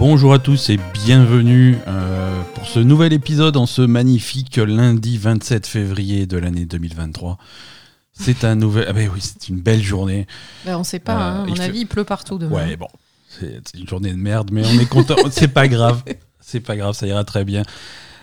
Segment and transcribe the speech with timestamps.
[0.00, 5.66] Bonjour à tous et bienvenue euh, pour ce nouvel épisode en ce magnifique lundi 27
[5.66, 7.36] février de l'année 2023.
[8.12, 8.86] C'est un nouvel.
[8.88, 10.26] Ah ben oui, c'est une belle journée.
[10.64, 11.42] Ben, on sait pas, Euh, hein.
[11.44, 12.56] à mon fait- avis, il pleut partout demain.
[12.56, 12.88] Ouais, bon,
[13.28, 15.16] c'est une journée de merde, mais on est content.
[15.30, 16.02] c'est pas grave.
[16.40, 17.62] C'est pas grave, ça ira très bien.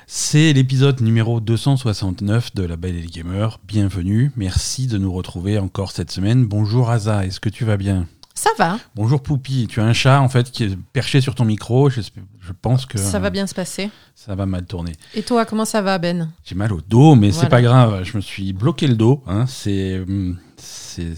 [0.07, 3.59] C'est l'épisode numéro 269 de La Belle et les Gamers.
[3.67, 4.31] Bienvenue.
[4.35, 6.45] Merci de nous retrouver encore cette semaine.
[6.45, 8.07] Bonjour Aza, est-ce que tu vas bien?
[8.37, 11.43] Ça va, Bonjour Poupi, tu as un chat en fait qui est perché sur ton
[11.43, 11.89] micro.
[11.89, 13.89] Je, je pense que ça va bien se passer.
[14.13, 14.91] ça va mal tourner.
[15.15, 16.31] Et toi, comment ça va, Ben?
[16.43, 18.03] J'ai mal au dos, mais c'est pas grave.
[18.03, 19.23] Je me suis bloqué le dos.
[19.25, 19.47] hein.
[19.47, 21.15] C'est, hum, c'est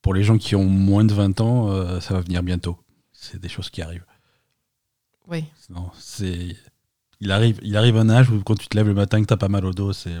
[0.00, 2.78] pour les gens qui ont moins de 20 ans, euh, ça va venir bientôt.
[3.12, 4.06] C'est des choses qui arrivent.
[5.28, 5.44] Oui.
[5.68, 6.56] Non, c'est,
[7.20, 9.36] il arrive, il arrive un âge où quand tu te lèves le matin que t'as
[9.36, 10.14] pas mal au dos, c'est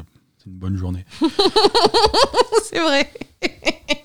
[0.46, 1.06] une bonne journée.
[2.64, 3.10] C'est vrai.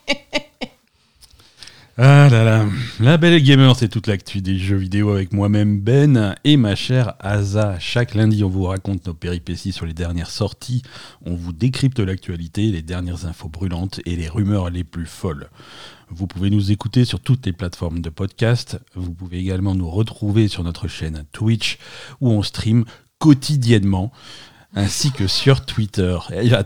[2.00, 2.66] Ah là là,
[3.00, 7.16] la belle gamer, c'est toute l'actu des jeux vidéo avec moi-même Ben et ma chère
[7.20, 7.80] Asa.
[7.80, 10.84] Chaque lundi, on vous raconte nos péripéties sur les dernières sorties,
[11.26, 15.50] on vous décrypte l'actualité, les dernières infos brûlantes et les rumeurs les plus folles.
[16.12, 18.80] Vous pouvez nous écouter sur toutes les plateformes de podcast.
[18.94, 21.80] Vous pouvez également nous retrouver sur notre chaîne Twitch
[22.22, 22.86] où on stream
[23.18, 24.12] quotidiennement
[24.76, 26.16] ainsi que sur Twitter.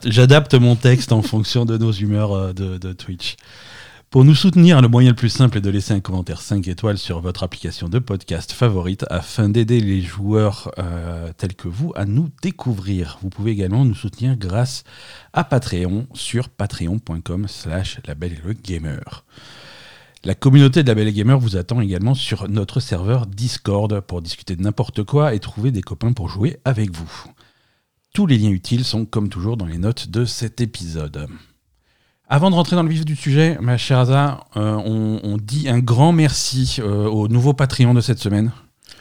[0.04, 3.38] J'adapte mon texte en fonction de nos humeurs euh, de, de Twitch.
[4.12, 6.98] Pour nous soutenir, le moyen le plus simple est de laisser un commentaire 5 étoiles
[6.98, 12.04] sur votre application de podcast favorite afin d'aider les joueurs euh, tels que vous à
[12.04, 13.20] nous découvrir.
[13.22, 14.84] Vous pouvez également nous soutenir grâce
[15.32, 19.24] à Patreon sur patreon.com slash la belle et le gamer.
[20.26, 24.58] La communauté de la Belle Gamer vous attend également sur notre serveur Discord pour discuter
[24.58, 27.32] de n'importe quoi et trouver des copains pour jouer avec vous.
[28.14, 31.30] Tous les liens utiles sont comme toujours dans les notes de cet épisode.
[32.34, 35.68] Avant de rentrer dans le vif du sujet, ma chère Asa, euh, on, on dit
[35.68, 38.54] un grand merci euh, au nouveau Patreon de cette semaine.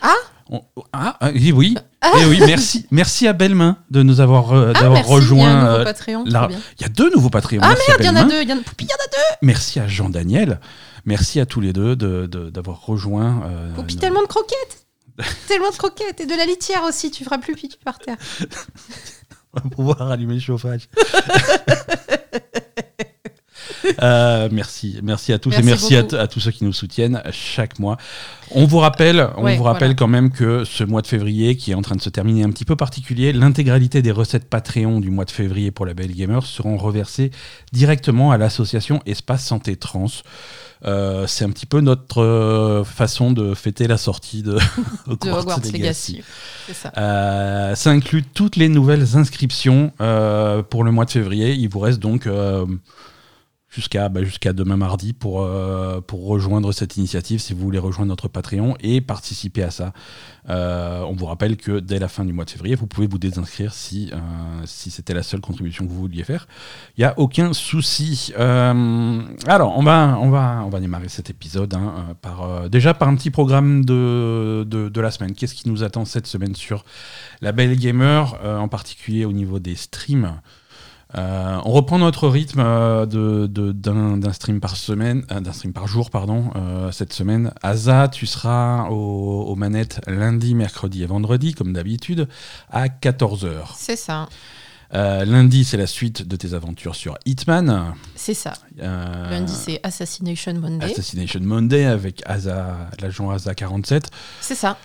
[0.03, 0.15] Ah
[0.51, 1.77] On- ah, ah, oui, oui.
[2.21, 5.65] Eh oui, merci, merci à Bellemain de nous avoir, euh, Ah, d'avoir il y rejoint.
[5.65, 6.25] euh, Patreon.
[6.27, 6.49] la-.
[6.81, 7.61] Il y a deux nouveaux Patreons.
[7.63, 8.43] Ah merde, il y en a deux.
[8.43, 8.61] il Y en a...
[8.63, 9.37] Deux.
[9.43, 10.59] Merci à Jean-Daniel.
[11.05, 13.43] Merci à tous les deux de- de- d'avoir rejoint.
[13.45, 14.87] euh, Poupi, nos- tellement de croquettes.
[15.47, 16.21] tellement de croquettes.
[16.21, 17.13] Et de la litière aussi.
[17.13, 18.17] Tu feras plus pipi par terre.
[19.55, 20.89] On va pouvoir allumer le chauffage.
[24.03, 27.97] Euh, merci, merci à tous et Merci à, tous ceux qui nous soutiennent chaque mois.
[28.53, 29.95] On vous rappelle, on Ouais, vous rappelle voilà.
[29.95, 32.51] quand même que ce mois de février, qui est en train de se terminer un
[32.51, 36.45] petit peu particulier, l'intégralité des recettes Patreon du mois de février pour la Belle Gamer
[36.45, 37.31] seront reversées
[37.73, 40.07] directement à l'association Espace Santé Trans.
[40.87, 44.55] Euh, c'est un petit peu notre euh, façon de fêter la sortie de,
[45.07, 45.73] De Hogwarts Legacy.
[45.73, 46.23] Legacy.
[46.67, 46.93] C'est ça.
[46.97, 49.93] Euh, ça inclut toutes les nouvelles inscriptions
[50.71, 51.53] pour le mois de février.
[51.55, 52.27] Il vous reste donc
[53.71, 58.09] jusqu'à bah, jusqu'à demain mardi pour, euh, pour rejoindre cette initiative si vous voulez rejoindre
[58.09, 59.93] notre Patreon et participer à ça.
[60.49, 63.19] Euh, on vous rappelle que dès la fin du mois de février, vous pouvez vous
[63.19, 64.17] désinscrire si, euh,
[64.65, 66.49] si c'était la seule contribution que vous vouliez faire.
[66.97, 68.33] Il n'y a aucun souci.
[68.37, 72.69] Euh, alors, on va, on, va, on va démarrer cet épisode hein, euh, par, euh,
[72.69, 75.35] déjà par un petit programme de, de, de la semaine.
[75.35, 76.85] Qu'est-ce qui nous attend cette semaine sur
[77.41, 80.41] la Belle Gamer, en particulier au niveau des streams?
[81.17, 85.73] Euh, on reprend notre rythme euh, de- de- d'un stream par semaine, euh, d'un stream
[85.73, 86.51] par jour, pardon,
[86.93, 87.53] cette semaine.
[87.63, 92.29] Asa, tu seras au- aux manettes lundi, mercredi et vendredi, comme d'habitude,
[92.71, 93.75] à 14h.
[93.77, 94.29] C'est ça.
[94.93, 97.95] Lundi, c'est la suite de tes aventures sur Hitman.
[98.17, 98.55] C'est ça.
[98.77, 100.85] Lundi, c'est Assassination Monday.
[100.93, 104.11] Assassination Monday avec Asa, l'agent Asa 47.
[104.41, 104.77] C'est ça.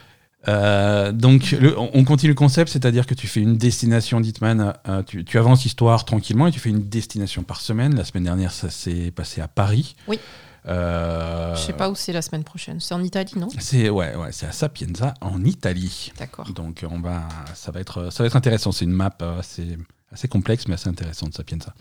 [0.47, 4.73] Euh, donc, le- on on continue le concept, c'est-à-dire que tu fais une destination d'Hitman,
[4.87, 7.95] euh, tu, tu avances l'histoire tranquillement et tu fais une destination par semaine.
[7.95, 9.95] La semaine dernière, ça s'est passé à Paris.
[10.07, 10.19] Oui.
[10.67, 12.79] Euh, Je sais pas où c'est la semaine prochaine.
[12.79, 13.49] C'est en Italie, non?
[13.59, 16.11] C'est ouais, ouais, c'est à Sapienza en Italie.
[16.17, 16.49] D'accord.
[16.51, 18.71] Donc on va, ça va être, ça va être intéressant.
[18.71, 19.77] C'est une map euh, assez,
[20.11, 21.73] assez complexe mais assez intéressante Sapienza.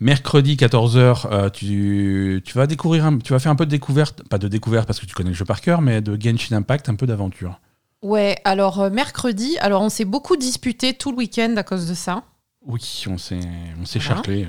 [0.00, 4.38] Mercredi 14h, tu, tu vas découvrir, un- tu vas faire un peu de découverte, pas
[4.38, 6.96] de découverte parce que tu connais le jeu par cœur, mais de Genshin Impact, un
[6.96, 7.60] peu d'aventure.
[8.02, 11.94] Ouais, alors euh, mercredi, alors on s'est beaucoup disputé tout le week-end à cause de
[11.94, 12.24] ça.
[12.66, 13.38] Oui, on s'est,
[13.80, 14.14] on s'est Voilà.
[14.16, 14.48] charclé.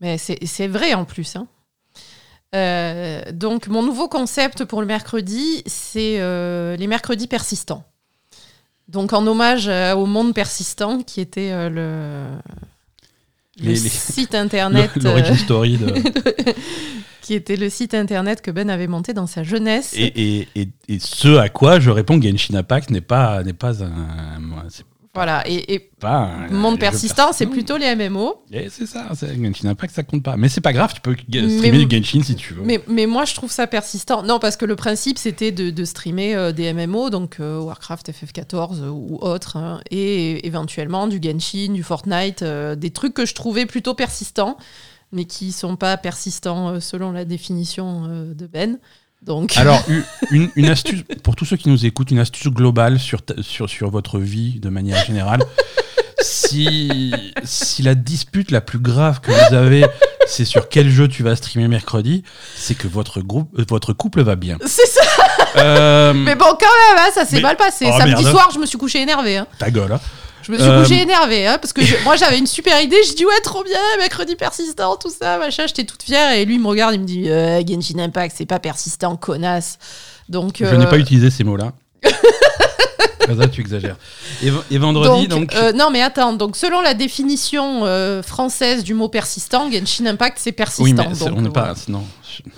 [0.00, 1.34] Mais c'est c'est vrai en plus.
[1.36, 1.48] hein.
[2.54, 7.82] Euh, donc, mon nouveau concept pour le mercredi, c'est euh, les mercredis persistants.
[8.86, 12.38] Donc, en hommage euh, au monde persistant qui était euh, le
[13.60, 14.90] Les- les- site internet.
[14.96, 15.94] L'origin euh, story de,
[17.20, 19.94] qui était le site internet que Ben avait monté dans sa jeunesse.
[19.96, 23.82] et, et, et, et ce à quoi je réponds Genshin Impact n'est pas, n'est pas
[23.82, 24.40] un,
[25.14, 28.42] Voilà, et, et euh, monde jeux persistant, c'est plutôt les MMO.
[28.50, 30.36] C'est ça, Genshin Impact, ça compte pas.
[30.36, 32.62] Mais c'est pas grave, tu peux streamer du Genshin si tu veux.
[32.62, 34.22] Mais, mais moi, je trouve ça persistant.
[34.22, 38.10] Non, parce que le principe, c'était de, de streamer euh, des MMO, donc euh, Warcraft,
[38.10, 43.24] FF14 euh, ou autres, hein, et éventuellement du Genshin, du Fortnite, euh, des trucs que
[43.24, 44.56] je trouvais plutôt persistants,
[45.12, 48.78] mais qui sont pas persistants euh, selon la définition euh, de Ben.
[49.26, 49.82] Donc, Alors,
[50.30, 53.90] une, une astuce, pour tous ceux qui nous écoutent, une astuce globale sur, sur, sur
[53.90, 55.42] votre vie de manière générale.
[56.20, 57.12] si,
[57.42, 59.84] si la dispute la plus grave que vous avez,
[60.26, 62.22] c'est sur quel jeu tu vas streamer mercredi,
[62.56, 64.58] c'est que votre, groupe, euh, votre couple va bien.
[64.66, 65.00] c'est ça.
[65.56, 67.86] Euh, Mais bon, quand même, hein, ça s'est Mais- mal passé.
[67.88, 68.34] Oh, Samedi merde.
[68.36, 69.36] soir, je me suis couché énervé.
[69.38, 69.46] Hein.
[69.58, 69.92] ta gueule.
[69.92, 70.00] hein.
[70.44, 72.96] Je me suis Euh, hein, parce que je- moi j'avais une super idée.
[73.08, 75.66] Je dis ouais, trop bien, mercredi persistant, tout ça, machin.
[75.66, 78.46] J'étais toute fière et lui il me regarde, il me dit euh, Genshin Impact, c'est
[78.46, 79.78] pas persistant, connasse.
[80.28, 81.72] Donc Je euh, n'ai pas utilisé ces mots-là.
[83.38, 83.96] ça, tu exagères.
[84.42, 85.50] Et, vendredi, donc.
[85.50, 90.06] donc, euh, non mais attends, donc selon la définition euh, française du mot persistant, Genshin
[90.06, 90.84] Impact c'est persistant.
[90.84, 91.74] oui, mais donc, on n'est euh, pas.
[91.88, 92.04] Non.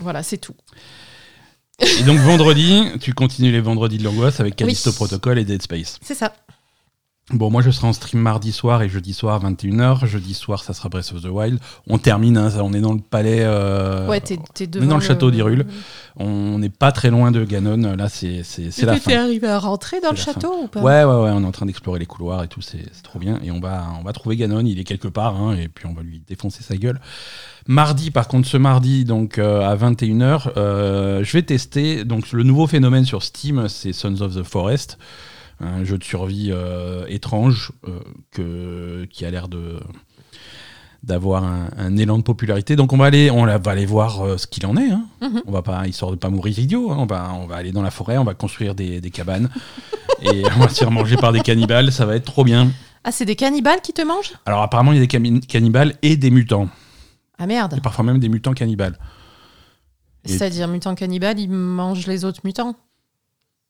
[0.01, 0.55] Voilà, c'est tout.
[1.79, 4.97] Et donc vendredi, tu continues les vendredis de l'angoisse avec Callisto Oui.
[4.97, 5.99] Protocol et Dead Space.
[6.03, 6.33] C'est ça.
[7.33, 10.07] Bon, moi je serai en stream mardi soir et jeudi soir à 21h.
[10.07, 11.59] Jeudi soir, ça sera Breath of the Wild.
[11.89, 13.41] On termine, hein, ça, on est dans le palais.
[13.41, 15.67] euh, ouais, t'es, t'es on est devant dans le château d'Hyrule.
[16.15, 17.97] On n'est pas très loin de Ganon.
[17.97, 19.25] Là, c'est c'est- c'est la t'es fin.
[19.25, 21.51] arrivé à rentrer dans C'est le château ou pas Ouais, ouais, ouais, on est en
[21.51, 23.41] train d'explorer les couloirs et tout, c'est c'est trop bien.
[23.43, 25.95] Et on va, on va trouver Ganon, il est quelque part, hein, et puis on
[25.95, 27.01] va lui défoncer sa gueule.
[27.67, 32.05] Mardi, par contre, ce mardi, donc euh, à 21h, euh, je vais tester.
[32.05, 34.97] Donc, le nouveau phénomène sur Steam, c'est Sons of the Forest,
[35.61, 38.01] un jeu de survie euh, étrange euh,
[38.31, 39.81] que, qui a l'air de
[41.03, 42.75] d'avoir un, un élan de popularité.
[42.75, 44.91] Donc on va aller, on va aller voir euh, ce qu'il en est.
[44.91, 45.05] hein.
[45.23, 45.43] Mhm.
[45.47, 46.91] On va pas, histoire de pas mourir idiot.
[46.91, 46.97] hein.
[46.99, 49.49] On va, on va aller dans la forêt, on va construire des, des cabanes
[50.23, 51.93] et on va se faire manger par des cannibales.
[51.93, 52.73] Ça va être trop bien.
[53.05, 54.33] Ah, c'est des cannibales qui te mangent?
[54.47, 56.69] Alors apparemment il y a des cannibales et des mutants,
[57.39, 57.75] Ah merde.
[57.77, 58.99] et parfois même des mutants cannibales.
[60.25, 62.75] C'est-à-dire mutant cannibale, ils mangent les autres mutants.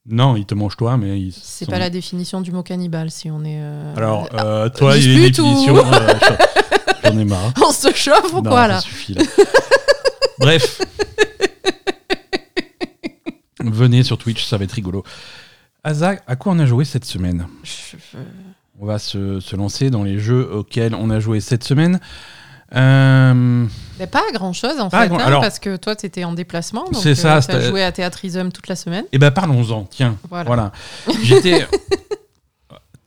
[0.08, 1.32] Non, ils te mangent toi, mais ils.
[1.32, 3.58] C'est sont- pas la définition du mot cannibale, si on est.
[3.61, 5.76] euh, Alors euh, toi, il y a une dispute ou- définition.
[5.93, 6.14] euh,
[7.05, 7.53] j'en- ai marre.
[7.64, 9.23] On se chauffe ou Non, quoi ça là suffit, là.
[10.38, 10.81] Bref.
[13.61, 15.03] Venez sur Twitch, ça va être rigolo.
[15.82, 17.47] Asa, à quoi on a joué cette semaine?
[17.64, 17.97] Je-
[18.79, 21.99] On va se, se lancer dans les jeux auxquels on a joué cette semaine.
[22.74, 23.66] Euh,
[24.00, 26.32] Mais pas grand chose en Pas fait, grand- hein, alors- parce que toi t'étais en
[26.32, 26.84] déplacement.
[26.84, 29.04] donc, C'est ça, euh, T'as joué à Théâtrisme toute la semaine.
[29.12, 30.16] Eh ben parlons-en, tiens.
[30.28, 30.44] Voilà.
[30.44, 30.72] Voilà.
[31.22, 31.66] J'étais.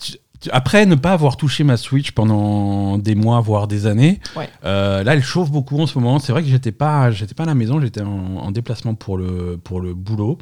[0.02, 4.22] Tu- tu- Après ne pas avoir touché ma Switch pendant des mois, voire des années,
[4.38, 4.50] Ouais.
[4.64, 6.20] euh, là elle chauffe beaucoup en ce moment.
[6.20, 9.18] C'est vrai que j'étais pas, j'étais pas à la maison, j'étais en, en déplacement pour
[9.18, 10.38] le, pour le boulot.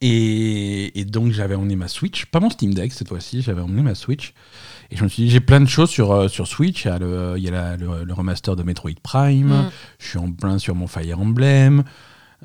[0.00, 3.82] Et, et donc j'avais emmené ma Switch, pas mon Steam Deck cette fois-ci, j'avais emmené
[3.82, 4.34] ma Switch.
[4.90, 6.84] Et je me suis dit, j'ai plein de choses sur, euh, sur Switch.
[6.84, 9.70] Il y a, le, il y a la- le, le remaster de Metroid Prime, Mm.
[9.98, 11.84] je suis en plein sur mon Fire Emblem.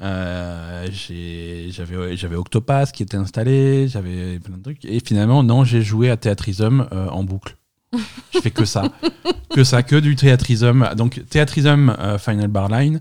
[0.02, 4.86] Euh, j'avais j'avais Octopass qui était installé, j'avais plein de trucs.
[4.86, 7.56] Et finalement, non, j'ai joué à Theatrism euh, en boucle.
[8.34, 8.84] Je fais que ça.
[9.54, 10.90] que ça, que du Theatrism.
[10.98, 13.00] Donc, Theatrism euh, Final Bar Line,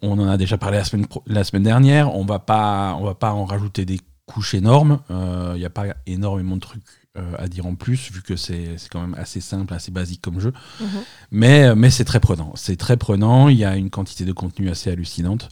[0.00, 2.14] on en a déjà parlé la semaine, la semaine dernière.
[2.14, 5.00] On va pas, on va pas en rajouter des couches énormes.
[5.10, 6.82] Il n'y a pas énormément de trucs
[7.18, 10.22] euh, à dire en plus, vu que c'est c'est quand même assez simple, assez basique
[10.22, 10.52] comme jeu.
[10.80, 10.86] Mhm.
[11.30, 12.52] Mais, mais c'est très prenant.
[12.56, 13.48] C'est très prenant.
[13.48, 15.48] Il y a une quantité de contenu assez hallucinante.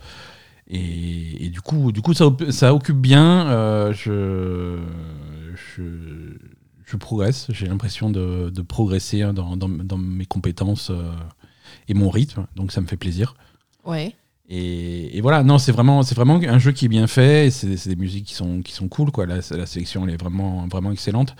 [0.69, 3.49] Et, et du coup, du coup ça, ça occupe bien.
[3.49, 4.79] euh, je,
[5.77, 5.83] je,
[6.87, 7.47] je progresse.
[7.51, 11.13] J'ai l'impression de, de progresser dans, dans- dans mes compétences euh,
[11.89, 12.47] et mon rythme.
[12.57, 13.35] Donc ça me fait plaisir.
[13.85, 14.15] Ouais.
[14.53, 17.51] Et, voilà, non, c'est vraiment, un jeu qui est bien fait.
[17.51, 19.13] C'est des musiques qui sont, cool.
[19.13, 19.27] Quoi.
[19.27, 21.35] La, sélection est vraiment, vraiment excellente.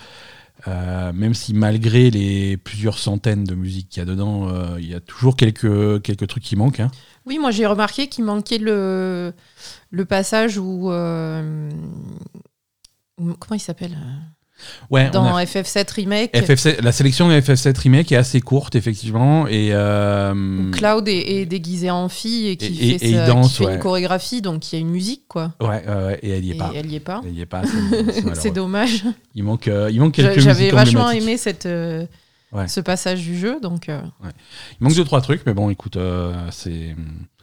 [0.69, 4.87] Euh, même si malgré les plusieurs centaines de musiques qu'il y a dedans, euh, il
[4.87, 6.81] y a toujours quelques, quelques trucs qui manquent.
[6.81, 6.91] hein.
[7.25, 9.33] Oui, moi j'ai remarqué qu'il manquait le,
[9.91, 10.91] le passage où.
[10.91, 11.71] euh,
[13.17, 13.97] Comment il s'appelle
[14.91, 16.35] Ouais, Dans a- FF7 Remake.
[16.35, 19.47] FF7 la sélection de FF7 Remake est assez courte, effectivement.
[19.47, 23.57] Et, euh, Cloud est, est déguisé en fille et qui Et- fait, et danse, qui
[23.59, 23.75] fait ouais.
[23.75, 25.53] une chorégraphie, donc il y a une musique, quoi.
[25.61, 26.73] ouais, euh, et elle y est pas.
[26.75, 27.21] elle y est pas.
[27.25, 27.63] Elle y est pas.
[28.35, 29.05] c'est- dommage.
[29.35, 32.05] Il manque, euh, il manque quelques J'a- J'avais vachement aimé cette, euh,
[32.53, 32.67] Ouais.
[32.67, 36.35] ce passage du jeu, donc euh, Il manque deux trois trucs, mais bon, écoute, euh,
[36.51, 36.97] c'est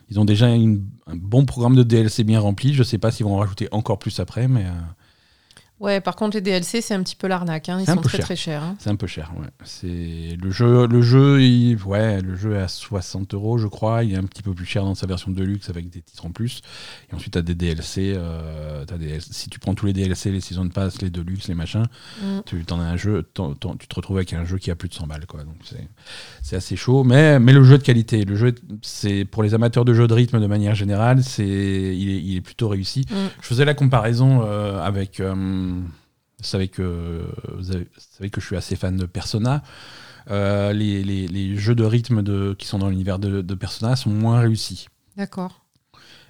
[0.10, 2.74] ils ont déjà une- un bon programme de DLC bien rempli.
[2.74, 4.72] Je sais pas s'ils vont en rajouter encore plus après, mais euh,
[5.80, 7.70] Ouais, par contre, les DLC, c'est un petit peu l'arnaque.
[7.70, 7.78] hein.
[7.80, 8.26] Ils sont très cher.
[8.26, 8.64] très chers.
[8.64, 8.76] hein.
[8.80, 9.46] C'est un peu cher, ouais.
[9.64, 14.04] C'est le jeu, le jeu, il- ouais, le jeu est à 60 euros, je crois.
[14.04, 16.26] Il est un petit peu plus cher dans sa version de luxe avec des titres
[16.26, 16.62] en plus.
[17.12, 18.14] Et ensuite, tu as des DLC.
[18.18, 21.86] euh, des- si tu prends tous les DLC, les season pass, les deluxe, les machins,
[22.24, 22.40] Mm.
[22.46, 24.76] tu en as un jeu, t'en- t'en- tu te retrouves avec un jeu qui a
[24.76, 25.44] plus de 100 balles, quoi.
[25.44, 25.58] Donc
[26.42, 28.26] c'est, assez chaud, mais, mais le jeu de qualité.
[28.26, 31.46] Le jeu, est- c'est pour les amateurs de jeux de rythme de manière générale, c'est,
[31.46, 33.06] il est, il est plutôt réussi.
[33.12, 33.16] Mm.
[33.42, 35.20] Je faisais la comparaison euh, avec.
[35.20, 35.36] euh,
[36.38, 37.32] vous savez que
[38.38, 39.64] je suis assez fan de Persona.
[40.30, 44.88] Euh, les, jeux de rythme qui sont dans l'univers de Persona sont moins réussis.
[45.16, 45.67] D'accord.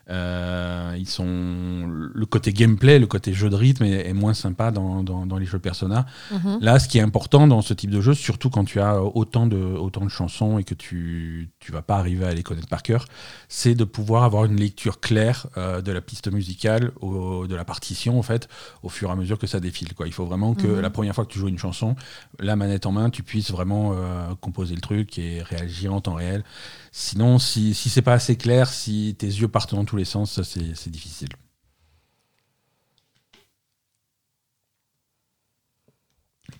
[0.10, 4.72] Euh, ils sont le côté gameplay, le côté jeu de rythme est, est moins sympa
[4.72, 6.06] dans, dans- dans les jeux Persona.
[6.32, 6.60] Mhm.
[6.62, 9.48] Là, ce qui est important dans ce type de jeu, surtout quand tu as autant
[9.48, 12.84] de, autant de chansons et que tu tu vas pas arriver à les connaître par
[12.84, 13.06] cœur,
[13.50, 17.66] c'est de pouvoir avoir une lecture claire euh, de la piste musicale, au- de la
[17.66, 18.48] partition en fait,
[18.84, 19.94] au fur et à mesure que ça défile.
[19.94, 20.08] Quoi.
[20.08, 20.80] Il faut vraiment que Mhm.
[20.80, 21.96] la première fois que tu joues une chanson,
[22.40, 26.14] la manette en main, tu puisses vraiment euh, composer le truc et réagir en temps
[26.16, 26.44] réel.
[26.92, 30.32] Sinon, si, si c'est pas assez clair, si tes yeux partent dans tous les sens,
[30.32, 31.30] ça, c'est difficile.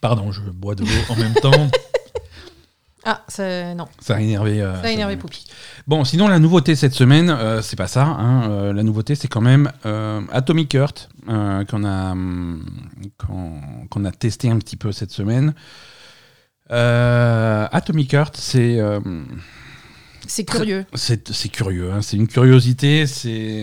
[0.02, 1.70] Pardon, je bois de l'eau en même temps.
[3.10, 3.24] Ah,
[3.74, 4.62] non, Ça a énervé.
[4.62, 5.46] euh, ça a énervé ça- Poupie.
[5.88, 8.04] Bon, sinon, la nouveauté cette semaine, euh, c'est pas ça.
[8.04, 12.16] hein, euh, la nouveauté, c'est quand même euh, Atomic Heart, qu'on a,
[13.18, 15.54] qu'on a testé un petit peu cette semaine.
[16.70, 18.78] Atomic Heart, c'est.
[20.28, 20.86] C'est curieux.
[20.94, 23.06] c'est curieux, hein, c'est une curiosité.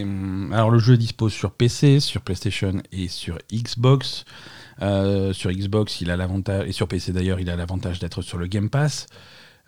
[0.03, 4.25] Hum, alors le jeu dispose sur PC, sur PlayStation et sur Xbox.
[4.83, 8.39] Euh, sur Xbox, il a l'avantage et sur PC d'ailleurs, il a l'avantage d'être sur
[8.39, 9.07] le Game Pass.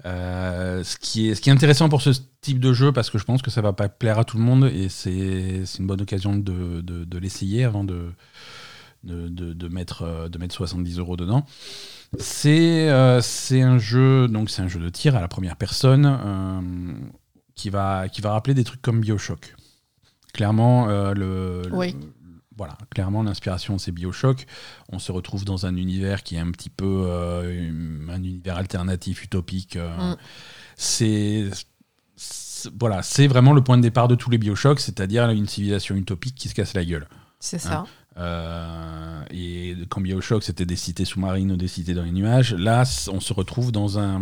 [0.05, 2.11] Euh, ce, qui est, ce qui est intéressant pour ce
[2.43, 4.43] type de jeu, parce que je pense que ça va pas plaire à tout le
[4.43, 8.11] monde, et c'est une bonne occasion de- de l'essayer avant de,
[9.05, 11.45] de, de- de mettre, euh, de mettre 70 euros dedans.
[12.19, 16.07] C'est euh, c'est un jeu, donc c'est un jeu de tir à la première personne
[16.07, 16.61] euh,
[17.55, 19.55] qui, va, qui va rappeler des trucs comme Bioshock.
[20.33, 21.63] Clairement, euh, le,
[22.57, 24.47] voilà, clairement l'inspiration c'est Bioshock.
[24.91, 27.71] On se retrouve dans un univers qui est un petit peu euh,
[28.11, 29.77] un univers alternatif, utopique.
[29.77, 30.17] euh, Mm.
[30.77, 31.51] C'est
[32.81, 36.35] voilà, c'est vraiment le point de départ de tous les Bioshocks, c'est-à-dire une civilisation utopique
[36.35, 37.07] qui se casse la gueule.
[37.39, 37.85] C'est ça.
[38.19, 42.85] Euh, et quand Bioshock, c'était des cités sous-marines ou des cités dans les nuages, là,
[43.13, 44.21] on se retrouve dans un,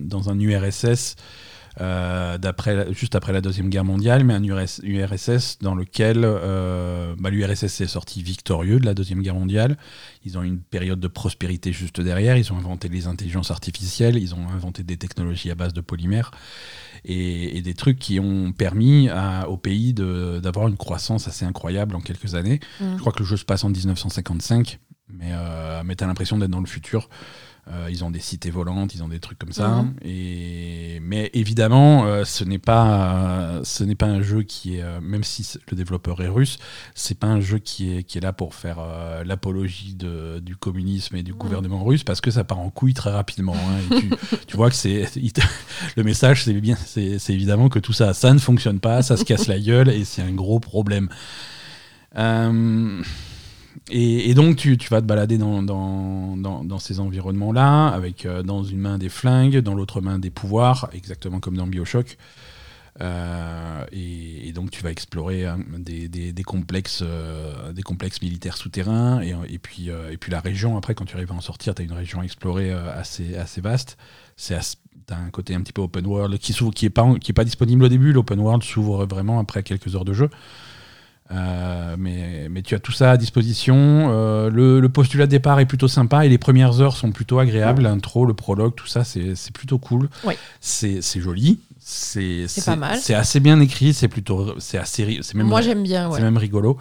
[0.00, 1.16] dans un URSS
[1.80, 6.22] euh, d'après, la- juste après la Deuxième Guerre mondiale, mais un URS URSS dans lequel
[6.24, 9.76] euh, bah, l'URSS est sorti victorieux de la Deuxième Guerre mondiale.
[10.24, 12.36] Ils ont une période de prospérité juste derrière.
[12.36, 16.32] Ils ont inventé les intelligences artificielles, ils ont inventé des technologies à base de polymères
[17.04, 21.94] et, et des trucs qui ont permis à- au pays d'avoir une croissance assez incroyable
[21.96, 22.60] en quelques années.
[22.80, 22.94] Mm.
[22.94, 24.78] Je crois que le jeu se passe en 1955,
[25.08, 27.08] mais, euh, mais tu as l'impression d'être dans le futur.
[27.70, 29.68] Euh, ils ont des cités volantes, ils ont des trucs comme ça.
[29.82, 29.94] Mhm.
[30.02, 35.00] Et, mais évidemment, euh, ce n'est pas, ce n'est pas un jeu qui est, euh,
[35.02, 36.58] même si le développeur est russe,
[36.94, 38.78] c'est pas un jeu qui est, qui est là pour faire
[39.24, 41.38] l'apologie de- du communisme et du Mhm.
[41.38, 43.54] gouvernement russe, parce que ça part en couille très rapidement.
[43.56, 43.96] hein.
[43.96, 44.10] Et tu,
[44.46, 45.04] tu vois que c'est,
[45.96, 49.16] le message, c'est bien, c'est c'est évidemment que tout ça, ça ne fonctionne pas, ça
[49.18, 51.08] se casse la gueule et c'est un gros problème.
[52.16, 53.02] Euh,
[53.90, 59.08] et, donc, tu, vas te balader dans, ces environnements-là, avec euh, dans une main des
[59.08, 62.16] flingues, dans l'autre main des pouvoirs, exactement comme dans Bioshock.
[63.00, 65.58] Euh, et, donc, tu vas explorer hein,
[65.90, 69.20] euh, des complexes militaires souterrains.
[69.20, 69.90] Et, puis,
[70.28, 72.72] la région, après, quand tu arrives à en sortir, tu as une région à explorer
[72.72, 73.96] assez, vaste.
[74.36, 74.76] C'est as-
[75.10, 77.44] un côté un petit peu open world qui s'ouvre, qui est pas qui est pas
[77.44, 78.12] disponible au début.
[78.12, 80.28] L'open world s'ouvre vraiment après quelques heures de jeu.
[81.30, 83.76] Euh, mais, mais tu as tout ça à disposition.
[84.10, 87.38] Euh, le, le postulat de départ est plutôt sympa et les premières heures sont plutôt
[87.38, 87.82] agréables.
[87.82, 90.08] L'intro, le prologue, tout ça, c'est plutôt cool.
[90.60, 91.60] C'est joli.
[91.80, 92.98] C'est pas mal.
[92.98, 93.92] C'est assez bien écrit.
[93.94, 94.54] C'est plutôt.
[94.58, 95.20] C'est assez.
[95.34, 96.10] même, Moi, j'aime bien.
[96.12, 96.78] c'est même rigolo.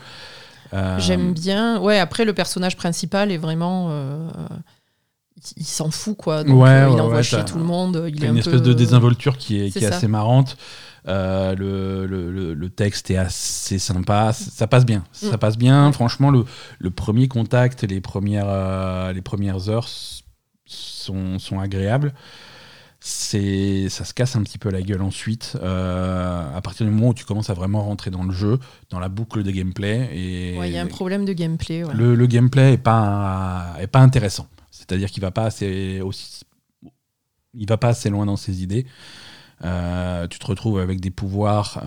[0.73, 1.79] Euh, J'aime bien.
[1.79, 3.89] Ouais, après, le personnage principal est vraiment.
[5.55, 6.43] il- s'en fout, quoi.
[6.43, 8.03] Donc, Ouais, euh, il ouais, envoie ouais, chier tout le monde.
[8.07, 10.57] Il y a un une espèce peu- de désinvolture qui est, qui est assez marrante.
[11.07, 14.33] Euh, le, le, le- le texte est assez sympa.
[14.33, 15.03] Ça passe bien.
[15.11, 15.39] Ça Mm.
[15.39, 15.91] passe bien.
[15.91, 16.45] Franchement, le,
[16.79, 19.87] le premier contact, les premières, euh, les premières heures
[20.65, 22.13] sont, sont agréables.
[22.99, 25.55] C'est, ça se casse un petit peu la gueule ensuite.
[25.61, 28.99] euh, à partir du moment où tu commences à vraiment rentrer dans le jeu, dans
[28.99, 30.09] la boucle de gameplay.
[30.13, 31.83] Et Ouais, il y a un problème de gameplay.
[31.83, 31.93] ouais.
[31.93, 34.47] le, gameplay est pas, est pas intéressant.
[34.71, 36.41] C'est-à-dire qu'il va pas assez aussi,
[37.53, 38.85] il va pas assez loin dans ses idées.
[39.63, 41.81] Euh, tu te retrouves avec des pouvoirs,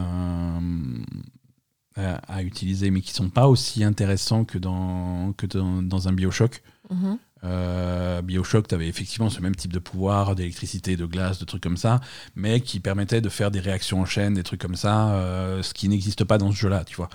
[1.99, 6.13] euh, à utiliser, mais qui sont pas aussi intéressants que dans, que dans, dans un
[6.13, 6.63] Bioshock.
[6.91, 7.19] Mhm.
[7.43, 11.63] Euh, Bioshock, tu avais effectivement ce même type de pouvoir, d'électricité, de glace, de trucs
[11.63, 12.01] comme ça,
[12.37, 15.73] mais qui permettait de faire des réactions en chaîne, des trucs comme ça, euh, ce
[15.75, 17.09] qui n'existe pas dans ce jeu-là, tu vois.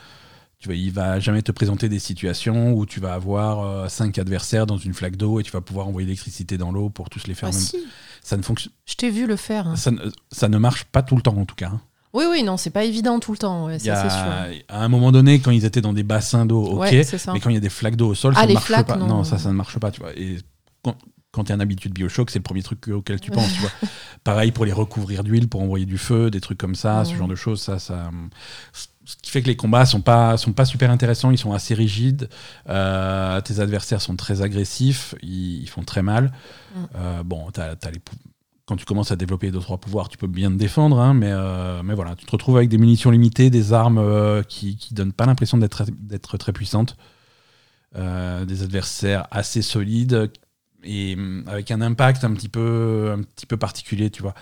[0.58, 4.18] Tu vois, il va jamais te présenter des situations où tu vas avoir euh, cinq
[4.18, 7.28] adversaires dans une flaque d'eau et tu vas pouvoir envoyer l'électricité dans l'eau pour tous
[7.28, 7.50] les faire.
[7.50, 7.78] Ah même- si,
[8.28, 9.68] Ça ne fonctionne, je t'ai vu le faire.
[9.68, 9.76] hein.
[9.76, 10.00] ça, ne-
[10.32, 11.70] ça ne marche pas tout le temps en tout cas.
[11.76, 11.82] hein.
[12.12, 14.10] Oui, oui, non, c'est pas évident tout le temps, ouais, Il y ça a-
[14.50, 14.64] c'est sûr.
[14.70, 17.50] À un moment donné, quand ils étaient dans des bassins d'eau, ok, Ouais, mais quand
[17.52, 18.96] il y a des flaques d'eau au sol, Ah, ça ne marche flaques, pas.
[18.98, 19.24] non.
[19.24, 20.12] ça, ça ne marche pas, tu vois.
[20.18, 20.38] Et
[20.82, 20.96] quand,
[21.32, 23.60] quand tu es un habitué de Bioshock, c'est le premier truc auquel tu penses, tu
[23.60, 23.70] vois.
[24.24, 27.28] Pareil pour les recouvrir d'huile, pour envoyer du feu, des trucs comme ça, ce genre
[27.28, 28.10] de choses, ça, ça.
[29.06, 31.74] Ce qui fait que les combats sont pas sont pas super intéressants, ils sont assez
[31.74, 32.28] rigides.
[32.70, 36.32] Euh, tes adversaires sont très agressifs, ils, ils font très mal.
[36.76, 36.88] Mhm.
[36.96, 38.00] Euh, bon, les
[38.68, 41.30] quand tu commences à développer deux trois pouvoirs, tu peux bien te défendre, hein, mais
[41.30, 45.14] euh, mais voilà, tu te retrouves avec des munitions limitées, des armes qui qui donnent
[45.14, 46.98] pas l'impression d'être d'être très puissantes,
[47.96, 50.32] des adversaires assez solides
[50.84, 54.34] et hum, avec un impact un petit peu un petit peu particulier, tu vois.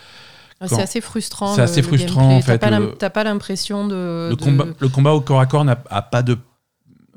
[0.71, 1.55] Ah, C'est assez frustrant.
[1.55, 2.37] C'est assez frustrant, gameplay.
[2.37, 4.29] en fait, T'as pas l'impression de.
[4.29, 6.37] le, de- combat, le combat au corps à corps n'a pas de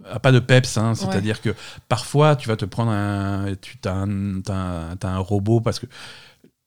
[0.08, 0.94] a pas de peps, hein.
[0.94, 1.52] c'est-à-dire que
[1.88, 5.86] parfois tu vas te prendre un, tu as un, t'as un- robot parce que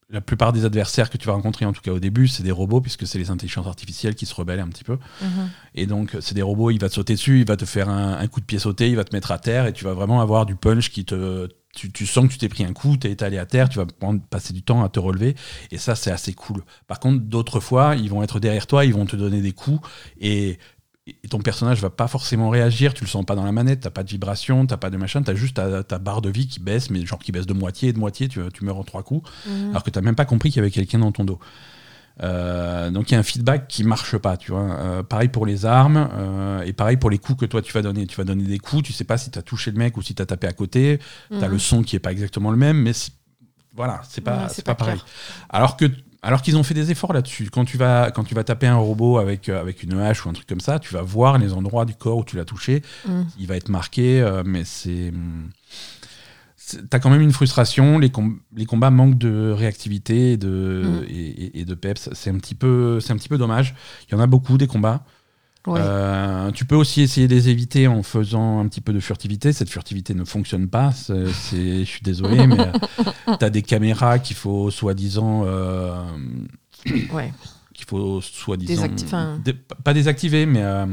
[0.09, 2.51] la plupart des adversaires que tu vas rencontrer, en tout cas au début, c'est des
[2.51, 4.97] robots puisque c'est les intelligences artificielles qui se rebellent un petit peu.
[5.21, 5.49] Mhm.
[5.75, 8.17] Et donc c'est des robots, il va te sauter dessus, il va te faire un,
[8.17, 10.19] un coup de pied sauté, il va te mettre à terre et tu vas vraiment
[10.19, 13.07] avoir du punch qui te tu, tu sens que tu t'es pris un coup, tu
[13.07, 15.35] es étalé à terre, tu vas prendre- passer du temps à te relever,
[15.71, 16.63] et ça c'est assez cool.
[16.87, 19.87] Par contre, d'autres fois, ils vont être derrière toi, ils vont te donner des coups,
[20.19, 20.57] et,
[21.07, 23.89] et ton personnage va pas forcément réagir, tu le sens pas dans la manette, t'as
[23.91, 26.59] pas de vibration, t'as pas de machin, t'as juste ta, ta barre de vie qui
[26.59, 29.29] baisse, mais genre qui baisse de moitié de moitié, tu, tu meurs en trois coups,
[29.47, 29.69] Mhm.
[29.69, 31.39] alors que t'as même pas compris qu'il y avait quelqu'un dans ton dos.
[32.21, 34.61] Euh, donc il y a un feedback qui marche pas, tu vois.
[34.79, 37.81] Euh, pareil pour les armes euh, et pareil pour les coups que toi tu vas
[37.81, 38.07] donner.
[38.07, 40.01] Tu vas donner des coups, tu sais pas si tu as touché le mec ou
[40.01, 40.99] si tu as tapé à côté.
[41.29, 41.51] Tu as Mhm.
[41.51, 42.91] le son qui est pas exactement le même, mais
[43.75, 45.01] voilà, c'est pas, Ouais, c'est c'est pas, pas pareil.
[45.49, 45.85] Alors que
[46.21, 47.49] alors qu'ils ont fait des efforts là-dessus.
[47.49, 50.29] Quand tu vas quand tu vas taper un robot avec euh, avec une hache ou
[50.29, 52.81] un truc comme ça, tu vas voir les endroits du corps où tu l'as touché.
[53.07, 53.25] Mhm.
[53.39, 55.13] Il va être marqué, euh, mais c'est c'est-
[56.89, 61.03] T'as quand même une frustration, les, com- les combats manquent de réactivité et de, Mm.
[61.09, 62.09] et, et- et de peps.
[62.13, 63.75] C'est un, petit peu- c'est un petit peu dommage.
[64.07, 65.03] Il y en a beaucoup des combats.
[65.67, 65.79] Ouais.
[65.83, 69.51] Euh, tu peux aussi essayer de les éviter en faisant un petit peu de furtivité.
[69.51, 70.91] Cette furtivité ne fonctionne pas.
[71.09, 72.71] Je suis désolé, mais
[73.39, 75.43] tu as des caméras qu'il faut soi-disant.
[75.45, 76.01] euh,
[77.13, 77.33] Ouais.
[77.73, 78.73] qu'il faut soi-disant.
[78.87, 80.85] Désacti- pas désactiver, mais euh,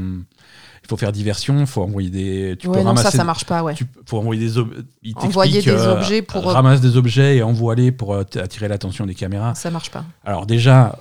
[0.87, 1.59] il faut faire diversion.
[1.59, 2.55] Il faut envoyer des.
[2.57, 3.73] Tu Ouais, peux non, ramasser ça, ça marche pas, ouais.
[3.73, 4.73] tu faut envoyer des ob-
[5.03, 9.05] il Envoyer des euh, objets pour- ramasse des objets et envoie-les pour euh, attirer l'attention
[9.05, 9.53] des caméras.
[9.55, 10.05] Ça marche pas.
[10.23, 10.97] Alors déjà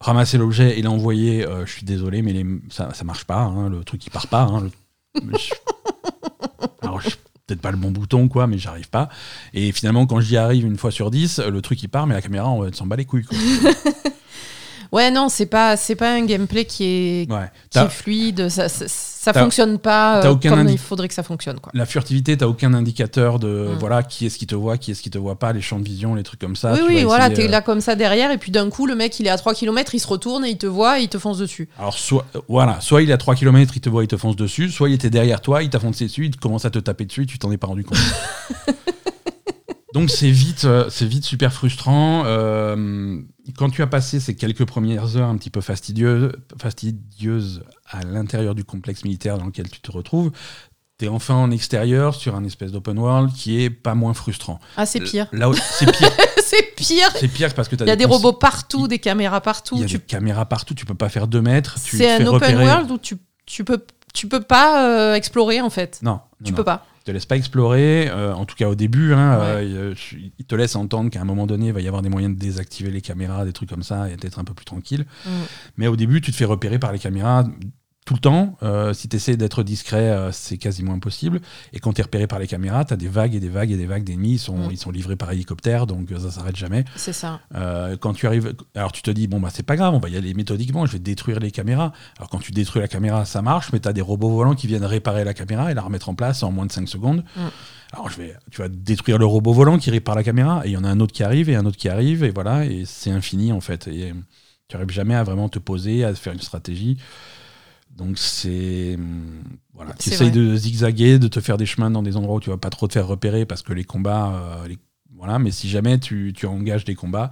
[0.00, 3.68] ramasser l'objet et l'envoyer, euh, je suis désolé mais les- ça ça marche pas hein,
[3.68, 5.54] le truc il part pas hein, le- je-
[6.82, 7.08] Alors je-
[7.46, 9.08] peut-être pas le bon bouton quoi mais j'arrive pas
[9.54, 12.20] et finalement quand j'y arrive une fois sur dix le truc il part mais la
[12.20, 13.38] caméra on s'en bat les couilles quoi.
[14.92, 17.50] Ouais, non, c'est pas, c'est pas un gameplay qui est, Ouais.
[17.70, 18.48] qui est fluide.
[18.48, 21.72] Ça, ça, fonctionne pas euh, aucun comme il faudrait que ça fonctionne, quoi.
[21.74, 23.78] La furtivité, t'as aucun indicateur de Mm.
[23.80, 25.84] voilà qui est-ce qui te voit, qui est-ce qui te voit pas, les champs de
[25.84, 26.72] vision, les trucs comme ça.
[26.74, 28.94] oui, tu oui, voilà, t'es euh, là comme ça derrière, et puis d'un coup, le
[28.94, 31.08] mec, il est à 3 km, il se retourne et il te voit et il
[31.08, 31.68] te fonce dessus.
[31.78, 34.16] Alors, soit, euh, voilà, soit il est à 3 km, il te voit, il te
[34.16, 36.78] fonce dessus, soit il était derrière toi, il t'a foncé dessus, il commence à te
[36.78, 37.98] taper dessus, tu t'en es pas rendu compte.
[39.96, 42.24] Donc c'est vite, euh, c'est vite super frustrant.
[42.26, 43.18] Euh,
[43.56, 48.54] quand tu as passé ces quelques premières heures un petit peu fastidieuses, fastidieuses à l'intérieur
[48.54, 50.32] du complexe militaire dans lequel tu te retrouves,
[50.98, 54.60] tu es enfin en extérieur sur un espèce d'open world qui est pas moins frustrant.
[54.76, 55.28] Ah, c'est pire.
[55.32, 56.10] Là, c'est pire.
[56.44, 59.40] c'est pire C'est pire parce que tu Il y a des robots partout, des caméras
[59.40, 59.76] partout.
[59.76, 61.76] Il y a tu- des caméras partout, tu peux pas faire deux mètres.
[61.78, 62.64] C'est un open repérer.
[62.66, 63.82] world où tu, tu, peux,
[64.12, 66.00] tu peux pas euh, explorer, en fait.
[66.02, 66.64] Non, Tu non, peux non.
[66.66, 66.86] pas.
[67.06, 69.12] Te laisse pas explorer, euh, en tout cas au début.
[69.14, 69.44] Hein, Ouais.
[69.44, 72.08] euh, je- il te laisse entendre qu'à un moment donné, il va y avoir des
[72.08, 75.06] moyens de désactiver les caméras, des trucs comme ça, et d'être un peu plus tranquille.
[75.24, 75.30] Mm.
[75.76, 77.44] Mais au début, tu te fais repérer par les caméras
[78.06, 78.56] tout le temps.
[78.62, 81.40] Euh, si tu essaies d'être discret, euh, c'est quasiment impossible.
[81.72, 83.72] Et quand tu es repéré par les caméras, tu as des vagues et des vagues
[83.72, 84.34] et des vagues d'ennemis.
[84.34, 84.68] Ils sont, Mm.
[84.70, 86.84] ils sont livrés par hélicoptère, donc euh, ça s'arrête jamais.
[86.94, 87.40] C'est ça.
[87.56, 90.08] Euh, quand tu arrives, alors tu te dis, bon, bah c'est pas grave, on va
[90.08, 91.92] y aller méthodiquement, je vais détruire les caméras.
[92.16, 94.68] Alors quand tu détruis la caméra, ça marche, mais tu as des robots volants qui
[94.68, 97.24] viennent réparer la caméra et la remettre en place en moins de 5 secondes.
[97.36, 97.40] Mm.
[97.92, 100.72] Alors je vais, tu vas détruire le robot volant qui répare la caméra, et il
[100.72, 102.84] y en a un autre qui arrive, et un autre qui arrive, et voilà, et
[102.86, 103.88] c'est infini en fait.
[103.88, 104.12] Et
[104.68, 106.98] tu n'arrives jamais à vraiment te poser, à faire une stratégie.
[107.96, 108.94] Donc c'est.
[108.96, 109.42] hum,
[109.74, 110.38] Voilà, tu essayes vrai.
[110.38, 112.86] de zigzaguer, de te faire des chemins dans des endroits où tu vas pas trop
[112.88, 114.34] te faire repérer parce que les combats.
[114.34, 114.78] euh, les-
[115.14, 117.30] voilà, mais si jamais tu, tu engages des combats,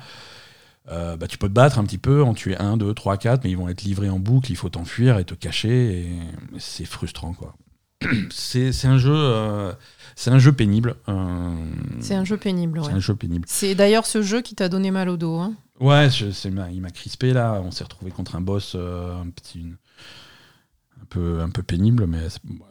[0.90, 3.44] euh, bah, tu peux te battre un petit peu, en tuer un, deux, trois, quatre,
[3.44, 6.06] mais ils vont être livrés en boucle, il faut t'enfuir et te cacher, et
[6.58, 7.54] c'est frustrant, quoi.
[8.30, 9.72] c'est un jeu, euh,
[10.16, 10.96] c'est un jeu pénible.
[11.08, 11.54] euh,
[12.00, 12.80] C'est un jeu pénible.
[12.84, 13.44] c'est un jeu pénible.
[13.48, 15.36] C'est d'ailleurs ce jeu qui t'a donné mal au dos.
[15.38, 15.54] hein.
[15.80, 16.26] Ouais, je-
[16.72, 17.60] il m'a crispé là.
[17.64, 19.76] On s'est retrouvé contre un boss euh, un petit, une-
[21.04, 22.18] un peu, un peu pénible, mais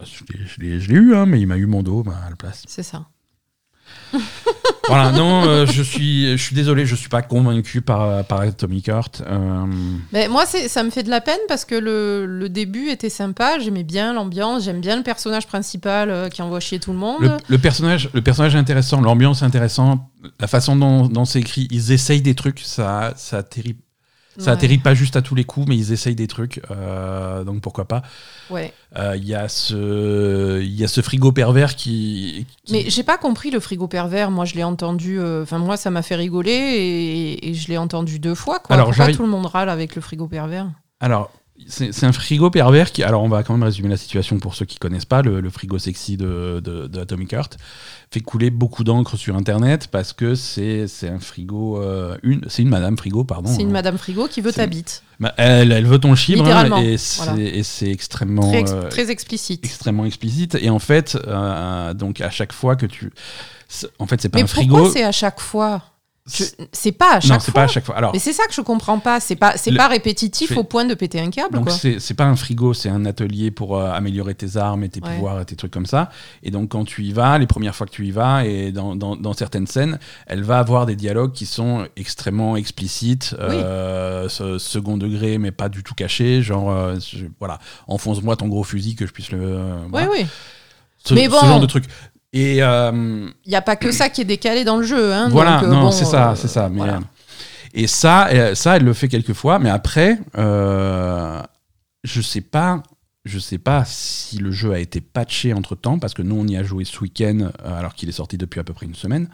[0.03, 2.63] je l'ai- eu, hein, mais il m'a eu mon dos bah, à la place.
[2.67, 3.05] C'est ça.
[4.87, 8.87] voilà, non, euh, je suis, je suis désolé, je suis pas convaincu par, par Atomic
[8.87, 9.21] Heart.
[9.25, 9.65] Euh,
[10.11, 13.59] Mais moi, ça me fait de la peine parce que le, le début était sympa.
[13.59, 14.63] J'aimais bien l'ambiance.
[14.63, 17.21] J'aime bien le personnage principal euh, qui envoie chier tout le monde.
[17.21, 20.01] le, le personnage, le personnage est intéressant, l'ambiance est intéressante,
[20.39, 23.75] la façon dont, dont c'est écrit, ils essayent des trucs, ça, ça atterrit.
[24.37, 24.57] Ça Ouais.
[24.57, 27.85] atterrit pas juste à tous les coups, mais ils essayent des trucs, euh, donc pourquoi
[27.85, 28.01] pas.
[28.49, 28.73] Ouais.
[28.97, 32.47] Euh, Il y, a ce- y a ce frigo pervers qui.
[32.65, 34.31] qui- Mais j'ai pas compris le frigo pervers.
[34.31, 35.19] Moi, je l'ai entendu.
[35.19, 38.59] euh, Enfin, moi, ça m'a fait rigoler et, et je l'ai entendu deux fois.
[38.59, 38.75] Quoi.
[38.75, 40.67] Alors, Pourquoi tout le monde râle avec le frigo pervers?
[40.99, 41.31] Alors,
[41.67, 43.03] c'est un frigo pervers qui.
[43.03, 45.21] Alors, on va quand même résumer la situation pour ceux qui connaissent pas.
[45.21, 47.57] Le, le frigo sexy de, de, de Atomic Heart
[48.11, 51.81] fait couler beaucoup d'encre sur Internet parce que c'est un frigo.
[51.81, 53.49] euh, une, c'est une madame frigo, pardon.
[53.49, 53.71] C'est une hein.
[53.73, 55.03] madame frigo qui veut ta bite.
[55.19, 57.91] Bah, elle, elle veut ton chibre hein, et c'est voilà.
[57.91, 58.49] extrêmement.
[58.49, 59.63] Très, ex- euh, très explicite.
[59.65, 63.11] extrêmement explicite et en fait euh, donc à chaque fois que tu
[63.99, 65.81] en fait c'est pas Mais un pourquoi frigo c'est à chaque fois?
[66.25, 67.53] C'est pas à chaque non fois.
[67.53, 69.19] pas à chaque fois alors Mais c'est ça que je comprends pas.
[69.19, 72.35] C'est pas, c'est pas répétitif au point de péter un câble, Donc c'est pas un
[72.37, 75.15] frigo, c'est un atelier pour euh, améliorer tes armes et tes Ouais.
[75.15, 76.09] pouvoirs et tes trucs comme ça.
[76.41, 78.95] Et donc quand tu y vas, les premières fois que tu y vas, et dans,
[78.95, 84.57] dans- dans certaines scènes, elle va avoir des dialogues qui sont extrêmement explicites, euh, ce-
[84.59, 86.41] second degré, mais pas du tout cachés.
[86.41, 89.39] Genre, euh, je- voilà, enfonce-moi ton gros fusil que je puisse le...
[89.83, 90.09] Oui, voilà.
[90.09, 90.25] oui.
[91.03, 91.41] Ce, Mais ce bon.
[91.41, 91.83] genre de truc.
[92.33, 95.13] Et euh, Il n'y a pas que ça qui est décalé dans le jeu.
[95.13, 96.67] Hein, voilà, donc, euh, non, bon, c'est ça, euh, c'est ça.
[96.69, 96.95] Mais, voilà.
[96.95, 96.99] euh,
[97.75, 101.39] Et ça, euh, ça, elle le fait quelques fois, mais après, euh,
[102.03, 102.81] je sais pas,
[103.23, 106.47] je sais pas si le jeu a été patché entre temps, parce que nous on
[106.47, 108.95] y a joué ce week-end, euh, alors qu'il est sorti depuis à peu près une
[108.95, 109.29] semaine.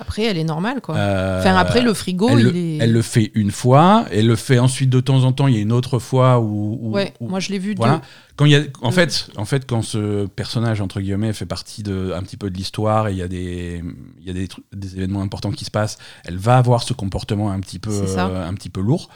[0.00, 0.96] Après, elle est normale, quoi.
[0.96, 2.76] Euh, enfin, après, le frigo, elle, il le, est.
[2.78, 5.46] elle le fait une fois, elle le fait ensuite de temps en temps.
[5.46, 7.96] Il y a une autre fois où, où- Ouais, où- moi, je l'ai vu voilà.
[7.96, 8.00] deux.
[8.36, 8.94] Quand il y a, en Deux.
[8.94, 12.56] fait, en fait, quand ce personnage entre guillemets fait partie de un petit peu de
[12.56, 13.82] l'histoire et il y a des,
[14.18, 17.50] il y a des, des événements importants qui se passent, elle va avoir ce comportement
[17.50, 19.10] un petit peu, euh, un petit peu lourd,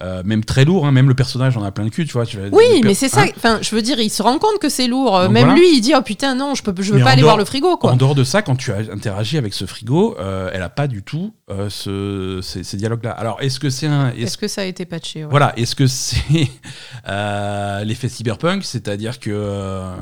[0.00, 0.86] Euh, même très lourd.
[0.86, 2.24] hein, même le personnage en a plein le cul, tu vois.
[2.24, 3.22] tu vois, Oui, mais c'est ça.
[3.22, 3.26] hein.
[3.36, 5.16] Enfin, je veux dire, il se rend compte que c'est lourd.
[5.16, 5.58] Euh, Donc Même voilà.
[5.60, 7.36] lui, il dit Oh putain, non, je peux, je veux Mais pas aller dehors- voir
[7.36, 7.92] le frigo, quoi.
[7.92, 10.86] En dehors de ça, quand tu as interagi avec ce frigo, euh, elle a pas
[10.86, 13.10] du tout euh, ce, ces, ces dialogues-là.
[13.10, 15.30] Alors, est-ce que c'est un, est-ce que ça a été patché ouais.
[15.30, 16.16] Voilà, est-ce que c'est
[17.08, 19.94] euh, l'effet cyberpunk C'est-à-dire que euh,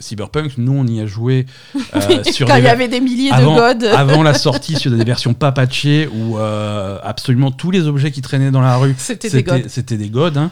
[0.00, 1.46] cyberpunk, nous on y a joué
[1.94, 3.86] euh, sur Quand il y avait des milliers avant, de gods.
[3.96, 8.20] avant la sortie sur des versions pas patchées où euh, absolument tous les objets qui
[8.20, 9.62] traînaient dans la rue C'était des gods.
[9.68, 10.36] c'était des gods.
[10.36, 10.50] hein.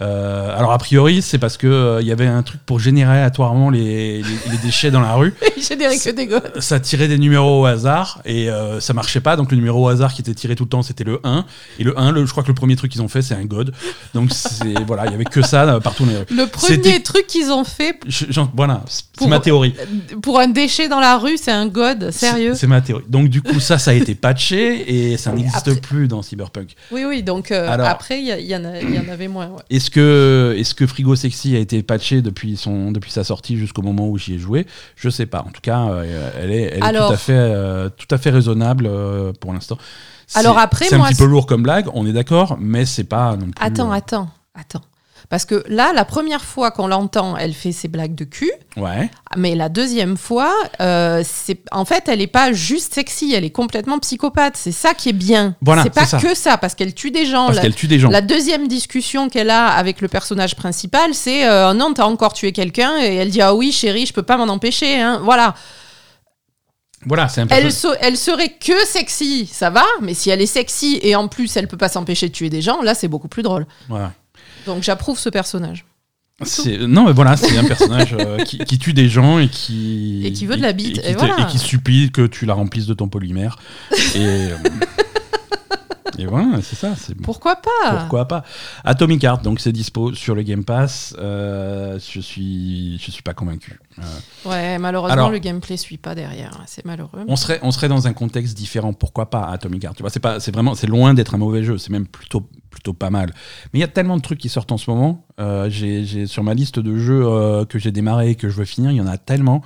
[0.00, 3.12] Euh, alors a priori c'est parce que euh, il y avait un truc pour générer
[3.12, 5.34] aléatoirement les, les- les déchets dans la rue.
[6.02, 6.40] Que des gods.
[6.60, 9.36] Ça tirait des numéros au hasard et euh, ça marchait pas.
[9.36, 11.44] Donc le numéro au hasard qui était tiré tout le temps c'était le 1
[11.78, 13.44] et le 1, le- je crois que le premier truc qu'ils ont fait c'est un
[13.44, 13.72] god.
[14.14, 16.24] Donc c'est voilà, il y avait que ça euh, partout dans les rues.
[16.30, 19.74] Le premier truc qu'ils ont fait Je- j'en- voilà, c'est Pour- ma théorie.
[20.22, 22.10] pour un déchet dans la rue, c'est un god.
[22.10, 23.04] Sérieux C'est ma théorie.
[23.08, 26.70] Donc du coup ça ça a été patché et ça n'existe plus dans Cyberpunk.
[26.90, 27.22] Oui, oui.
[27.22, 29.48] Donc Alors- après, il y, en y avait moins.
[29.48, 29.62] ouais.
[29.82, 33.82] Est-ce que, est que Frigo Sexy a été patché depuis, son, depuis sa sortie jusqu'au
[33.82, 34.64] moment où j'y ai joué?
[34.94, 35.40] Je sais pas.
[35.40, 38.18] En tout cas, euh, elle est, elle est Alors- tout, à fait, euh, tout à
[38.18, 39.76] fait raisonnable euh, pour l'instant.
[40.28, 42.84] C'est- Alors après, c'est un moi, petit peu lourd comme blague, on est d'accord, mais
[42.86, 43.54] c'est pas non plus.
[43.60, 44.82] Attends, attends, attends.
[45.28, 48.50] Parce que là, la première fois qu'on l'entend, elle fait ses blagues de cul.
[48.76, 49.10] Ouais.
[49.36, 53.50] Mais la deuxième fois, euh, c'est en fait, elle est pas juste sexy, elle est
[53.50, 54.56] complètement psychopathe.
[54.56, 55.56] C'est ça qui est bien.
[55.62, 56.18] Voilà, c'est pas ça.
[56.18, 57.46] que ça, parce qu'elle tue des gens.
[57.46, 58.10] Parce La- qu'elle tue des gens.
[58.10, 62.52] La deuxième discussion qu'elle a avec le personnage principal, c'est euh, non, t'as encore tué
[62.52, 65.00] quelqu'un, et elle dit ah oui, chérie, je peux pas m'en empêcher.
[65.00, 65.20] hein.
[65.22, 65.54] Voilà.
[67.04, 67.54] Voilà, c'est un peu.
[67.56, 71.26] Elle, se- elle serait que sexy, ça va, mais si elle est sexy et en
[71.26, 73.66] plus elle peut pas s'empêcher de tuer des gens, là c'est beaucoup plus drôle.
[73.88, 74.12] Voilà.
[74.66, 75.84] Donc j'approuve ce personnage.
[76.88, 80.22] Non, mais voilà, c'est un personnage euh, qui, qui tue des gens et qui.
[80.24, 81.36] Et qui veut de la bite, Et, qui et voilà.
[81.40, 83.58] et qui supplie que tu la remplisses de ton polymère.
[83.92, 84.56] et, euh,
[86.18, 86.94] et voilà, c'est ça.
[87.22, 87.96] Pourquoi pas?
[87.98, 88.44] Pourquoi pas?
[88.84, 91.14] Atomic Heart, donc c'est dispo sur le Game Pass.
[91.18, 93.78] Euh, je suis, je suis pas convaincu.
[93.98, 94.02] Euh,
[94.48, 97.24] Ouais, malheureusement Alors- le gameplay suit pas derrière, c'est malheureux.
[97.28, 98.92] on serait, on serait dans un contexte différent.
[98.92, 99.96] Pourquoi pas Atomic Heart?
[99.96, 101.78] Tu vois, c'est pas, c'est vraiment, c'est loin d'être un mauvais jeu.
[101.78, 103.32] C'est même plutôt, plutôt pas mal.
[103.72, 105.26] Mais il y a tellement de trucs qui sortent en ce moment.
[105.40, 108.64] Euh, j'ai, sur ma liste de jeux euh, que j'ai démarré et que je veux
[108.64, 109.62] finir, il y en a tellement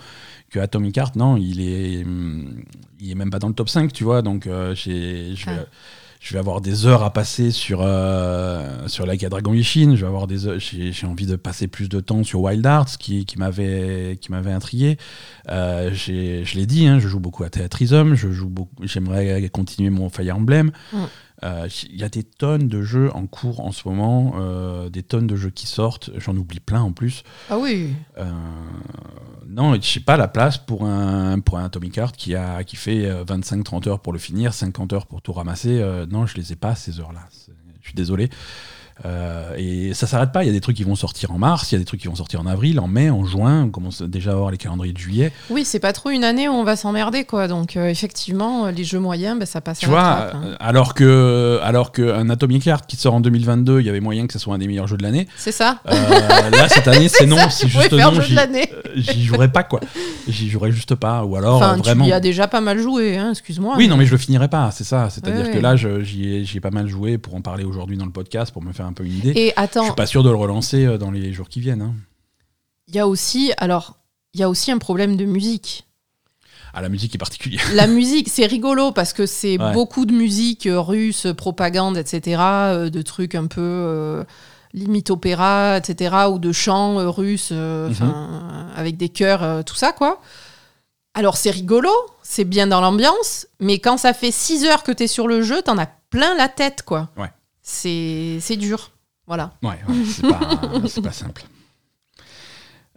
[0.51, 2.63] que Atomic Heart, non, il est, hum,
[3.01, 4.23] il est même pas dans le top 5, tu vois.
[4.23, 5.57] Donc euh, j'ai, je vais.
[5.61, 5.67] Ah.
[6.27, 10.27] Je vais avoir des heures à passer sur, euh, sur Dragon Ishin, je vais avoir
[10.27, 14.19] des j'ai envie de passer plus de temps sur Wild Arts qui, qui m'avait
[14.53, 14.99] intrigué.
[15.49, 18.17] Euh, je l'ai dit, hein, je joue beaucoup à Theatrism,
[18.83, 20.73] j'aimerais continuer mon Fire Emblem.
[20.93, 20.97] Mm.
[21.44, 25.03] Euh, Il y a des tonnes de jeux en cours en ce moment, euh, des
[25.03, 27.25] tonnes de jeux qui sortent, j'en oublie plein en plus.
[27.51, 27.94] Ah oui.
[28.18, 28.25] Euh,
[29.46, 32.77] non, je sais pas la place pour un, pour un Atomic Heart qui, a, qui
[32.77, 35.83] fait euh, 25-30 heures pour le finir, 50 heures pour tout ramasser.
[36.11, 37.20] Non, je les ai pas ces heures-là.
[37.81, 38.31] Je suis désolé.
[39.05, 40.43] Euh, et ça s'arrête pas.
[40.43, 42.01] Il y a des trucs qui vont sortir en mars, il y a des trucs
[42.01, 43.65] qui vont sortir en avril, en mai, en juin.
[43.65, 45.33] On commence déjà à avoir les calendriers de juillet.
[45.51, 47.47] Oui, c'est pas trop une année où on va s'emmerder, quoi.
[47.47, 50.35] Donc, euh, effectivement, euh, les jeux moyens, ben, ça passe Tu à la vois, trappe,
[50.35, 50.57] hein.
[50.61, 54.33] alors que alors qu'un Atomic Heart qui sort en 2022, il y avait moyen que
[54.33, 55.29] ce soit un des meilleurs jeux de l'année.
[55.37, 55.79] C'est ça.
[55.91, 57.37] Euh, là, cette année, c'est non.
[57.51, 58.13] C'est juste non.
[58.95, 59.81] J'y jouerais pas, quoi.
[60.27, 61.25] J'y jouerais juste pas.
[61.25, 62.05] Ou alors, Enfin, vraiment.
[62.05, 63.75] tu y as déjà pas mal joué, hein, excuse-moi.
[63.77, 65.11] Oui, non, mais je le finirai pas, c'est ça.
[65.11, 65.61] C'est-à-dire Ouais, que ouais.
[65.63, 68.63] là, j'y ai, ai pas mal joué pour en parler aujourd'hui dans le podcast, pour
[68.63, 69.33] me faire un peu une idée.
[69.37, 71.83] Et je attends, suis pas sûr de le relancer euh, dans les jours qui viennent.
[71.83, 71.94] hein.
[72.88, 73.96] il y a aussi, alors,
[74.35, 75.85] il y a aussi un problème de musique.
[76.75, 77.62] Ah, la musique est particulière.
[77.72, 79.72] La musique, c'est rigolo parce que c'est Ouais.
[79.72, 84.25] beaucoup de musique euh, russe, propagande, etc., euh, de trucs un peu euh,
[84.75, 88.72] limite opéra, etc., ou de chants euh, russes, euh, Mhm.
[88.77, 90.20] avec des chœurs, tout ça, quoi.
[91.14, 91.88] Alors c'est rigolo,
[92.22, 95.62] c'est bien dans l'ambiance, mais quand ça fait 6 heures que t'es sur le jeu,
[95.62, 97.09] t'en as plein la tête, quoi.
[97.16, 97.31] Ouais.
[97.68, 98.92] C'est dur.
[99.26, 99.52] Voilà.
[99.61, 99.94] Ouais, ouais,
[100.88, 101.42] c'est pas, simple.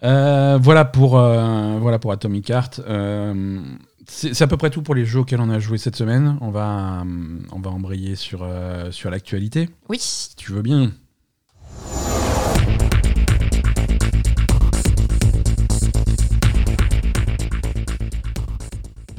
[0.03, 2.81] Euh, voilà, pour, euh, voilà pour Atomic Heart.
[2.87, 3.59] Euh,
[4.05, 6.37] c'est à peu près tout pour les jeux auxquels on a joué cette semaine.
[6.41, 7.03] On va,
[7.51, 9.97] on va embrayer sur, euh, sur l'actualité, Oui.
[9.99, 10.91] si tu veux bien.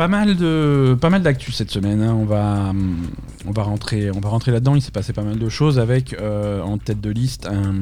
[0.00, 2.00] Pas mal de pas mal d'actu cette semaine.
[2.00, 2.14] hein.
[2.18, 2.72] On va
[3.46, 4.74] on va rentrer on va rentrer là-dedans.
[4.74, 7.74] Il s'est passé pas mal de choses avec euh, en tête de liste un,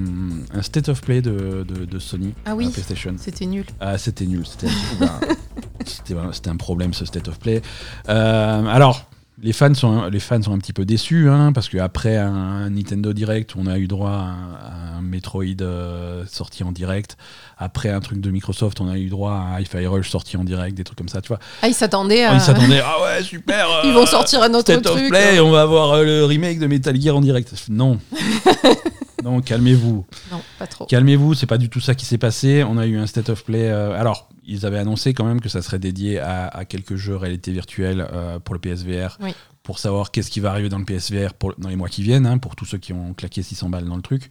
[0.53, 2.67] un state of play de, de- de Sony Ah oui.
[2.67, 3.15] à PlayStation.
[3.19, 3.67] C'était nul.
[3.79, 4.45] Ah, c'était nul.
[5.87, 7.63] C'était un problème ce state of play.
[8.09, 9.09] Euh, alors.
[9.41, 13.13] Les fans, sont, les fans sont un petit peu déçus hein, parce qu'après un Nintendo
[13.13, 17.17] Direct, on a eu droit à un, à un Metroid euh, sorti en direct.
[17.57, 20.77] Après un truc de Microsoft, on a eu droit à Hi-Fi Rush sorti en direct,
[20.77, 21.39] des trucs comme ça, tu vois.
[21.63, 22.35] Ah, ils s'attendaient à.
[22.35, 25.09] Ils s'attendaient, ah ouais, super Ils euh, vont sortir un autre State of truc.
[25.09, 25.45] Play, euh.
[25.45, 27.53] on va avoir euh, le remake de Metal Gear en direct.
[27.69, 27.99] Non.
[29.25, 30.07] non, calmez-vous.
[30.31, 30.87] Non, pas trop.
[30.87, 32.63] Calmez-vous, c'est pas du tout ça qui s'est passé.
[32.65, 33.69] On a eu un state of play.
[33.69, 37.17] euh, alors, ils avaient annoncé quand même que ça serait dédié à, à quelques jeux
[37.17, 39.35] réalité virtuelle euh, pour le PSVR, Oui.
[39.63, 42.27] pour savoir qu'est-ce qui va arriver dans le PSVR pour, dans les mois qui viennent,
[42.27, 44.31] hein, pour tous ceux qui ont claqué 600 balles dans le truc.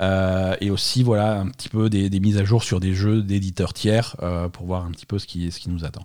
[0.00, 3.22] Euh, et aussi, voilà, un petit peu des, des mises à jour sur des jeux
[3.22, 4.16] d'éditeurs tiers
[4.52, 6.04] pour voir un petit peu ce qui, ce qui nous attend.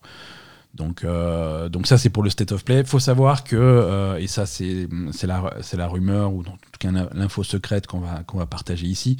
[0.75, 2.79] Donc, euh, donc ça, c'est pour le state of play.
[2.81, 4.87] Il faut savoir que, euh, et ça, c'est
[5.23, 9.17] la, la rumeur, ou en tout cas l'info secrète qu'on va, qu'on va partager ici.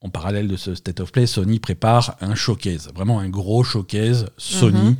[0.00, 4.26] En parallèle de ce state of play, Sony prépare un showcase, vraiment un gros showcase
[4.36, 4.90] Sony.
[4.90, 4.96] Mhm.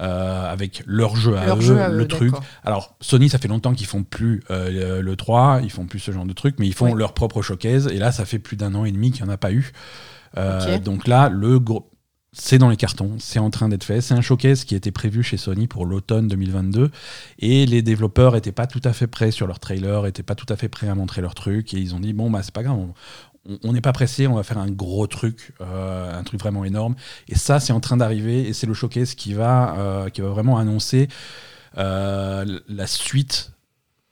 [0.00, 2.32] euh, avec leur jeu à Leur eux, jeu à le eux, truc.
[2.64, 5.98] Alors, Sony, ça fait longtemps qu'ils font plus euh, le, le 3, ils font plus
[5.98, 6.94] ce genre de truc, mais ils font Ouais.
[6.98, 7.88] leur propre showcase.
[7.88, 9.72] Et là, ça fait plus d'un an et demi qu'il n'y en a pas eu.
[10.36, 10.78] Euh.
[10.78, 11.90] Donc là, le gros.
[12.40, 14.00] C'est dans les cartons, c'est en train d'être fait.
[14.00, 16.90] C'est un showcase qui était prévu chez Sony pour l'automne 2022
[17.40, 20.46] et les développeurs étaient pas tout à fait prêts sur leur trailer, étaient pas tout
[20.48, 22.62] à fait prêts à montrer leur truc et ils ont dit bon bah c'est pas
[22.62, 22.78] grave,
[23.64, 26.94] on- n'est pas pressé, on va faire un gros truc, euh, un truc vraiment énorme.
[27.28, 30.28] Et ça, c'est en train d'arriver et c'est le showcase qui va, euh, qui va
[30.28, 31.08] vraiment annoncer
[31.76, 33.52] euh, la suite,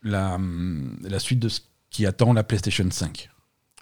[0.03, 0.39] la
[1.19, 1.61] suite de ce
[1.91, 3.31] qui attend la PlayStation 5.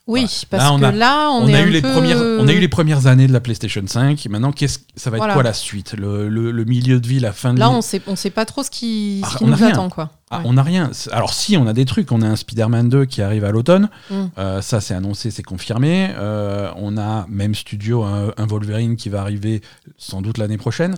[0.07, 0.37] Oui, Voilà.
[0.51, 2.47] parce Là, on que a- là, on, On, est a eu les peu- premières, on
[2.47, 4.27] a eu les premières années de la PlayStation 5.
[4.29, 5.33] Maintenant, qu'est-ce, ça va être Voilà.
[5.35, 5.95] quoi la suite?
[5.97, 7.75] Le, le- le milieu de vie, la fin de Là, vie?
[7.77, 10.11] on sait, on sait pas trop ce qui, ce Ah, qui nous attend, quoi.
[10.35, 10.45] Ah, Ouais.
[10.49, 10.91] On n'a rien.
[11.13, 12.11] Alors si, on a des trucs.
[12.13, 13.89] On a un Spider-Man 2 qui arrive à l'automne.
[14.11, 14.15] Mm.
[14.39, 16.11] Euh, ça, c'est annoncé, c'est confirmé.
[16.17, 19.61] Euh, on a même studio un, un Wolverine qui va arriver
[19.99, 20.97] sans doute l'année prochaine.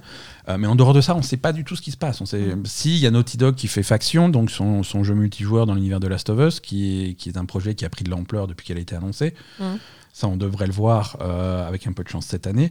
[0.49, 1.97] Euh, mais en dehors de ça, on ne sait pas du tout ce qui se
[1.97, 2.21] passe.
[2.21, 2.63] On sait Mm.
[2.67, 5.75] si il y a Naughty Dog qui fait Faction, donc son, son jeu multijoueur dans
[5.75, 8.11] l'univers de Last of Us, qui est, qui est un projet qui a pris de
[8.11, 9.35] l'ampleur depuis qu'elle a été annoncée.
[9.61, 9.65] Mm.
[10.13, 11.17] Ça, on devrait le voir
[11.69, 12.71] avec un peu de chance cette année.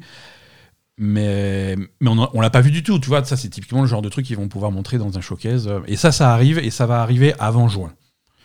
[0.98, 3.24] Mais, mais on ne l'a pas vu du tout, tu vois.
[3.26, 5.70] Ça, c'est typiquement le genre de truc qu'ils vont pouvoir montrer dans un showcase.
[5.88, 7.92] Et ça, ça arrive, et ça va arriver avant juin.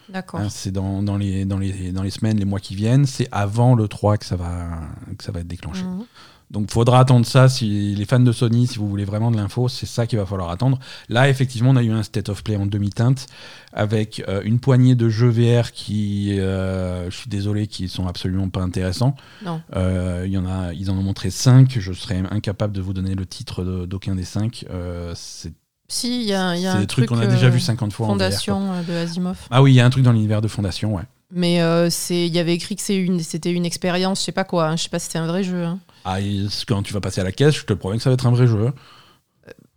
[0.08, 0.40] D'accord.
[0.40, 3.06] Hein, c'est dans, dans, les, dans, les, dans les semaines, les mois qui viennent.
[3.06, 4.68] C'est avant le 3 que ça va,
[5.16, 5.84] que ça va être déclenché.
[5.84, 6.04] Mhm.
[6.50, 7.48] Donc, faudra attendre ça.
[7.48, 10.26] Si les fans de Sony, si vous voulez vraiment de l'info, c'est ça qu'il va
[10.26, 10.78] falloir attendre.
[11.08, 13.26] Là, effectivement, on a eu un state of play en demi-teinte
[13.72, 18.48] avec euh, une poignée de jeux VR qui, euh, je suis désolé, qui sont absolument
[18.48, 19.14] pas intéressants.
[19.44, 19.60] Non.
[19.76, 21.76] Euh, il y en a, ils en ont montré 5.
[21.78, 24.64] Je serais incapable de vous donner le titre de- d'aucun des 5.
[25.14, 25.52] c'est
[25.88, 27.60] Si, il y a, y a un des trucs truc, qu'on a déjà euh, vu
[27.60, 28.14] 50 fois en VR.
[28.14, 29.38] Fondation euh, de Asimov.
[29.50, 31.04] Ah oui, il y a un truc dans l'univers de Fondation, ouais.
[31.32, 34.32] Mais euh, c'est, il y avait écrit que c'est une, c'était une expérience, je sais
[34.32, 34.66] pas quoi.
[34.68, 34.76] hein.
[34.76, 35.64] Je sais pas si c'était un vrai jeu.
[35.64, 35.78] hein.
[36.04, 36.16] Ah,
[36.66, 38.32] quand tu vas passer à la caisse, je te promets que ça va être un
[38.32, 38.66] vrai jeu.
[38.68, 38.74] hein.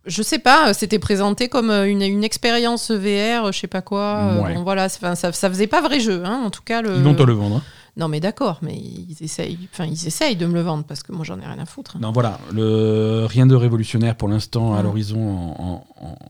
[0.06, 3.80] Je sais pas, euh, c'était présenté comme euh, une, une expérience VR, je sais pas
[3.80, 4.18] quoi.
[4.18, 4.54] euh, Ouais.
[4.54, 6.82] bon, voilà, ça, ça faisait pas vrai jeu, hein, en tout cas.
[6.82, 6.96] Le...
[6.96, 7.62] Ils vont te le vendre.
[7.96, 11.12] Non, mais d'accord, mais ils essayent, enfin, ils essayent de me le vendre parce que
[11.12, 11.96] moi, j'en ai rien à foutre.
[12.00, 13.24] Non, voilà, le...
[13.28, 14.84] rien de révolutionnaire pour l'instant à Mm.
[14.84, 15.80] l'horizon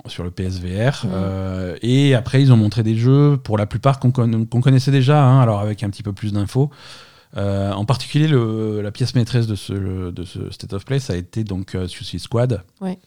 [0.07, 1.05] sur le PSVR.
[1.05, 1.09] Mm.
[1.13, 4.91] Euh, et après, ils ont montré des jeux, pour la plupart, qu'on con- qu'on connaissait
[4.91, 6.71] déjà, hein, alors avec un petit peu plus d'infos.
[7.37, 11.15] Euh, en particulier, le- la pièce maîtresse de ce, de ce State of Play, ça
[11.15, 12.99] a été donc euh, Suicide Squad, Ouais.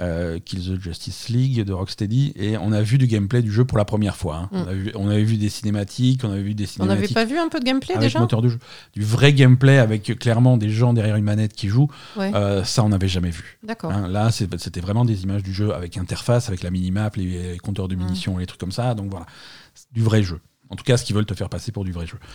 [0.00, 3.64] Euh, Kill the Justice League de Rocksteady, et on a vu du gameplay du jeu
[3.64, 4.36] pour la première fois.
[4.36, 4.48] hein.
[4.52, 4.56] Mm.
[4.56, 7.14] On, a vu, on avait vu des cinématiques, on avait vu des On n'avait cinématiques
[7.14, 8.58] pas vu un peu de gameplay avec déjà moteur de jeu,
[8.94, 11.90] du vrai gameplay avec clairement des gens derrière une manette qui jouent.
[12.16, 13.58] Ouais, Euh, ça, on n'avait jamais vu.
[13.62, 13.92] d'accord.
[13.92, 17.52] Hein, là, c'est- c'était vraiment des images du jeu avec interface, avec la minimap, les,
[17.52, 17.98] les compteurs de Mm.
[17.98, 18.94] munitions, les trucs comme ça.
[18.94, 19.26] Donc voilà,
[19.74, 20.40] C'est du vrai jeu.
[20.70, 22.18] En tout cas, ce qu'ils veulent te faire passer pour du vrai jeu.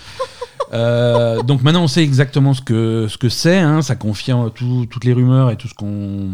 [0.72, 3.58] Euh, donc maintenant, on sait exactement ce que ce que c'est.
[3.58, 3.82] hein.
[3.82, 6.30] ça confirme tout- toutes les rumeurs et tout ce qu'on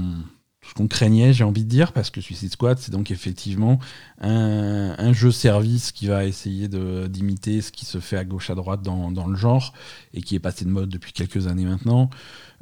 [0.76, 3.80] qu'on craignait, j'ai envie de dire, parce que Suicide Squad, c'est donc effectivement
[4.22, 8.50] un, un jeu service qui va essayer de- d'imiter ce qui se fait à gauche
[8.50, 9.74] à droite dans, dans le genre
[10.14, 12.10] et qui est passé de mode depuis quelques années maintenant.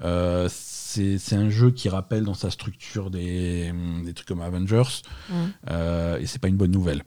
[0.04, 3.73] Euh, c'est un jeu qui rappelle dans sa structure des,
[4.06, 5.34] des trucs comme Avengers, Mm.
[5.71, 7.02] euh, et c'est pas une bonne nouvelle.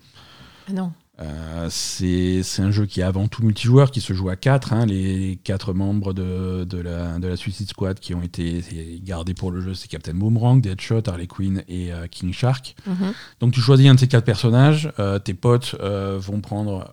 [0.68, 0.92] Ah non.
[1.18, 4.84] Euh, c'est un jeu qui est avant tout multijoueur, qui se joue à 4.
[4.86, 8.62] les quatre membres de, de, la, de la Suicide Squad qui ont été
[9.02, 12.76] gardés pour le jeu, c'est Captain Boomerang, Deadshot, Harley Quinn et euh, King Shark.
[12.86, 13.14] Mhm.
[13.40, 16.92] Donc tu choisis un de ces quatre personnages, euh, tes potes vont prendre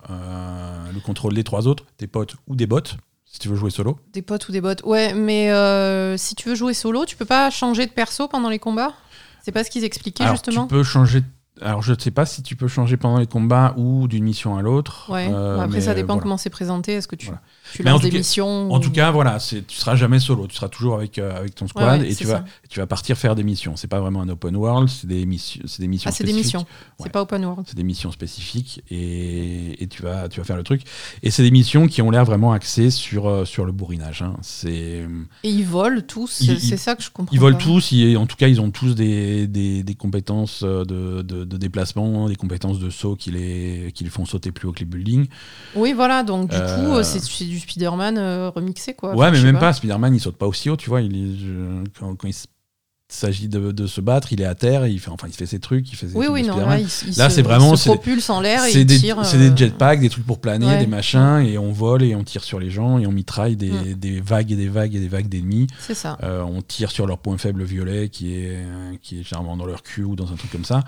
[0.92, 2.80] le contrôle des trois autres, tes potes ou des bots,
[3.26, 3.98] si tu veux jouer solo.
[4.12, 4.74] Des potes ou des bots.
[4.84, 5.48] Ouais, mais
[6.16, 8.94] si tu veux jouer solo, tu peux pas changer de perso pendant les combats?
[9.42, 10.62] C'est pas ce qu'ils expliquaient Alors justement?
[10.66, 11.22] tu peux changer...
[11.60, 14.56] Alors je ne sais pas si tu peux changer pendant les combats ou d'une mission
[14.56, 15.08] à l'autre.
[15.08, 16.22] Ouais, euh, après ça dépend voilà.
[16.22, 16.94] comment c'est présenté.
[16.94, 17.42] Est-ce que tu, Voilà.
[17.72, 19.76] Tu Mais en lances tout des cas- missions En ou- tout cas, voilà, c'est- tu
[19.76, 22.24] seras jamais solo, tu seras toujours avec, euh, avec ton squad Ouais, ouais, et tu
[22.24, 22.44] vas, ça.
[22.68, 23.76] tu vas partir faire des missions.
[23.76, 26.32] C'est pas vraiment un open world, c'est des missions, c'est des missions Ah, c'est des
[26.32, 26.60] missions.
[26.60, 26.66] Ouais.
[27.04, 27.64] C'est pas open world.
[27.66, 30.82] C'est des missions spécifiques et, et tu, vas, tu vas faire le truc.
[31.22, 34.22] Et c'est des missions qui ont l'air vraiment axées sur, euh, sur le bourrinage.
[34.22, 34.34] hein.
[34.42, 35.04] C'est,
[35.42, 36.28] Et ils volent tous.
[36.30, 37.32] C'est ils- ça que je comprends.
[37.34, 40.84] ils volent tous, ils- en tout cas, ils ont tous des, des, des compétences euh,
[40.84, 44.68] de, de, de déplacement, des compétences de saut qui les, qui les font sauter plus
[44.68, 45.26] haut que les buildings.
[45.74, 46.22] Oui, voilà.
[46.22, 46.62] Donc du coup,
[46.94, 49.10] euh, c'est c'est du Spider-Man euh, remixé quoi.
[49.14, 51.00] ouais, Enfin, mais même pas, Spider-Man, il saute pas aussi haut, tu vois.
[51.00, 52.34] Il est, quand, quand il
[53.08, 55.46] s'agit de, de se battre, il est à terre, et il fait, enfin, il fait
[55.46, 56.56] ses trucs, il fait ses Oui, oui, non.
[56.56, 58.98] Là, il, il Là, se, c'est vraiment- il se propulse en l'air et il des,
[58.98, 59.24] tire.
[59.24, 60.78] c'est euh, des jetpacks, des trucs pour planer, ouais.
[60.78, 63.70] des machins, et on vole et on tire sur les gens et on mitraille des,
[63.70, 63.94] Mm.
[63.94, 65.66] des vagues et des vagues et des vagues d'ennemis.
[65.78, 66.16] C'est ça.
[66.22, 68.58] Euh, on tire sur leur point faible violet qui est,
[69.02, 70.82] qui est généralement dans leur cul ou dans un truc comme ça.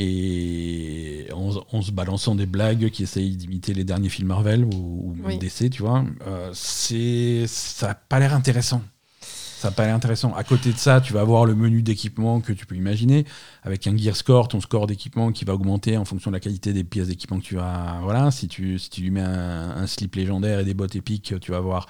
[0.00, 4.68] Et en, en se balançant des blagues qui essayent d'imiter les derniers films Marvel ou,
[5.10, 5.38] ou même Oui.
[5.38, 6.04] DC, tu vois.
[6.28, 8.80] Euh, c'est, ça n'a pas l'air intéressant.
[9.20, 10.32] Ça n'a pas l'air intéressant.
[10.34, 13.24] À côté de ça, tu vas avoir le menu d'équipement que tu peux imaginer,
[13.64, 16.72] avec un gear score, ton score d'équipement qui va augmenter en fonction de la qualité
[16.72, 17.98] des pièces d'équipement que tu as.
[18.04, 21.34] Voilà, si tu, si tu lui mets un, un slip légendaire et des bottes épiques,
[21.40, 21.88] tu vas avoir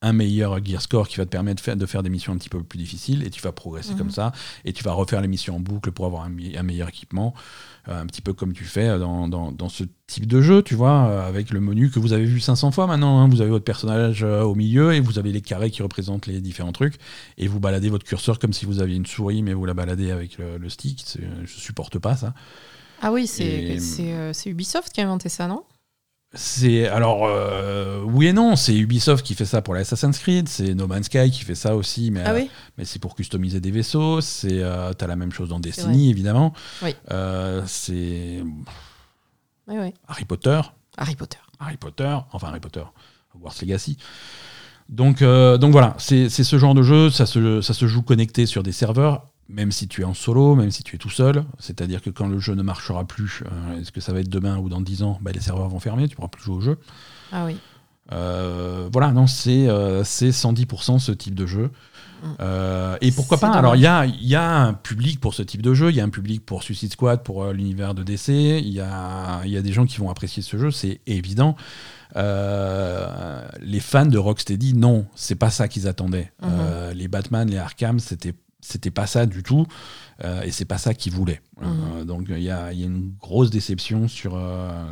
[0.00, 2.36] un meilleur gear score qui va te permettre de faire, de faire des missions un
[2.38, 3.98] petit peu plus difficiles et tu vas progresser Mhm.
[3.98, 4.30] comme ça
[4.64, 6.28] et tu vas refaire les missions en boucle pour avoir un,
[6.62, 7.34] meilleur équipement
[7.88, 10.76] euh, un petit peu comme tu fais dans, dans- dans ce type de jeu tu
[10.76, 13.28] vois euh, avec le menu que vous avez vu 500 fois maintenant hein.
[13.28, 16.40] vous avez votre personnage euh, au milieu et vous avez les carrés qui représentent les
[16.40, 16.94] différents trucs
[17.36, 20.12] et vous baladez votre curseur comme si vous aviez une souris mais vous la baladez
[20.12, 21.04] avec le, le stick
[21.44, 22.34] je supporte pas ça
[23.02, 23.78] Ah oui, c'est Et-
[24.12, 25.64] euh, Ubisoft qui a inventé ça, non?
[26.34, 30.74] C'est alors euh, oui et non, c'est Ubisoft qui fait ça pour l'Assassin's Creed, c'est
[30.74, 32.44] No Man's Sky qui fait ça aussi, mais, Ah euh,
[32.76, 34.20] mais c'est pour customiser des vaisseaux.
[34.20, 35.58] C'est euh, t'as la même chose dans.
[35.58, 36.52] Destiny évidemment.
[36.82, 36.94] Oui.
[37.66, 38.42] C'est
[39.68, 39.94] Oui.
[40.06, 40.60] Harry Potter,
[40.98, 41.38] Harry Potter.
[41.60, 42.84] Harry Potter, enfin Harry Potter,
[43.34, 43.96] Hogwarts Legacy.
[44.90, 48.44] Donc donc voilà, c'est c'est ce genre de jeu, ça se ça se joue connecté
[48.44, 49.24] sur des serveurs.
[49.48, 52.26] Même si tu es en solo, même si tu es tout seul, c'est-à-dire que quand
[52.26, 55.02] le jeu ne marchera plus, euh, est-ce que ça va être demain ou dans 10
[55.02, 56.78] ans, bah, les serveurs vont fermer, tu pourras plus jouer au jeu.
[57.32, 57.56] Ah oui.
[58.12, 61.70] Euh, voilà, non, c'est euh, c'est 110% ce type de jeu.
[62.22, 62.26] Mm.
[62.40, 63.50] Euh, et pourquoi pas?
[63.50, 66.00] Alors, il y a, y a un public pour ce type de jeu, il y
[66.00, 69.62] a un public pour Suicide Squad, pour l'univers de DC, il y a, y a
[69.62, 71.56] des gens qui vont apprécier ce jeu, c'est évident.
[72.14, 76.32] Les fans de Rocksteady, non, c'est pas ça qu'ils attendaient.
[76.42, 76.48] Mhm.
[76.50, 78.34] Euh, les Batman, les Arkham, c'était
[78.68, 79.66] c'était pas ça du tout,
[80.24, 81.40] euh, et c'est pas ça qu'ils voulaient.
[81.62, 84.84] Euh, donc il y y a une grosse déception sur, euh,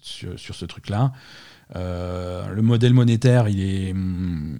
[0.00, 1.12] sur, sur ce truc-là.
[1.74, 4.58] Euh, le modèle monétaire, il est, hum,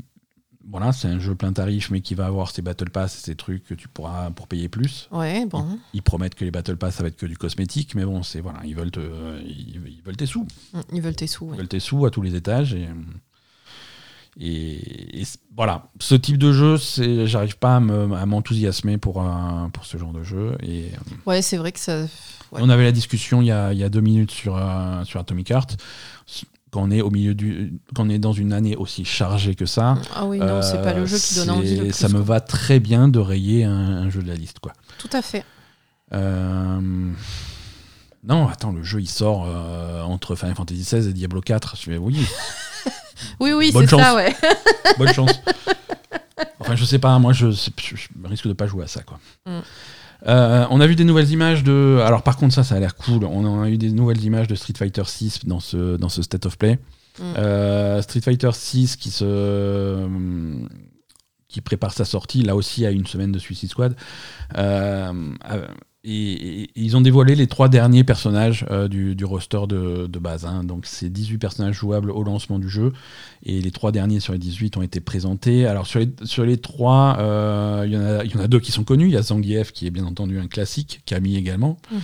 [0.67, 3.35] voilà, c'est un jeu plein tarif, mais qui va avoir ses Battle Pass et ces
[3.35, 5.09] trucs que tu pourras pour payer plus.
[5.11, 5.79] Ouais, bon.
[5.93, 8.41] Ils promettent que les Battle Pass, ça va être que du cosmétique, mais bon, c'est
[8.41, 9.01] voilà, ils veulent, te,
[9.45, 10.47] ils, ils veulent tes sous.
[10.73, 11.45] Mm, Ils veulent tes sous.
[11.45, 11.57] Ils ouais.
[11.59, 12.73] veulent tes sous à tous les étages.
[12.73, 12.89] Et,
[14.41, 15.23] et,
[15.57, 16.77] voilà, ce type de jeu,
[17.27, 20.57] j'arrive pas à, me- à m'enthousiasmer pour, un- pour ce genre de jeu.
[20.63, 22.03] Et euh, Ouais, c'est vrai que ça.
[22.51, 22.61] Ouais.
[22.63, 25.21] on avait la discussion il y a, il y a deux minutes sur, euh, sur
[25.21, 25.77] Atomic Heart.
[26.71, 29.67] Quand on est au milieu du, quand on est dans une année aussi chargée que
[29.67, 31.93] ça, Ah oui, non, c'est pas le jeu qui donne euh, envie c'est- plus.
[31.93, 32.23] Ça me quoi.
[32.23, 34.73] va très bien de rayer un, un jeu de la liste, quoi.
[34.99, 35.45] Tout à fait.
[36.15, 36.81] Euh,
[38.25, 41.77] Non, attends, le jeu il sort euh, entre Final Fantasy XVI et Diablo 4.
[41.77, 42.17] Je fais oui,
[43.41, 44.35] Oui, oui, c'est ça, ouais.
[44.99, 45.41] bonne chance.
[46.61, 47.47] Enfin, je sais pas, moi je,
[48.25, 49.19] risque de pas jouer à ça, quoi.
[49.47, 49.61] Mm.
[50.27, 52.01] Euh, on a vu des nouvelles images de.
[52.05, 53.25] Alors, par contre, ça, ça a l'air cool.
[53.25, 56.47] On a eu des nouvelles images de Street Fighter 6 dans ce, dans ce State
[56.47, 56.79] of Play.
[57.19, 57.23] Mm.
[57.39, 60.07] Euh, Street Fighter 6 qui se.
[61.49, 63.97] qui prépare sa sortie, là aussi à une semaine de Suicide Squad.
[64.57, 65.13] Euh,
[66.05, 70.07] et, et- et ils ont dévoilé les trois derniers personnages euh, du, du roster de,
[70.07, 70.45] de base.
[70.45, 70.65] hein.
[70.65, 72.93] Donc, c'est 18 personnages jouables au lancement du jeu.
[73.45, 75.67] Et les trois derniers sur les 18 ont été présentés.
[75.67, 78.49] Alors, sur les, sur les trois, euh, il y en a- il y en a
[78.49, 79.07] deux qui sont connus.
[79.07, 81.77] Il y a Zangief, qui est bien entendu un classique, Camille également.
[81.93, 82.01] Mhm.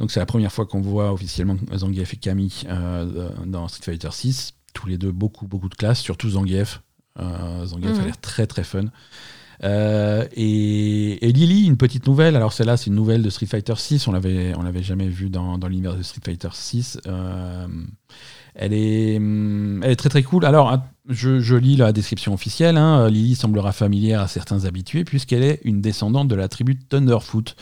[0.00, 4.10] Donc c'est la première fois qu'on voit officiellement Zangief et Camille euh, dans Street Fighter
[4.12, 4.54] 6.
[4.72, 6.82] Tous les deux beaucoup beaucoup de classe, surtout Zangief.
[7.64, 8.00] Zangief Mhm.
[8.00, 8.84] a l'air très très fun.
[9.64, 12.36] Euh, et, et Lily, une petite nouvelle.
[12.36, 14.06] Alors celle-là, c'est une nouvelle de Street Fighter 6.
[14.08, 17.00] On l'avait on l'avait jamais vue dans, dans l'univers de Street Fighter 6.
[17.06, 17.66] Euh,
[18.54, 20.44] elle est, hum, elle est très très cool.
[20.44, 20.76] Alors,
[21.08, 22.76] je, je lis la description officielle.
[22.76, 23.08] hein.
[23.08, 27.54] Lily semblera familière à certains habitués puisqu'elle est une descendante de la tribu Thunderfoot,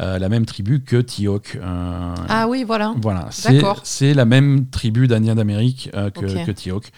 [0.00, 2.94] euh, la même tribu que euh, Ah oui, voilà.
[3.00, 3.80] voilà, c'est D'accord.
[3.84, 6.46] c'est la même tribu d'Indiens d'Amérique euh, que, Ok.
[6.46, 6.92] que T-Hawk.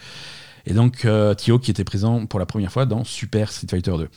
[0.65, 3.91] Et donc, euh, T-Hawk qui était présent pour la première fois dans Super Street Fighter
[3.97, 4.09] 2.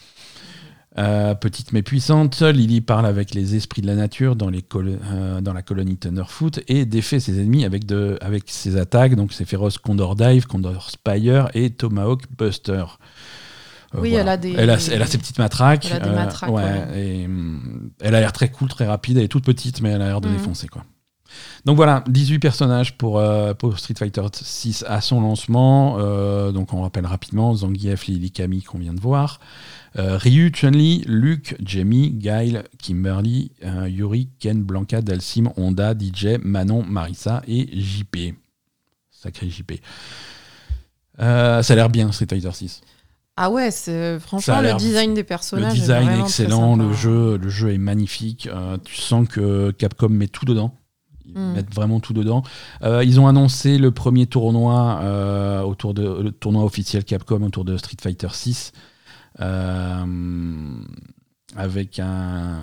[0.99, 5.41] Euh, petite mais puissante, Lily parle avec les esprits de la nature dans, les euh,
[5.41, 9.15] dans la colonie Thunderfoot et défait ses ennemis avec, de, avec ses attaques.
[9.15, 12.85] Donc, ses féroces Condor Dive, Condor Spire et Tomahawk Buster.
[13.95, 15.87] Euh, Oui, elle a des- Elle a, elle a ses petites matraques.
[15.89, 16.99] Elle a des matraques, ouais, ouais.
[16.99, 17.27] et,
[18.01, 19.17] elle a l'air très cool, très rapide.
[19.17, 20.35] Elle est toute petite, mais elle a l'air de Mhm.
[20.37, 20.67] défoncer.
[20.67, 20.83] Quoi.
[21.65, 25.97] Donc voilà, 18 personnages pour, euh, pour Street Fighter 6 à son lancement.
[25.99, 29.39] Euh, donc on rappelle rapidement Zangief, Lily, Camille qu'on vient de voir.
[29.97, 36.83] Euh, Ryu, Chun-Li, Luke, Jamie, Guile, Kimberly, euh, Yuri, Ken, Blanca, Dalsim, Honda, DJ, Manon,
[36.83, 38.35] Marissa et JP.
[39.11, 39.73] Sacré JP.
[41.17, 42.81] Ça a l'air bien Street Fighter 6.
[43.35, 45.73] Ah ouais, c'est franchement le design des Le personnages.
[45.73, 48.47] design est excellent, le jeu, le jeu est magnifique.
[48.47, 50.75] euh, tu sens que Capcom met tout dedans.
[51.35, 51.53] Ils Mm.
[51.53, 52.43] mettent vraiment tout dedans.
[52.83, 57.65] Euh, ils ont annoncé le premier tournoi euh, autour de le tournoi officiel Capcom autour
[57.65, 58.71] de Street Fighter 6
[61.55, 62.59] avec un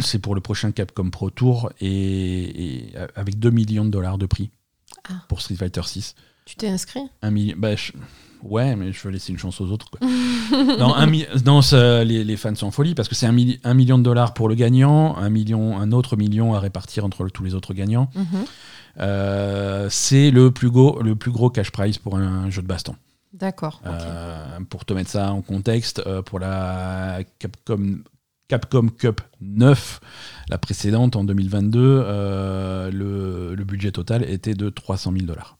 [0.00, 4.26] c'est pour le prochain Capcom Pro Tour et, et avec 2 millions de dollars de
[4.26, 4.50] prix
[5.08, 5.22] Ah.
[5.28, 6.14] pour Street Fighter 6.
[6.44, 7.00] Tu t'es inscrit?
[7.22, 7.54] Un million.
[7.58, 7.92] Bah, je-
[8.50, 9.90] Ouais, mais je veux laisser une chance aux autres.
[9.90, 10.00] quoi.
[10.78, 13.32] non, un mi- non, ça, les, les fans sont en folie parce que c'est un,
[13.32, 17.04] milli- un million de dollars pour le gagnant, un, million, un autre million à répartir
[17.04, 18.10] entre le- tous les autres gagnants.
[18.14, 18.44] Mhm.
[18.98, 22.94] Euh, c'est le plus gros, le plus gros cash prize pour un jeu de baston.
[23.32, 23.82] D'accord.
[23.84, 27.98] Euh, pour te mettre ça en contexte, euh, pour la Capcom,
[28.48, 30.00] Capcom Cup 9,
[30.48, 35.58] la précédente en 2022, euh, le, le budget total était de 300 000 dollars.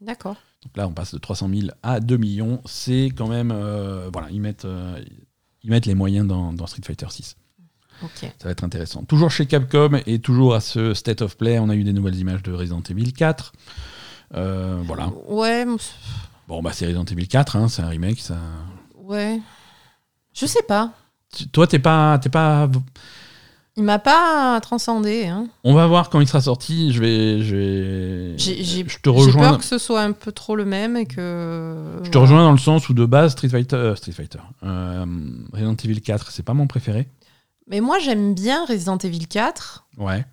[0.00, 0.36] D'accord.
[0.62, 2.60] Donc là, on passe de 300 000 à 2 millions.
[2.64, 3.52] C'est quand même.
[3.54, 5.00] euh, voilà, ils mettent, euh,
[5.62, 7.36] ils mettent les moyens dans, dans Street Fighter 6.
[8.02, 8.10] Ok.
[8.20, 9.04] Ça va être intéressant.
[9.04, 12.18] Toujours chez Capcom et toujours à ce State of Play, on a eu des nouvelles
[12.18, 13.52] images de Resident Evil 4.
[14.34, 15.08] Euh, voilà.
[15.28, 15.64] Ouais,
[16.48, 18.20] Bon, bah, c'est Resident Evil 4, hein, c'est un remake.
[18.20, 18.36] Ça...
[18.96, 19.40] ouais.
[20.34, 20.92] Je sais pas.
[21.34, 22.68] Tu- Toi, t'es pas, t'es pas.
[23.78, 25.26] Il m'a pas transcendé.
[25.26, 25.48] Hein.
[25.62, 26.92] On va voir quand il sera sorti.
[26.92, 27.42] Je vais.
[27.42, 28.38] Je, vais...
[28.38, 31.98] Je te j'ai peur que ce soit un peu trop le même et que.
[32.02, 33.76] Je te rejoins dans le sens où de base, Street Fighter.
[33.76, 34.38] euh, Street Fighter.
[34.64, 35.04] euh,
[35.52, 37.06] Resident Evil 4, c'est pas mon préféré.
[37.68, 39.84] Mais moi, j'aime bien Resident Evil 4.
[39.98, 40.24] Ouais.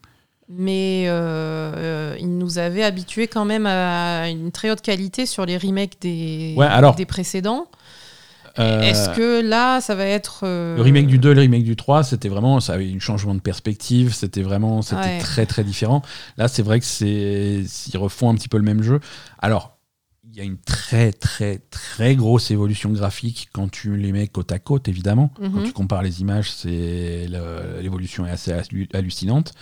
[0.49, 5.57] Mais euh, il nous avait habitués quand même à une très haute qualité sur les
[5.57, 7.67] remakes des, Ouais, alors- des précédents.
[8.59, 10.41] Euh, Est-ce que là, ça va être.
[10.43, 12.99] euh, Le remake du 2 et le remake du 3, c'était vraiment, ça avait un
[12.99, 15.17] changement de perspective, c'était vraiment, c'était Ouais.
[15.19, 16.01] très très différent.
[16.37, 18.99] Là, c'est vrai que c'est, ils refont un petit peu le même jeu.
[19.39, 19.71] Alors,
[20.29, 24.51] il y a une très très très grosse évolution graphique quand tu les mets côte
[24.51, 25.31] à côte, évidemment.
[25.35, 25.63] Quand Mhm.
[25.65, 27.27] tu compares les images, c'est
[27.81, 29.53] l'évolution est assez hallu- hallucinante.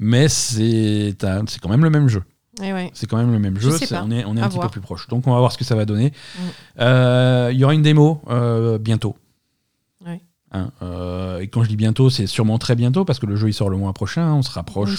[0.00, 2.22] Mais c'est quand même le même jeu.
[2.62, 2.90] Eh ouais.
[2.94, 3.76] C'est quand même le même Je jeu.
[4.02, 5.06] On est, on est un petit peu plus proche.
[5.08, 6.12] Donc on va voir ce que ça va donner.
[6.36, 6.40] Mm.
[6.80, 9.16] Euh, Il y aura une démo euh, bientôt.
[10.04, 10.20] Ouais.
[10.52, 13.48] Hein, euh, et quand je dis bientôt, c'est sûrement très bientôt parce que le jeu
[13.48, 14.22] il sort le mois prochain.
[14.22, 14.96] hein, on se rapproche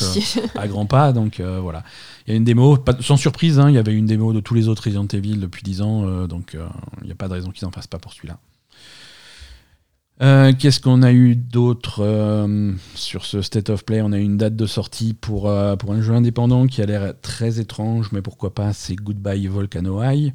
[0.55, 1.11] à grands pas.
[1.13, 1.83] Donc voilà.
[2.27, 3.59] Il y a une démo, pas- sans surprise.
[3.59, 6.27] hein, Il y avait une démo de tous les autres Resident Evil depuis 10 ans.
[6.27, 6.55] donc
[7.01, 8.37] il n'y a pas de raison qu'ils n'en fassent pas pour celui-là.
[10.21, 14.01] Euh, Qu'est-ce qu'on a eu d'autre euh, sur ce State of Play?
[14.01, 16.85] On a eu une date de sortie pour, euh, pour un jeu indépendant qui a
[16.85, 20.33] l'air très étrange, mais pourquoi pas C'est Goodbye Volcano High.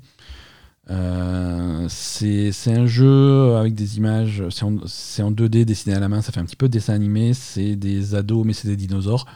[1.89, 6.09] C'est c'est un jeu avec des images, c'est en, c'est en 2D dessiné à la
[6.09, 9.27] main, ça fait un petit peu dessin animé, c'est des ados mais c'est des dinosaures.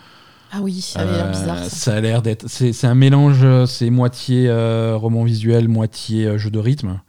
[0.53, 1.64] Ah oui, ça avait l'air bizarre.
[1.64, 1.70] Ça.
[1.70, 4.51] ça a l'air d'être, c'est c'est un mélange, c'est moitié
[4.94, 7.01] roman visuel, moitié jeu de rythme.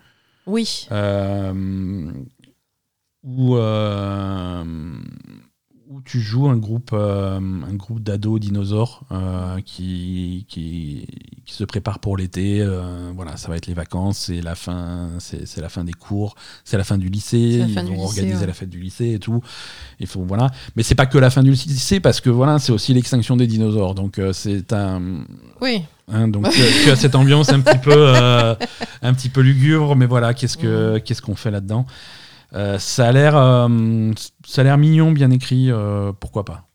[0.50, 0.88] Oui.
[0.92, 2.12] Euh,
[3.24, 4.64] où, euh,
[5.90, 11.06] où tu joues un groupe, euh, un groupe d'ados dinosaures euh, qui, qui,
[11.46, 12.66] qui se préparent pour l'été.
[13.16, 16.36] voilà, ça va être les vacances, c'est la fin, c'est c'est la fin des cours,
[16.64, 17.64] c'est la fin du lycée.
[17.68, 18.48] Ils vont lycée, organiser ouais.
[18.48, 19.42] la fête du lycée et tout.
[20.00, 22.72] Il faut voilà, mais c'est pas que la fin du lycée parce que voilà, c'est
[22.72, 23.96] aussi l'extinction des dinosaures.
[23.96, 25.02] Donc c'est un
[25.62, 25.82] Oui.
[26.12, 28.14] Hein, donc tu, as- tu as cette ambiance un petit peu,
[29.02, 31.86] un petit peu lugubre, mais voilà, qu'est-ce que qu'est-ce qu'on fait là-dedans?
[32.54, 34.12] Euh, Ça a l'air, euh,
[34.46, 36.66] ça a l'air mignon, bien écrit, euh, pourquoi pas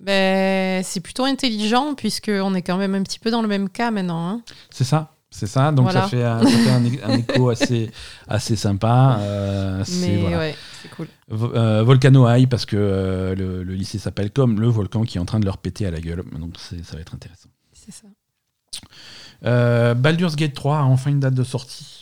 [0.00, 3.90] Ben, c'est plutôt intelligent puisqu'on est quand même un petit peu dans le même cas
[3.90, 4.28] maintenant.
[4.28, 4.42] hein.
[4.70, 5.72] C'est ça, c'est ça.
[5.72, 6.02] Donc Voilà.
[6.02, 7.90] ça fait, un, ça fait un, é- un écho assez,
[8.28, 9.16] assez sympa.
[9.20, 10.38] euh, c'est Mais voilà.
[10.38, 11.08] ouais, c'est cool.
[11.28, 15.16] Vo- euh, Volcano High parce que euh, le, le lycée s'appelle comme le volcan qui
[15.16, 16.22] est en train de leur péter à la gueule.
[16.38, 17.48] Donc c'est- ça va être intéressant.
[17.72, 18.06] C'est ça.
[19.44, 21.95] Euh, Baldur's Gate 3 a enfin une date de sortie.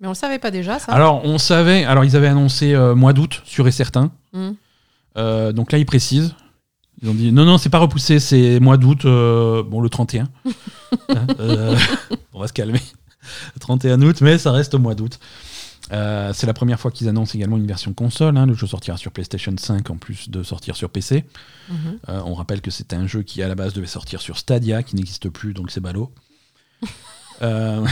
[0.00, 2.94] Mais on le savait pas déjà, ça Alors on savait, alors ils avaient annoncé euh,
[2.94, 4.10] mois d'août, sûr et certain.
[4.32, 4.52] Hmm.
[5.18, 6.34] Euh, donc là, ils précisent.
[7.02, 10.28] Ils ont dit non, non, c'est pas repoussé, c'est mois d'août, euh, bon, le 31.
[11.08, 11.26] Hein,
[12.32, 12.80] on va se calmer.
[13.54, 15.20] Le 31 août, mais ça reste au mois d'août.
[15.90, 18.36] C'est la première fois qu'ils annoncent également une version console.
[18.36, 18.46] hein.
[18.46, 21.24] Le jeu sortira sur PlayStation 5 en plus de sortir sur PC.
[21.68, 21.98] Mhm.
[22.08, 24.96] On rappelle que c'était un jeu qui à la base devait sortir sur Stadia, qui
[24.96, 26.12] n'existe plus, donc c'est ballot.
[27.42, 27.86] Euh,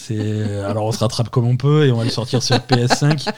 [0.00, 3.28] c'est alors on se rattrape comme on peut et on va le sortir sur PS5.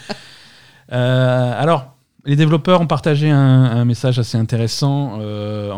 [0.93, 1.95] Euh, alors
[2.27, 5.73] les développeurs ont partagé un, message assez intéressant euh,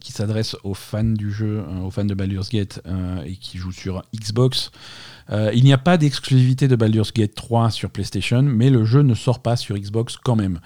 [0.00, 3.56] qui s'adresse aux fans du jeu, euh, aux fans de Baldur's Gate euh, et qui
[3.58, 4.70] jouent sur Xbox.
[5.30, 9.00] Euh, il n'y a pas d'exclusivité de Baldur's Gate 3 sur PlayStation, mais le jeu
[9.02, 10.60] ne sort pas sur Xbox quand même.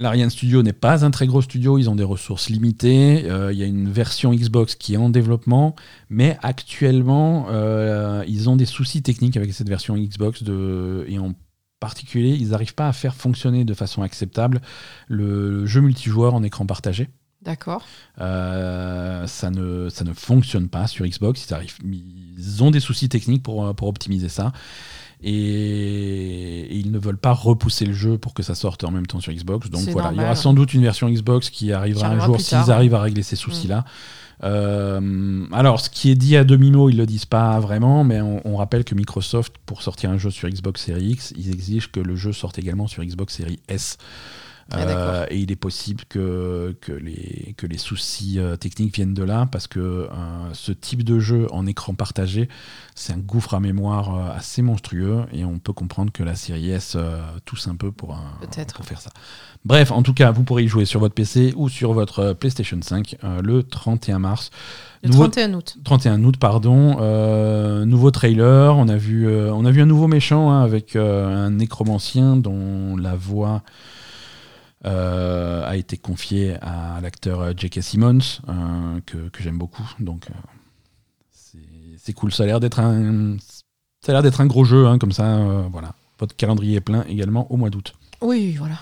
[0.00, 3.30] L'Ariane Studio n'est pas un très gros studio, ils ont des ressources limitées.
[3.30, 5.76] Euh, Il y a une version Xbox qui est en développement,
[6.10, 11.34] mais actuellement, euh, ils ont des soucis techniques avec cette version Xbox de, et en
[11.78, 14.60] particulier, ils n'arrivent pas à faire fonctionner de façon acceptable
[15.06, 17.08] le, le jeu multijoueur en écran partagé.
[17.42, 17.84] D'accord.
[18.20, 21.46] Euh, ça, ne, ça ne fonctionne pas sur Xbox.
[21.46, 24.52] Ils, arrivent, ils ont des soucis techniques pour, pour optimiser ça.
[25.26, 29.20] Et, ils ne veulent pas repousser le jeu pour que ça sorte en même temps
[29.20, 29.70] sur Xbox.
[29.70, 32.70] Donc voilà, il y aura sans doute une version Xbox qui arrivera un jour s'ils
[32.70, 33.84] arrivent à régler ces soucis-là.
[34.42, 38.42] Euh, alors, ce qui est dit à demi-mot, ils le disent pas vraiment, mais on,
[38.44, 42.00] on rappelle que Microsoft, pour sortir un jeu sur Xbox Series X, ils exigent que
[42.00, 43.96] le jeu sorte également sur Xbox Series S.
[44.70, 49.12] Ah, Euh, et il est possible que, que, les, que les soucis euh, techniques viennent
[49.14, 50.08] de là, parce que euh,
[50.54, 52.48] ce type de jeu en écran partagé,
[52.94, 56.96] c'est un gouffre à mémoire assez monstrueux, et on peut comprendre que la série S
[57.44, 58.38] tousse un peu pour, un-
[58.74, 59.10] pour faire ça.
[59.66, 62.78] Bref, en tout cas, vous pourrez y jouer sur votre PC ou sur votre PlayStation
[62.80, 64.50] 5 euh, le 31 mars.
[65.02, 65.76] Le Nouveau- 31 août.
[65.84, 66.96] 31 août, pardon.
[67.00, 68.76] Euh, nouveau trailer.
[68.76, 72.36] On a vu, euh, on a vu un nouveau méchant hein, avec euh, un nécromancien
[72.36, 73.62] dont la voix
[74.84, 77.82] euh, a été confiée à l'acteur J.K.
[77.82, 78.18] Simmons,
[78.48, 79.88] euh, que, que j'aime beaucoup.
[80.00, 80.34] Donc, euh,
[81.98, 82.32] c'est- cool.
[82.32, 83.36] Ça a l'air d'être un,
[84.04, 85.38] ça a l'air d'être un gros jeu, hein, comme ça.
[85.70, 85.94] voilà.
[86.18, 87.94] Votre calendrier est plein également au mois d'août.
[88.20, 88.76] Oui, voilà.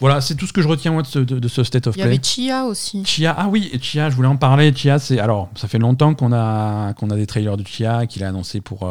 [0.00, 1.96] Voilà, c'est tout ce que je retiens moi, de, ce, de- de ce State of
[1.96, 2.12] Il y Play.
[2.14, 3.04] avait Chia aussi.
[3.04, 4.72] Chia, ah oui, Chia, je voulais en parler.
[4.74, 8.22] Chia, c'est alors, ça fait longtemps qu'on a qu'on a des trailers de Chia, qu'il
[8.22, 8.88] a annoncé pour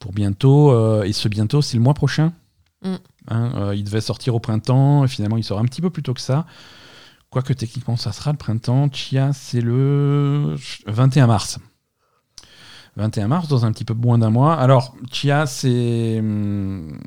[0.00, 2.32] pour bientôt, et ce bientôt, c'est le mois prochain.
[2.82, 2.94] Mm.
[3.28, 6.02] Hein, euh, il devait sortir au printemps, et finalement, il sort un petit peu plus
[6.02, 6.46] tôt que ça.
[7.30, 8.88] Quoique techniquement, ça sera le printemps.
[8.92, 10.54] Chia, c'est le
[10.86, 11.58] 21 mars.
[12.96, 14.54] 21 mars, dans un petit peu moins d'un mois.
[14.54, 16.16] Alors, Chia, c'est.
[16.20, 16.98] hum,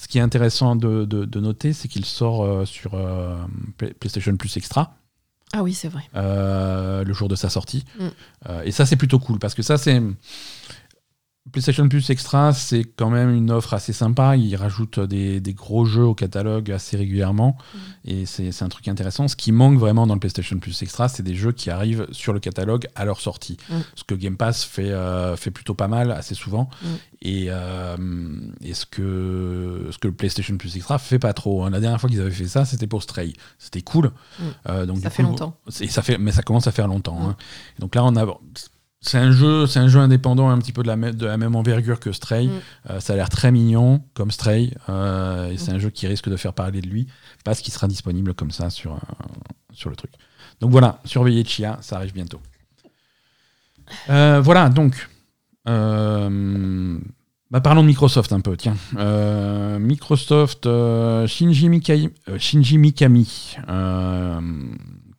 [0.00, 3.36] Ce qui est intéressant de, de- de noter, c'est qu'il sort euh, sur euh,
[3.78, 4.94] Play- PlayStation Plus Extra
[5.52, 6.02] Ah oui, c'est vrai.
[6.14, 7.84] euh, le jour de sa sortie.
[7.98, 8.08] Mm.
[8.64, 10.00] Et ça, c'est plutôt cool parce que ça, c'est.
[11.52, 14.36] PlayStation Plus Extra, c'est quand même une offre assez sympa.
[14.36, 17.56] Ils rajoutent des, des gros jeux au catalogue assez régulièrement.
[17.74, 17.78] Mm.
[18.10, 19.28] Et c'est un truc intéressant.
[19.28, 22.32] Ce qui manque vraiment dans le PlayStation Plus Extra, c'est des jeux qui arrivent sur
[22.32, 23.56] le catalogue à leur sortie.
[23.70, 23.74] Mm.
[23.94, 26.68] Ce que Game Pass fait, euh, fait plutôt pas mal, assez souvent.
[26.82, 26.86] Mm.
[27.22, 27.96] Et, euh,
[28.62, 31.64] et ce, que, ce que le PlayStation Plus Extra fait pas trop.
[31.64, 31.70] hein.
[31.70, 33.32] La dernière fois qu'ils avaient fait ça, c'était pour Stray.
[33.58, 34.12] C'était cool.
[34.68, 35.56] Euh, donc, Ça fait coup, longtemps.
[35.68, 37.18] c'est- ça fait, mais ça commence à faire longtemps.
[37.28, 37.36] Hein.
[37.78, 38.26] Donc là, on a.
[39.00, 41.36] C'est un jeu, c'est un jeu indépendant, un petit peu de la, même- de la
[41.36, 42.48] même envergure que Stray.
[42.48, 42.60] Mm.
[42.90, 46.28] Euh, ça a l'air très mignon, comme Stray, euh, et c'est un jeu qui risque
[46.28, 47.06] de faire parler de lui
[47.44, 48.98] parce qu'il sera disponible comme ça sur, euh,
[49.72, 50.10] sur le truc.
[50.60, 52.40] Donc voilà, surveillez Chia, ça arrive bientôt.
[54.08, 55.08] Voilà, donc.
[55.64, 58.76] bah, parlons de Microsoft un peu, tiens.
[59.78, 60.68] Microsoft,
[61.26, 63.56] Shinji, Mikami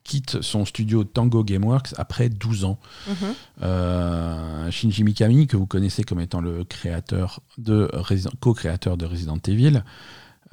[0.10, 2.80] quitte son studio Tango Gameworks après 12 ans.
[3.08, 3.16] Mhm.
[3.62, 7.92] Euh, Shinji Mikami, que vous connaissez comme étant le créateur de
[8.40, 9.84] co-créateur de Resident Evil,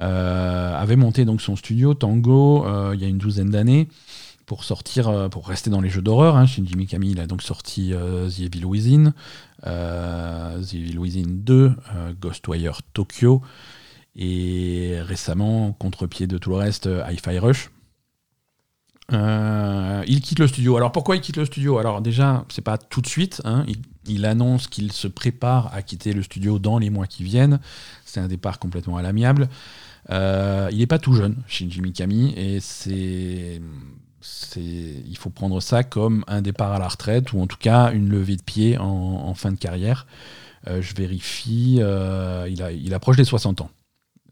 [0.01, 3.87] euh, avait monté donc son studio Tango euh, il y a une douzaine d'années
[4.45, 6.37] pour sortir, pour rester dans les jeux d'horreur.
[6.37, 6.45] hein.
[6.45, 9.13] Shinji Mikami, il a donc sorti The Evil Within,
[9.63, 13.41] The Evil Within 2, euh, Ghostwire Tokyo,
[14.15, 17.71] et récemment, contre-pied de tout le reste, Hi-Fi Rush.
[19.13, 20.75] Euh, il quitte le studio.
[20.77, 21.77] Alors pourquoi il quitte le studio?
[21.77, 23.41] Alors déjà, c'est pas tout de suite.
[23.45, 23.63] hein.
[23.67, 23.77] Il,
[24.07, 27.59] il annonce qu'il se prépare à quitter le studio dans les mois qui viennent.
[28.05, 29.49] C'est un départ complètement à l'amiable.
[30.09, 33.61] Euh, il n'est pas tout jeune, Shinji Mikami, et c'est,
[34.21, 37.91] c'est, il faut prendre ça comme un départ à la retraite ou en tout cas
[37.91, 40.07] une levée de pied en, en fin de carrière.
[40.67, 43.69] Euh, je vérifie, euh, il, a, il approche des 60 ans.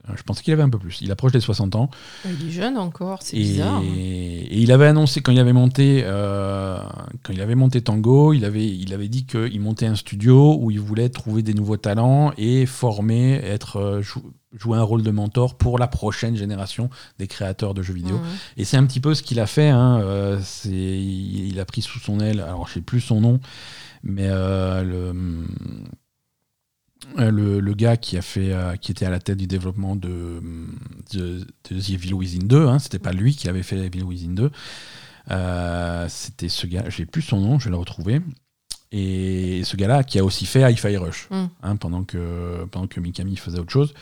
[0.10, 1.00] Euh, Je pensais qu'il avait un peu plus.
[1.02, 1.90] Il approche des 60 ans.
[2.26, 3.82] Il est jeune encore, c'est bizarre.
[3.84, 6.78] et il avait annoncé quand il avait monté, euh,
[7.24, 10.72] quand il avait monté Tango, il avait, il avait dit qu'il montait un studio où
[10.72, 15.12] il voulait trouver des nouveaux talents et former, être euh, jou- jouer un rôle de
[15.12, 16.90] mentor pour la prochaine génération
[17.20, 18.18] des créateurs de jeux vidéo.
[18.58, 19.68] Et c'est un petit peu ce qu'il a fait.
[19.70, 23.40] hein, euh, il a pris sous son aile, alors je sais plus son nom,
[24.04, 25.44] mais euh, le, euh,
[27.18, 30.42] le, le gars qui a fait, euh, qui était à la tête du développement de,
[31.14, 31.40] de,
[31.70, 34.52] de The Evil Within 2, hein, c'était pas lui qui avait fait Evil Within 2.
[35.32, 38.22] euh, c'était ce gars, j'ai plus son nom, je vais le retrouver.
[38.92, 41.46] Et ce gars-là qui a aussi fait Hi-Fi Rush Mm.
[41.64, 43.94] hein, pendant, que, pendant que Mikami faisait autre chose.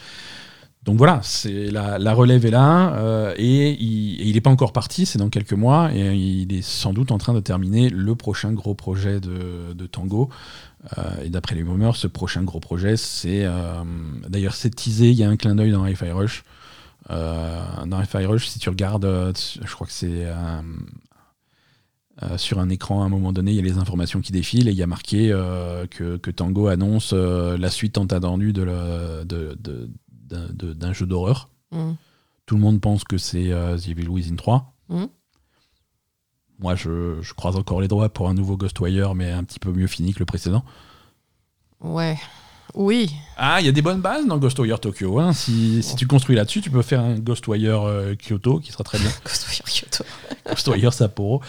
[0.84, 5.18] Donc voilà, c'est la, relève est là euh, et il n'est pas encore parti, c'est
[5.18, 8.74] dans quelques mois et il est sans doute en train de terminer le prochain gros
[8.74, 10.30] projet de, Tango.
[10.98, 13.84] Euh, et d'après les rumeurs, ce prochain gros projet, c'est euh,
[14.28, 16.44] d'ailleurs c'est teasé, il y a un clin d'œil dans Hi-Fi Rush.
[17.10, 20.26] Dans Hi-Fi Rush, si tu regardes, je crois que c'est
[22.38, 24.72] sur un écran à un moment donné, il y a les informations qui défilent et
[24.72, 25.30] il y a marqué
[25.92, 29.24] que, Tango annonce la suite tant attendue de-
[30.48, 31.50] d'un jeu d'horreur.
[31.72, 31.96] Mhm.
[32.46, 34.74] Tout le monde pense que c'est euh, The Evil Within 3.
[34.90, 35.08] Mhm.
[36.60, 39.72] Moi, je, je croise encore les doigts pour un nouveau Ghostwire, mais un petit peu
[39.72, 40.64] mieux fini que le précédent.
[41.82, 42.18] Ouais.
[42.76, 43.14] Oui.
[43.38, 45.20] Ah, il y a des bonnes bases dans Ghostwire Tokyo.
[45.20, 45.34] hein.
[45.34, 48.98] Si, si tu construis là-dessus, tu peux faire un Ghostwire euh, Kyoto qui sera très
[49.00, 49.10] bien.
[49.26, 50.04] Ghostwire Kyoto.
[50.48, 51.42] Ghostwire Sapporo.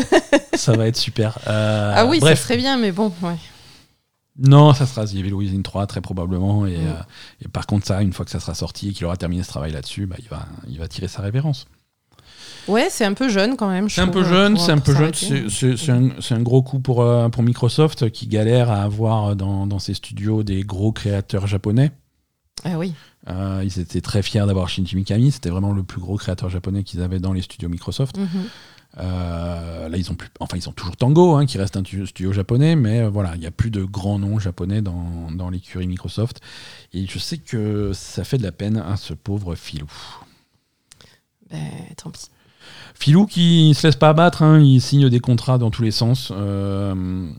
[0.54, 1.38] ça va être super.
[1.46, 2.38] Euh, ah oui, bref.
[2.38, 3.36] ça serait bien, mais bon, ouais.
[4.40, 6.66] Non, ça sera The Evil Within 3 très probablement.
[6.66, 6.86] Et, Mm.
[6.88, 7.02] euh,
[7.44, 9.48] et par contre, ça, une fois que ça sera sorti et qu'il aura terminé ce
[9.48, 11.66] travail là-dessus, bah, il, va, il va tirer sa révérence.
[12.68, 13.88] Ouais, c'est un peu jeune quand même.
[13.88, 15.12] je C'est un peu jeune, c'est un peu jeune.
[15.14, 19.94] C'est un, gros coup pour, euh, pour Microsoft qui galère à avoir dans, dans ses
[19.94, 21.90] studios des gros créateurs japonais.
[22.64, 22.92] Ah oui.
[23.28, 25.30] Euh, ils étaient très fiers d'avoir Shinji Mikami.
[25.32, 28.18] C'était vraiment le plus gros créateur japonais qu'ils avaient dans les studios Microsoft.
[28.18, 28.28] Mhm.
[28.98, 32.06] Euh, là, ils ont plus, enfin, ils ont toujours Tango, hein, qui reste un tu-
[32.06, 35.48] studio japonais, mais euh, voilà, il n'y a plus de grands noms japonais dans, dans
[35.48, 36.40] l'écurie Microsoft.
[36.92, 39.90] Et je sais que ça fait de la peine à ce pauvre Filou.
[41.50, 42.26] Ben, tant pis.
[42.94, 46.32] Filou qui se laisse pas abattre, hein, il signe des contrats dans tous les sens.
[46.32, 47.30] Euh,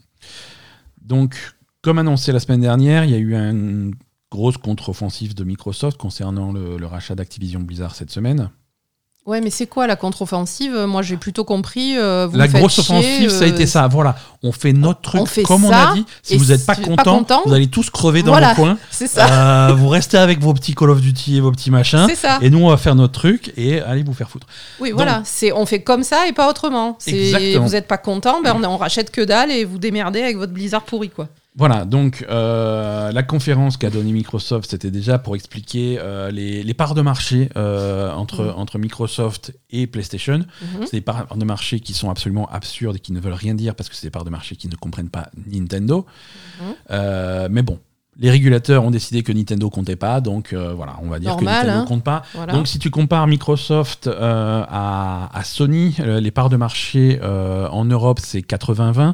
[1.02, 3.94] donc, comme annoncé la semaine dernière, il y a eu une
[4.32, 8.50] grosse contre-offensive de Microsoft concernant le, le rachat d'Activision Blizzard cette semaine.
[9.28, 10.76] Ouais, mais c'est quoi la contre-offensive?
[10.88, 11.96] Moi, j'ai plutôt compris.
[11.96, 13.88] euh, vous la grosse chier, offensive, ça a euh, été ça.
[13.88, 16.06] Voilà, on fait notre truc on fait comme on a dit.
[16.24, 18.56] Si vous n'êtes pas si- content, pas content, vous allez tous crever dans voilà.
[18.56, 18.78] vos coins.
[18.90, 19.70] C'est ça.
[19.70, 22.08] Euh, vous restez avec vos petits Call of Duty et vos petits machins.
[22.10, 22.40] c'est ça.
[22.42, 24.48] Et nous, on va faire notre truc et allez vous faire foutre.
[24.80, 25.22] Oui, voilà.
[25.24, 26.98] C'est on fait comme ça et pas autrement.
[27.06, 27.66] Exactement.
[27.66, 30.52] vous êtes pas content, ben on, on rachète que dalle et vous démerdez avec votre
[30.52, 31.28] Blizzard pourri quoi.
[31.58, 36.74] Voilà, donc euh, la conférence qu'a donnée Microsoft, c'était déjà pour expliquer euh, les, les
[36.74, 38.54] parts de marché euh, entre, Mhm.
[38.56, 40.38] entre Microsoft et PlayStation.
[40.38, 40.86] Mhm.
[40.86, 43.76] C'est des parts de marché qui sont absolument absurdes et qui ne veulent rien dire
[43.76, 46.06] parce que c'est des parts de marché qui ne comprennent pas Nintendo.
[46.62, 47.48] Mhm.
[47.50, 47.80] Mais bon,
[48.18, 51.62] les régulateurs ont décidé que Nintendo comptait pas, donc euh, voilà, on va dire Normal,
[51.64, 51.86] que Nintendo hein.
[51.88, 52.22] compte pas.
[52.34, 52.54] Voilà.
[52.54, 57.86] Donc si tu compares Microsoft euh, à, à Sony, les parts de marché euh, en
[57.86, 59.14] Europe c'est 80-20 euh,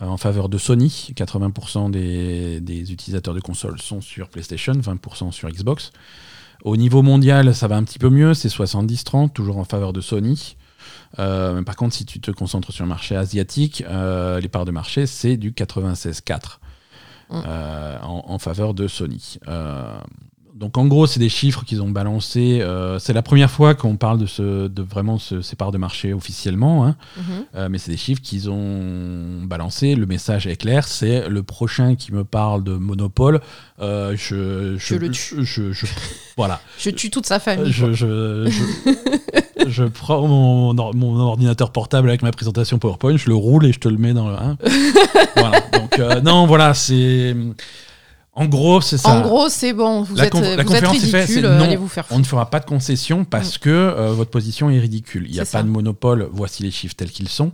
[0.00, 1.10] en faveur de Sony.
[1.14, 5.92] 80% des, des utilisateurs de consoles sont sur PlayStation, 20% sur Xbox.
[6.64, 10.00] Au niveau mondial, ça va un petit peu mieux, c'est 70-30, toujours en faveur de
[10.00, 10.56] Sony.
[11.18, 14.70] Euh, par contre, si tu te concentres sur le marché asiatique, euh, les parts de
[14.70, 16.58] marché, c'est du 96-4
[17.30, 17.42] Mm.
[17.46, 19.38] euh, en, en faveur de Sony.
[20.60, 22.58] Donc en gros, c'est des chiffres qu'ils ont balancés.
[22.60, 25.78] euh, c'est la première fois qu'on parle de, ce, de vraiment ce- ces parts de
[25.78, 26.96] marché officiellement, hein.
[27.16, 27.22] Mhm.
[27.56, 29.94] Euh, mais c'est des chiffres qu'ils ont balancés.
[29.94, 33.40] Le message est clair, c'est le prochain qui me parle de monopole,
[33.80, 35.42] euh, je, Je le tue.
[35.46, 35.86] je- je-
[36.36, 36.60] voilà.
[36.78, 37.72] Je tue toute sa famille.
[37.72, 37.86] Je,
[39.94, 43.88] prends mon, mon ordinateur portable avec ma présentation PowerPoint, je le roule et je te
[43.88, 44.34] le mets dans le.
[44.34, 44.58] hein.
[45.36, 45.60] voilà.
[45.72, 47.34] Donc, non, voilà, c'est.
[48.40, 49.10] En gros, c'est ça.
[49.10, 51.76] En gros, c'est bon, vous La êtes, la vous êtes conférence est faite, ridicule, allez
[51.76, 55.26] vous faire on ne fera pas de concession parce que euh, votre position est ridicule.
[55.28, 55.62] Il n'y a pas ça.
[55.62, 57.52] de monopole, voici les chiffres tels qu'ils sont.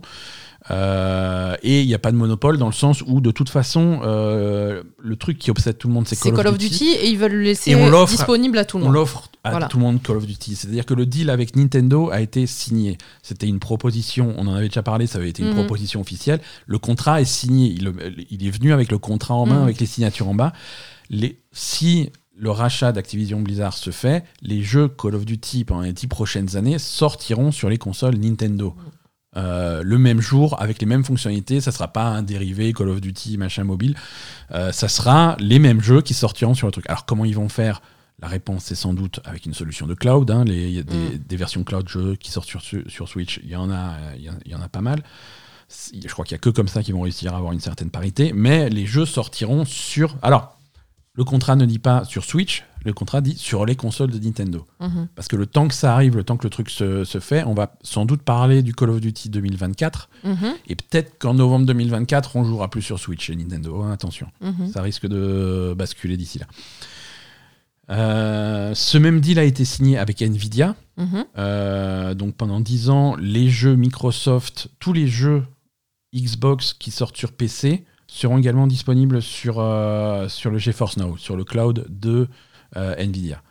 [0.71, 3.99] Euh, et il n'y a pas de monopole dans le sens où, de toute façon,
[4.03, 7.17] euh, le truc qui obsède tout le monde, c'est C'est Call of Duty et ils
[7.17, 8.95] veulent le laisser on disponible à tout le On monde.
[8.95, 9.67] l'offre à Voilà.
[9.67, 10.55] tout le monde Call of Duty.
[10.55, 12.97] C'est-à-dire que le deal avec Nintendo a été signé.
[13.23, 15.55] C'était une proposition, on en avait déjà parlé, ça avait été une Mhm.
[15.55, 16.39] proposition officielle.
[16.65, 17.69] Le contrat est signé.
[17.69, 17.91] Il,
[18.29, 19.63] il est venu avec le contrat en main, Mhm.
[19.63, 20.53] avec les signatures en bas.
[21.09, 25.93] Les, si le rachat d'Activision Blizzard se fait, les jeux Call of Duty pendant les
[25.93, 28.75] dix prochaines années sortiront sur les consoles Nintendo.
[29.35, 33.01] Euh, le même jour, avec les mêmes fonctionnalités, ça sera pas un dérivé Call of
[33.01, 33.95] Duty machin mobile,
[34.53, 36.85] Euh, ça sera les mêmes jeux qui sortiront sur le truc.
[36.89, 37.81] Alors comment ils vont faire
[38.19, 40.29] La réponse c'est sans doute avec une solution de cloud.
[40.31, 40.43] hein.
[40.43, 41.17] Les- y a des, Mm.
[41.27, 44.29] des versions cloud jeux qui sortent sur, sur Switch, il y en a, il y
[44.29, 45.03] en- il y en a pas mal.
[45.69, 47.89] Je crois qu'il y a que comme ça qu'ils vont réussir à avoir une certaine
[47.89, 50.15] parité, mais les jeux sortiront sur.
[50.21, 50.57] Alors,
[51.13, 54.65] le contrat ne dit pas sur Switch, le contrat dit sur les consoles de Nintendo.
[54.79, 55.09] Mhm.
[55.15, 57.43] Parce que le temps que ça arrive, le temps que le truc se, se fait,
[57.43, 60.09] on va sans doute parler du Call of Duty 2024.
[60.23, 60.53] Mhm.
[60.67, 63.81] Et peut-être qu'en novembre 2024, on jouera plus sur Switch chez Nintendo.
[63.81, 64.71] hein, attention, Mhm.
[64.71, 66.45] ça risque de basculer d'ici là.
[67.89, 70.75] Euh, ce même deal a été signé avec Nvidia.
[70.97, 71.25] Mhm.
[71.37, 75.43] Euh, donc pendant 10 ans, les jeux Microsoft, tous les jeux
[76.15, 81.35] Xbox qui sortent sur PC seront également disponibles sur, euh, sur le GeForce Now, sur
[81.35, 82.27] le cloud de
[82.75, 83.41] Nvidia.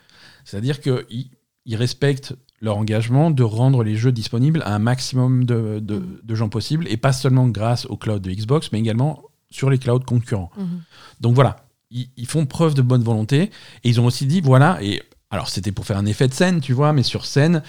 [0.44, 1.30] C'est-à-dire qu'ils
[1.64, 6.34] ils respectent leur engagement de rendre les jeux disponibles à un maximum de, de- de
[6.34, 10.00] gens possible, et pas seulement grâce au cloud de Xbox, mais également sur les clouds
[10.00, 10.50] concurrents.
[10.56, 10.82] Mhm.
[11.20, 14.78] Donc voilà, ils, ils font preuve de bonne volonté et ils ont aussi dit voilà
[14.82, 17.62] et alors c'était pour faire un effet de scène, tu vois, mais sur scène,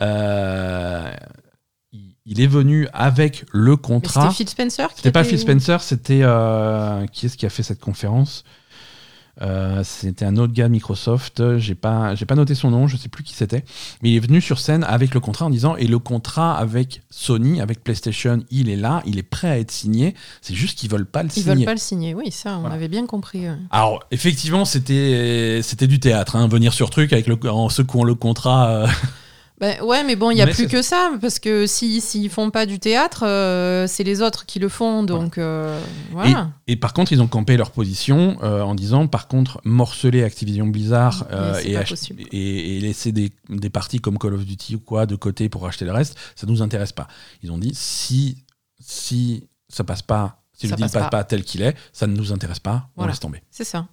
[0.00, 1.10] euh,
[1.92, 4.30] il, est venu avec le contrat.
[4.30, 7.80] c'était Phil Spencer C'était pas Phil Spencer, c'était euh, qui est-ce qui a fait cette
[7.80, 8.44] conférence?
[9.42, 11.56] Euh, C'était un autre gars de Microsoft.
[11.58, 13.64] J'ai pas, j'ai pas noté son nom, je sais plus qui c'était.
[14.02, 17.02] Mais il est venu sur scène avec le contrat en disant et le contrat avec
[17.10, 20.14] Sony, avec PlayStation, il est là, il est prêt à être signé.
[20.42, 21.54] C'est juste qu'ils veulent pas le Ils signer.
[21.54, 22.74] veulent pas le signer, oui, ça, on Voilà.
[22.76, 23.48] avait bien compris.
[23.48, 23.56] ouais.
[23.70, 28.14] Alors, effectivement, c'était c'était du théâtre, hein, venir sur truc avec le, en secouant le
[28.14, 28.68] contrat.
[28.70, 28.86] euh.
[29.60, 32.30] Ben, ouais, mais bon, il n'y a Mais plus que ça, parce que s'ils s'ils
[32.30, 35.78] font pas du théâtre, euh, c'est les autres qui le font, donc euh,
[36.12, 36.50] voilà.
[36.66, 40.66] Et par contre, ils ont campé leur position euh, en disant, par contre, morceler Activision
[40.66, 41.26] Blizzard
[41.62, 45.84] et, laisser des, des parties comme Call of Duty ou quoi de côté pour acheter
[45.84, 47.06] le reste, ça nous intéresse pas.
[47.42, 48.38] Ils ont dit, si
[48.80, 51.10] si ça passe pas, si Ça le deal passe passe pas.
[51.10, 51.24] pas.
[51.24, 53.12] tel qu'il est, ça ne nous intéresse pas, on Voilà.
[53.12, 53.42] laisse tomber.
[53.50, 53.86] C'est ça.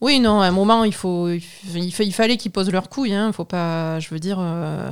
[0.00, 1.42] Oui, non, à un moment, il, faut, il,
[1.74, 3.14] il fallait qu'ils posent leur couille.
[3.14, 3.32] Hein.
[3.32, 4.90] Faut pas, je veux dire, euh,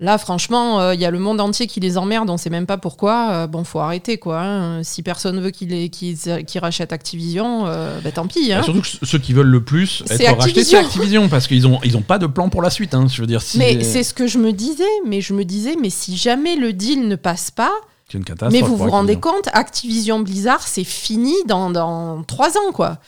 [0.00, 2.66] là, franchement, euh, il y a le monde entier qui les emmerde, on sait même
[2.66, 3.30] pas pourquoi.
[3.30, 4.40] Euh, bon, faut arrêter, quoi.
[4.42, 4.82] hein.
[4.82, 8.52] Si personne veut qu'ils qu'ils rachètent Activision, euh, bah, tant pis.
[8.52, 8.58] hein.
[8.58, 11.28] Bah, surtout que ceux qui veulent le plus être rachetés, c'est Activision.
[11.28, 12.94] Parce qu'ils ont, ils ont pas de plan pour la suite.
[12.94, 13.06] hein.
[13.10, 15.76] Je veux dire, si Mais c'est ce que je me disais, mais je me disais,
[15.80, 17.72] mais si jamais le deal ne passe pas,
[18.14, 18.52] une catastrophe.
[18.52, 22.98] mais vous vous rendez compte, Activision Blizzard, c'est fini dans, dans trois ans, quoi.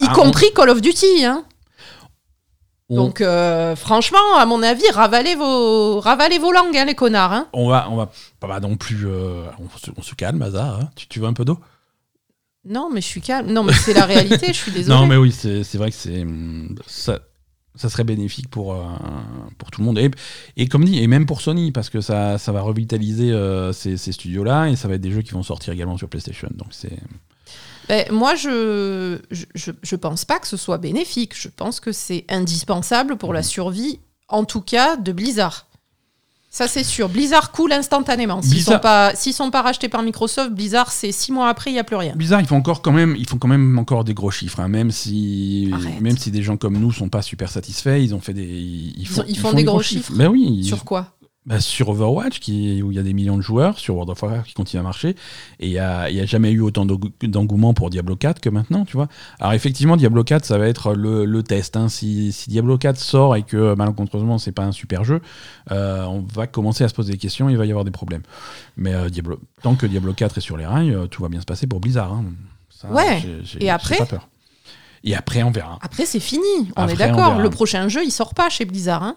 [0.00, 1.44] Y Ah, compris Call of Duty, hein.
[2.88, 7.32] On- Donc, euh, franchement, à mon avis, ravalez vos, ravalez vos langues, hein, les connards.
[7.32, 7.46] Hein.
[7.52, 9.06] On va, on va pas non plus.
[9.06, 10.80] euh, on, se, on se calme, Hazard.
[10.80, 10.90] hein.
[10.96, 11.58] Tu, tu veux un peu d'eau?
[12.64, 13.52] Non, mais je suis calme.
[13.52, 14.96] Non, mais c'est la réalité, je suis désolée.
[14.98, 16.26] Non, mais oui, c'est vrai que c'est
[16.86, 17.20] ça,
[17.76, 18.82] ça serait bénéfique pour, euh,
[19.56, 19.98] pour tout le monde.
[19.98, 20.10] Et,
[20.56, 23.96] et comme dit, et même pour Sony, parce que ça, ça va revitaliser euh, ces,
[23.96, 26.48] ces studios-là et ça va être des jeux qui vont sortir également sur PlayStation.
[26.52, 26.98] Donc c'est.
[27.90, 31.32] Ben, moi, je, je, je, pense pas que ce soit bénéfique.
[31.36, 35.66] Je pense que c'est indispensable pour la survie, en tout cas, de Blizzard.
[36.52, 37.08] Ça, c'est sûr.
[37.08, 38.42] Blizzard coule instantanément.
[38.42, 41.70] S'ils Blizzard- sont pas, s'ils sont pas rachetés par Microsoft, Blizzard, c'est six mois après,
[41.70, 42.12] il n'y a plus rien.
[42.14, 44.68] Bizarre, ils font encore quand même, ils font quand même encore des gros chiffres, hein,
[44.68, 46.00] même si, Arrête.
[46.00, 49.08] même si des gens comme nous sont pas super satisfaits, ils ont fait des, ils,
[49.18, 51.08] ont- ils font des gros chiffres Ben oui, ils- Sur quoi?
[51.46, 54.22] Bah, sur Overwatch, qui, où il y a des millions de joueurs, sur World of
[54.22, 55.16] Warcraft qui continue à marcher,
[55.58, 58.96] et il y a, jamais eu autant d'eng- d'engouement pour Diablo 4 que maintenant, tu
[58.96, 59.08] vois.
[59.38, 61.76] Alors effectivement, Diablo 4, ça va être le, le test.
[61.76, 61.88] hein.
[61.88, 65.22] Si, si Diablo 4 sort et que malencontreusement c'est pas un super jeu,
[65.72, 68.22] euh, on va commencer à se poser des questions, il va y avoir des problèmes.
[68.76, 71.40] Mais euh, Diablo, tant que Diablo 4 est sur les rails, euh, tout va bien
[71.40, 72.12] se passer pour Blizzard.
[72.12, 72.24] hein.
[72.68, 73.22] Ça, Ouais.
[73.60, 74.28] Et après pas peur.
[75.04, 75.78] Et après, on verra.
[75.80, 76.42] Après, c'est fini.
[76.76, 77.40] On Après, est d'accord.
[77.40, 79.02] Le prochain jeu, il sort pas chez Blizzard.
[79.02, 79.16] hein.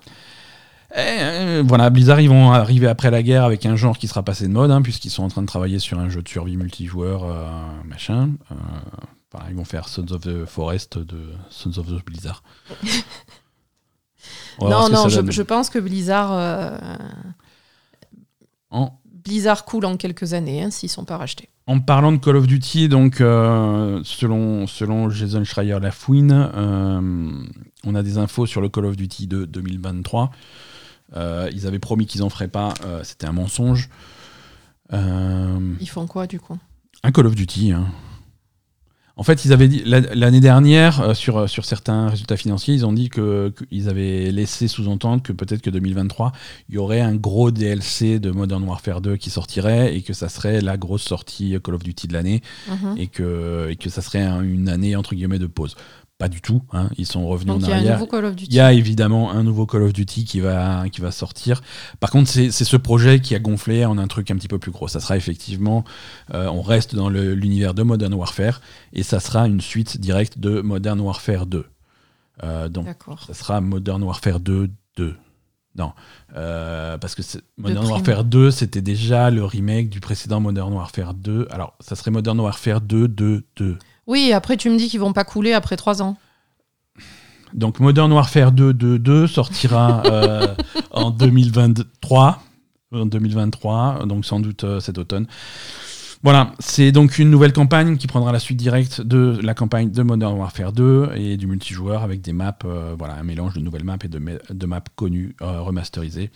[0.96, 4.24] Eh, euh, voilà, Blizzard, ils vont arriver après la guerre avec un genre qui sera
[4.24, 6.56] passé de mode, hein, puisqu'ils sont en train de travailler sur un jeu de survie
[6.56, 7.46] multijoueur, euh,
[7.86, 8.32] machin.
[8.52, 8.56] Euh,
[9.50, 12.44] ils vont faire Sons of the Forest de Sons of the Blizzard.
[14.62, 16.78] Non, non, je, pense que Blizzard, euh,
[18.70, 21.50] En, Blizzard coule en quelques années hein, s'ils sont pas rachetés.
[21.68, 27.32] en parlant de Call of Duty, donc euh, selon, selon Jason Schreier Lafouine, euh,
[27.86, 30.32] on a des infos sur le Call of Duty de 2023.
[31.16, 33.90] Euh, ils avaient promis qu'ils en feraient pas, euh, c'était un mensonge.
[34.94, 36.58] Euh, Ils font quoi du coup?
[37.04, 37.72] Un Call of Duty.
[37.72, 37.88] hein.
[39.16, 43.10] En fait, ils avaient dit l'année dernière sur sur certains résultats financiers, ils ont dit
[43.10, 46.32] que qu'ils avaient laissé sous-entendre que peut-être que 2023,
[46.68, 50.30] il y aurait un gros DLC de Modern Warfare 2 qui sortirait et que ça
[50.30, 52.96] serait la grosse sortie Call of Duty de l'année Mhm.
[52.98, 55.76] et que et que ça serait un- une année entre guillemets de pause.
[56.24, 56.62] Pas du tout.
[56.72, 56.90] hein.
[56.98, 58.00] Ils sont revenus Donc en il y a un arrière.
[58.50, 61.62] Il y a évidemment un nouveau Call of Duty qui va, qui va sortir.
[62.00, 64.72] Par contre, c'est ce projet qui a gonflé en un truc un petit peu plus
[64.72, 64.88] gros.
[64.88, 65.84] Ça sera effectivement,
[66.34, 68.62] euh, on reste dans l'univers de Modern Warfare
[68.94, 71.66] et ça sera une suite directe de Modern Warfare 2.
[72.44, 72.88] Euh, donc,
[73.28, 75.16] ça sera Modern Warfare 2 2.
[75.76, 75.92] Non,
[76.38, 77.22] euh, parce que
[77.58, 77.86] Modern.
[77.86, 81.50] Warfare 2, c'était déjà le remake du précédent Modern Warfare 2.
[81.52, 83.78] Alors, ça serait Modern Warfare 2 2 2.
[84.08, 86.18] Oui, après tu me dis qu'ils vont pas couler après trois ans.
[87.54, 90.56] Donc Modern Warfare 2 2 2 sortira euh,
[90.92, 92.42] en 2023,
[92.94, 95.28] en 2023, donc sans doute euh, cet automne.
[96.24, 100.04] Voilà, c'est donc une nouvelle campagne qui prendra la suite directe de la campagne de
[100.04, 103.84] Modern Warfare 2 et du multijoueur avec des maps, euh, voilà, un mélange de nouvelles
[103.84, 106.32] maps et de, ma- de maps connues remasterisées.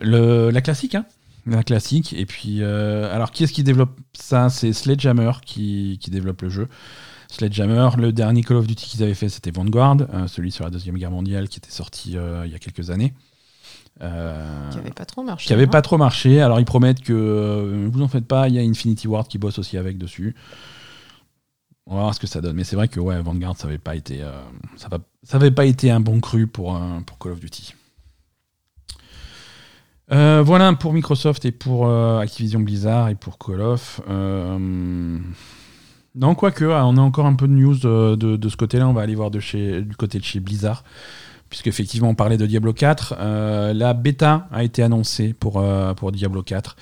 [0.00, 1.04] Le, la classique, hein?
[1.46, 2.12] La classique.
[2.12, 4.48] Et puis, euh, alors qui est-ce qui développe ça?
[4.50, 6.68] C'est Sledgehammer qui, qui développe le jeu.
[7.30, 10.70] Sledgehammer, le dernier Call of Duty qu'ils avaient fait, c'était Vanguard, euh, celui sur la
[10.70, 13.14] Deuxième Guerre mondiale qui était sorti euh, il y a quelques années.
[13.98, 15.46] Qui avait pas trop marché.
[15.46, 15.68] qui avait hein.
[15.68, 16.40] pas trop marché.
[16.40, 19.58] Alors ils promettent que vous en faites pas, il y a Infinity Ward qui bosse
[19.58, 20.34] aussi avec dessus.
[21.86, 22.56] On va voir ce que ça donne.
[22.56, 24.20] Mais c'est vrai que ouais, Vanguard, ça avait pas été,
[24.76, 27.74] ça, va- ça avait pas été un bon cru pour, un- pour Call of Duty.
[30.12, 34.00] Euh, voilà pour Microsoft et pour euh, Activision Blizzard et pour Call of.
[34.08, 35.18] Euh,
[36.14, 38.88] non, quoique, ah, on a encore un peu de news de, ce côté-là.
[38.88, 39.40] On va aller voir du
[39.98, 40.84] côté de chez Blizzard.
[41.48, 43.14] Puisque effectivement on parlait de Diablo 4.
[43.18, 45.62] Euh, la bêta a été annoncée pour,
[46.12, 46.76] Diablo 4.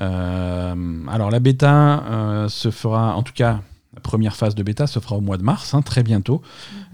[0.00, 0.74] Euh,
[1.08, 3.60] alors la bêta se fera, en tout cas
[3.94, 6.40] la première phase de bêta se fera au mois de mars, hein, très bientôt.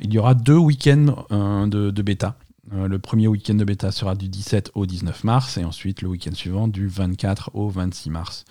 [0.01, 2.37] Il y aura deux week-ends de bêta.
[2.73, 6.09] Euh, le premier week-end de bêta sera du 17 au 19 mars et ensuite le
[6.09, 8.45] week-end suivant du 24 au 26 mars.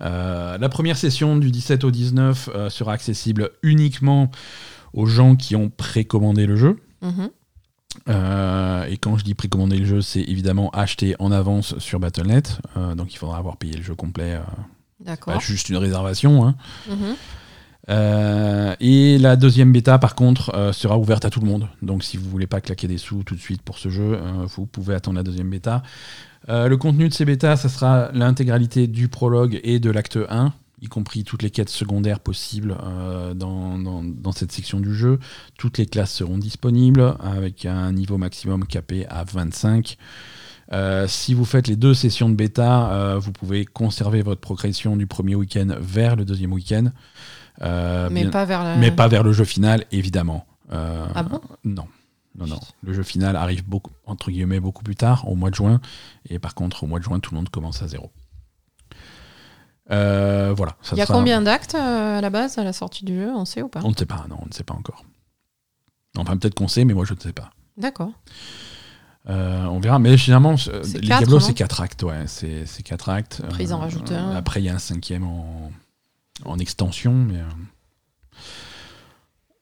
[0.00, 4.30] Euh, la première session du 17 au 19 euh, sera accessible uniquement
[4.94, 6.78] aux gens qui ont précommandé le jeu.
[7.02, 7.30] Mhm.
[8.08, 12.58] Euh, et quand je dis précommander le jeu, c'est évidemment acheter en avance sur Battle.net.
[12.96, 14.40] Donc il faudra avoir payé le jeu complet.
[15.00, 15.34] D'accord.
[15.34, 16.46] pas juste une réservation.
[16.46, 16.54] hein.
[16.88, 17.16] Mhm.
[17.90, 21.68] Euh, et la deuxième bêta, par contre, euh, sera ouverte à tout le monde.
[21.82, 24.46] Donc si vous voulez pas claquer des sous tout de suite pour ce jeu, euh,
[24.56, 25.82] vous pouvez attendre la deuxième bêta.
[26.48, 30.88] Le contenu de ces bêtas, ça sera l'intégralité du prologue et de l'acte 1, y
[30.88, 32.76] compris toutes les quêtes secondaires possibles
[33.36, 35.20] dans, dans- cette section du jeu.
[35.56, 39.96] Toutes les classes seront disponibles avec un niveau maximum capé à 25.
[40.72, 45.06] Euh, si vous faites les deux sessions de bêta, vous pouvez conserver votre progression du
[45.06, 46.86] premier week-end vers le deuxième week-end.
[47.60, 48.76] Euh, mais bien- pas vers la.
[48.76, 50.46] mais pas vers le jeu final, évidemment.
[50.72, 51.86] Euh, Ah bon Non.
[52.34, 52.60] Non, non.
[52.82, 55.82] Le jeu final arrive beaucoup, entre guillemets, beaucoup plus tard, au mois de juin.
[56.30, 58.10] Et par contre, au mois de juin, tout le monde commence à zéro.
[59.90, 60.76] Euh, voilà.
[60.92, 63.30] Il y a sera- combien d'actes euh, à la base, à la sortie du jeu?
[63.34, 63.80] On sait ou pas?
[63.84, 65.04] On ne sait pas, non, on ne sait pas encore.
[66.16, 67.50] Enfin, peut-être qu'on sait, mais moi, je ne sais pas.
[67.76, 68.12] D'accord.
[69.28, 72.82] Euh, on verra, mais généralement, euh, C'est les Diablo, c'est 4 actes, ouais, c'est c'est
[72.82, 73.40] quatre actes.
[73.44, 74.34] Après, ils en rajoutent un.
[74.34, 75.70] Après, il y a un cinquième en,
[76.44, 78.36] en extension, mais euh,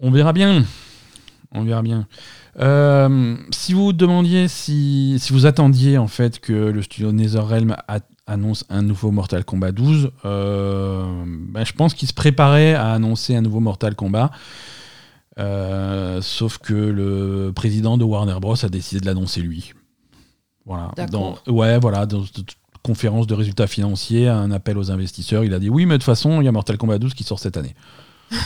[0.00, 0.64] on verra bien.
[1.52, 2.06] On verra bien.
[2.58, 7.76] Euh, si vous demandiez, si, si vous attendiez en fait que le studio NetherRealm
[8.26, 13.34] annonce un nouveau Mortal Kombat 12, euh, ben, je pense qu'il se préparait à annoncer
[13.34, 14.30] un nouveau Mortal Kombat.
[15.38, 19.72] Euh, sauf que le président de Warner Bros a décidé de l'annoncer lui.
[20.66, 20.92] Voilà.
[21.10, 22.06] Dans, ouais, voilà.
[22.06, 22.24] Dans
[22.82, 26.04] conférence de résultats financiers, un appel aux investisseurs, il a dit oui, mais de toute
[26.04, 27.74] façon, il y a Mortal Kombat 12 qui sort cette année.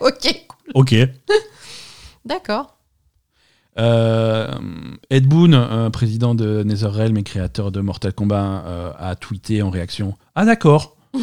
[0.00, 0.94] ok, Ok.
[2.24, 2.76] d'accord.
[3.78, 4.48] Euh,
[5.10, 9.70] Ed Boon, un président de NetherRealm et créateur de Mortal Kombat, euh, a tweeté en
[9.70, 10.96] réaction Ah d'accord.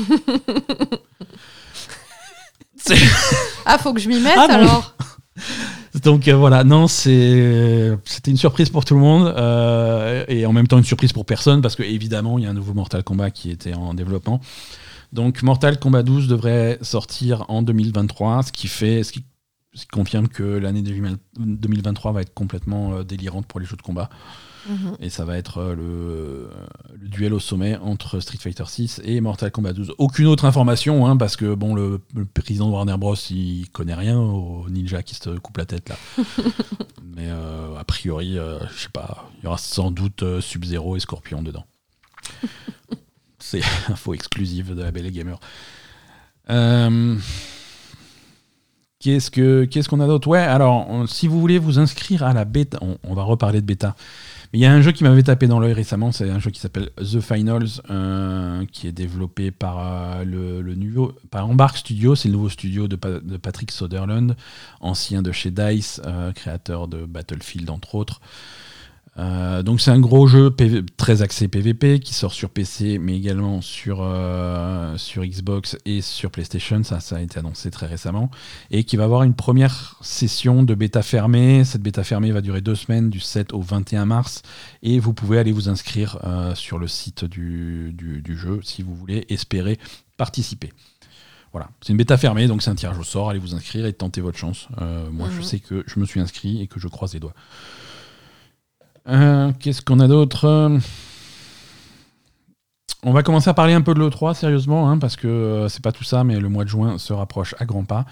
[3.65, 4.93] Ah, faut que je m'y mette Ah bon alors.
[6.03, 10.53] Donc euh, voilà, non, c'est c'était une surprise pour tout le monde euh, et en
[10.53, 13.03] même temps une surprise pour personne parce que évidemment il y a un nouveau Mortal
[13.03, 14.41] Kombat qui était en développement.
[15.11, 19.23] Donc Mortal Kombat 12 devrait sortir en 2023, ce qui fait, ce qui,
[19.91, 24.09] confirme que l'année 2023 va être complètement euh, délirante pour les jeux de combat.
[24.69, 24.95] Mhm.
[25.01, 26.49] Et ça va être euh, le,
[26.99, 29.93] le duel au sommet entre Street Fighter 6 et Mortal Kombat 12.
[29.97, 33.93] Aucune autre information, hein, parce que bon, le, le président de Warner Bros, il connaît
[33.93, 35.95] rien au ninja qui se coupe la tête là.
[37.15, 40.95] Mais euh, a priori, euh, je sais pas, il y aura sans doute euh, Sub-Zero
[40.95, 41.65] et Scorpion dedans.
[43.39, 45.37] C'est info exclusive de la Belle et Gamer.
[46.49, 47.17] Euh,
[48.99, 50.29] Qu'est-ce que qu'est-ce qu'on a d'autre?
[50.29, 53.59] Ouais, alors on- si vous voulez vous inscrire à la bêta, on, on va reparler
[53.59, 53.95] de bêta.
[54.55, 56.59] Il y a un jeu qui m'avait tapé dans l'œil récemment, c'est un jeu qui
[56.59, 60.75] s'appelle The Finals, euh, qui est développé par euh,
[61.33, 64.35] Embark Studio, c'est le nouveau studio de, de Patrick Soderlund,
[64.79, 68.21] ancien de chez Dice, euh, créateur de Battlefield entre autres.
[69.19, 73.15] Euh, donc c'est un gros jeu PV très axé PVP qui sort sur PC mais
[73.15, 78.31] également sur, euh, sur Xbox et sur PlayStation, ça, ça a été annoncé très récemment,
[78.71, 81.63] et qui va avoir une première session de bêta fermée.
[81.63, 84.41] Cette bêta fermée va durer deux semaines du 7 au 21 mars
[84.81, 88.81] et vous pouvez aller vous inscrire euh, sur le site du, du- du jeu si
[88.81, 89.77] vous voulez espérer
[90.17, 90.73] participer.
[91.51, 93.29] Voilà, c'est une bêta fermée, donc c'est un tirage au sort.
[93.29, 94.67] Allez vous inscrire et tentez votre chance.
[95.11, 95.43] Moi, je Mhm.
[95.43, 97.35] sais que je me suis inscrit et que je croise les doigts.
[99.07, 100.79] Euh, Qu'est-ce qu'on a d'autre Euh,
[103.03, 105.83] On va commencer à parler un peu de l'E3, sérieusement, hein, parce que euh, c'est
[105.83, 108.05] pas tout ça, mais le mois de juin se rapproche à grands pas.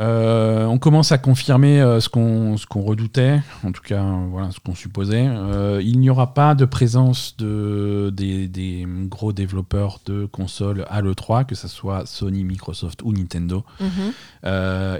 [0.00, 4.26] Euh, on commence à confirmer euh, ce qu'on ce qu'on redoutait, en tout cas euh,
[4.28, 5.26] voilà ce qu'on supposait.
[5.28, 11.00] Euh, il n'y aura pas de présence de, des, des gros développeurs de consoles à
[11.00, 13.62] l'E3, que ce soit Sony, Microsoft ou Nintendo.
[13.80, 14.12] Mhm.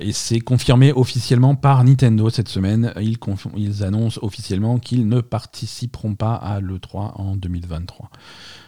[0.01, 2.93] Et c'est confirmé officiellement par Nintendo cette semaine.
[3.01, 8.09] Ils, conf- ils annoncent officiellement qu'ils ne participeront pas à l'E3 en 2023.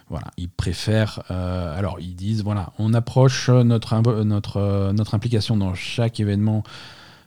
[0.09, 1.23] Voilà, ils préfèrent.
[1.31, 3.95] euh, alors, ils disent voilà, on approche notre,
[4.57, 6.63] euh, implication dans chaque événement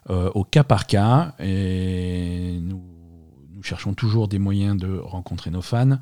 [0.10, 2.82] euh, au cas par cas et nous,
[3.62, 6.00] cherchons toujours des moyens de rencontrer nos fans.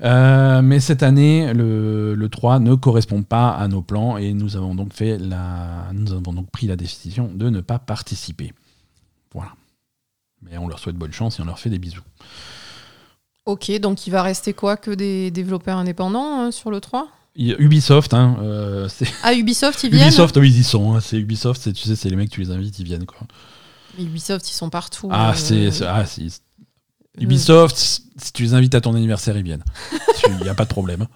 [0.00, 4.74] Mais cette année, le, le 3 ne correspond pas à nos plans et nous avons
[4.74, 8.52] donc nous avons donc pris la décision de ne pas participer.
[9.32, 9.52] Voilà.
[10.42, 12.02] Mais on leur souhaite bonne chance et on leur fait des bisous.
[13.46, 17.46] Ok, donc il va rester quoi que des développeurs indépendants hein, sur le 3 Il
[17.46, 20.06] y a Ubisoft, hein, euh, c'est Ah, Ubisoft, ils viennent?
[20.08, 20.94] Ubisoft, oui, ils y sont.
[20.94, 23.18] hein, c'est Ubisoft, c'est tu sais, c'est les mecs, tu les invites, ils viennent quoi.
[23.98, 25.08] Mais Ubisoft, ils sont partout.
[25.12, 27.76] Ah, euh, c'est c'est- ah, c'est- euh, Ubisoft.
[27.76, 29.64] Si tu les invites à ton anniversaire, ils viennent.
[30.28, 31.06] Il n'y a pas de problème.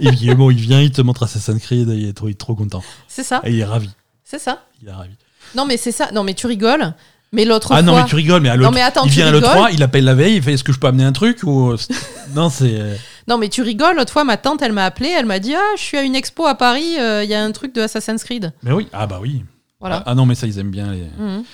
[0.00, 0.14] Et il
[0.56, 2.82] vient, il te montre Assassin's Creed, il est trop, il est trop content.
[3.08, 3.90] C'est ça, Et il est ravi.
[4.24, 4.64] c'est ça.
[4.80, 5.14] Il est ravi.
[5.54, 6.10] Non, mais c'est ça.
[6.12, 6.94] Non, mais tu rigoles.
[7.34, 7.82] Mais l'autre Ah fois.
[7.82, 9.70] non, mais tu rigoles, mais à Non, mais attends, il tu vient à l'E3, rigoles
[9.74, 11.74] il appelle la veille, il fait est-ce que je peux amener un truc ou...
[12.34, 12.98] Non, c'est.
[13.28, 13.96] Non, mais tu rigoles.
[13.96, 15.08] L'autre fois, ma tante, elle m'a appelé.
[15.16, 16.96] Elle m'a dit Ah, je suis à une expo à Paris.
[16.98, 18.52] euh, Il y a un truc de Assassin's Creed.
[18.62, 19.44] Mais oui, ah bah oui.
[19.80, 19.96] Voilà.
[19.98, 21.02] Ah, ah non, mais ça, ils aiment bien les.
[21.18, 21.44] Mhm.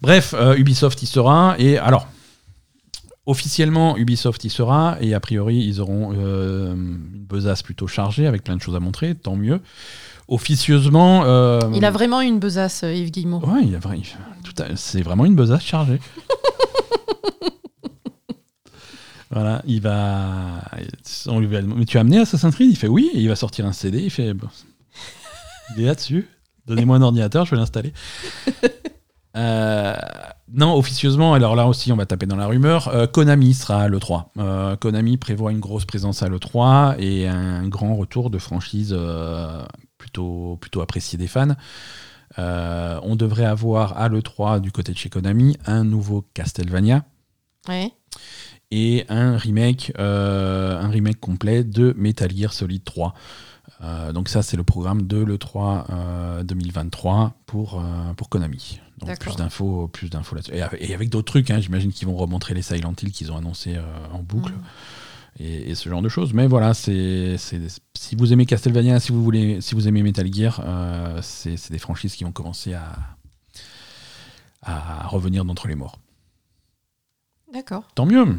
[0.00, 1.54] Bref, euh, Ubisoft y sera.
[1.58, 2.06] Et alors,
[3.26, 4.96] officiellement, Ubisoft y sera.
[5.00, 8.80] Et a priori, ils auront euh, une besace plutôt chargée avec plein de choses à
[8.80, 9.60] montrer, tant mieux.
[10.28, 11.22] Officieusement.
[11.24, 13.40] euh, Il a vraiment une besace, euh, Yves Guillemot.
[13.40, 14.04] Ouais, il a vra- il-
[14.44, 15.98] tout à- c'est vraiment une besace chargée.
[19.30, 20.62] voilà, il va.
[21.26, 22.70] On lui va mais tu as amené Assassin's Creed?
[22.70, 24.00] Il fait oui, et il va sortir un CD.
[24.02, 24.32] Il fait.
[25.76, 26.28] Il est là-dessus.
[26.66, 27.92] Donnez-moi un ordinateur, je vais l'installer.
[29.36, 29.94] Euh,
[30.52, 32.88] non, officieusement, alors là aussi, on va taper dans la rumeur.
[32.88, 34.24] euh, Konami sera à l'E3.
[34.38, 38.96] Euh, Konami prévoit une grosse présence à l'E3 et un grand retour de franchise
[39.98, 41.54] plutôt, plutôt apprécié des fans.
[42.38, 47.04] Euh, on devrait avoir à l'E3 du côté de chez Konami un nouveau Castlevania
[47.68, 47.92] Ouais.
[48.70, 53.14] et un remake, euh, un remake complet de Metal Gear Solid 3.
[53.82, 57.82] Euh, donc ça, c'est le programme de l'E3 2023 pour,
[58.16, 58.80] pour Konami.
[58.98, 60.54] Donc plus d'infos, plus d'infos là-dessus.
[60.80, 63.76] Et, avec d'autres trucs, hein, j'imagine qu'ils vont remontrer les Silent Hill qu'ils ont annoncé
[64.12, 64.52] en boucle.
[64.52, 64.62] Mm.
[65.40, 66.34] Et, ce genre de choses.
[66.34, 70.60] Mais voilà, c'est si vous aimez Castlevania, si vous voulez, si vous aimez Metal Gear,
[71.22, 72.92] c'est des franchises qui vont commencer à,
[74.62, 75.98] à revenir d'entre les morts.
[77.52, 77.84] D'accord.
[77.94, 78.38] Tant mieux.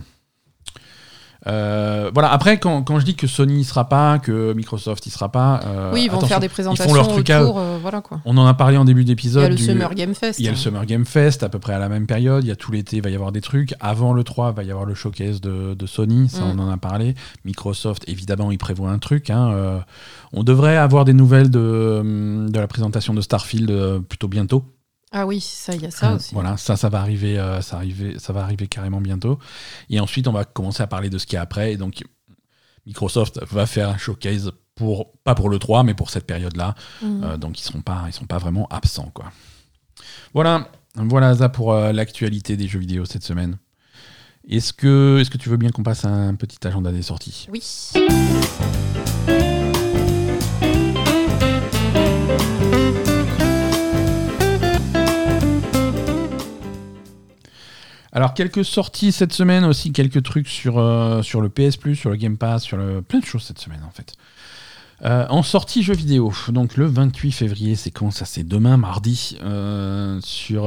[1.47, 2.31] Euh, voilà.
[2.31, 5.61] Après, quand, quand, je dis que Sony n'y sera pas, que Microsoft n'y sera pas,
[5.65, 8.19] euh, oui, ils vont faire des présentations leur truc autour, euh, voilà quoi.
[8.25, 9.43] On en a parlé en début d'épisode.
[9.43, 10.39] Il y a le Summer Game Fest.
[10.39, 10.59] Il y a le hein.
[10.59, 12.43] Summer Game Fest à peu près à la même période.
[12.43, 13.73] Il y a tout l'été, il va y avoir des trucs.
[13.79, 16.29] Avant le 3, il va y avoir le showcase de, de Sony.
[16.29, 16.59] Ça, mm.
[16.59, 17.15] on en a parlé.
[17.45, 19.29] Microsoft, évidemment, il prévoit un truc.
[19.29, 19.83] Hein.
[20.33, 24.65] on devrait avoir des nouvelles de, de la présentation de Starfield plutôt bientôt.
[25.11, 26.33] Ah oui, ça, il y a ça aussi.
[26.33, 29.39] Voilà, ça, ça va arriver, euh, ça, arriver, ça va arriver carrément bientôt.
[29.89, 31.73] Et ensuite, on va commencer à parler de ce qu'il y a après.
[31.73, 32.03] Et donc,
[32.85, 36.75] Microsoft va faire un showcase pour, pas pour le 3, mais pour cette période-là.
[37.01, 37.23] Mhm.
[37.23, 39.31] Euh, donc, ils seront pas, ils sont pas vraiment absents, quoi.
[40.33, 43.57] Voilà, voilà ça pour euh, l'actualité des jeux vidéo cette semaine.
[44.47, 47.01] Est-ce que, est -ce que tu veux bien qu'on passe à un petit agenda des
[47.01, 47.47] sorties?
[47.51, 47.63] Oui.
[58.11, 62.09] Alors, quelques sorties cette semaine, aussi quelques trucs sur, euh, sur le PS Plus, sur
[62.09, 63.01] le Game Pass, sur le...
[63.01, 64.13] plein de choses cette semaine en fait.
[65.05, 69.37] Euh, en sortie jeux vidéo, donc le 28 février, c'est quand ça C'est demain, mardi.
[69.41, 70.63] Euh, sur,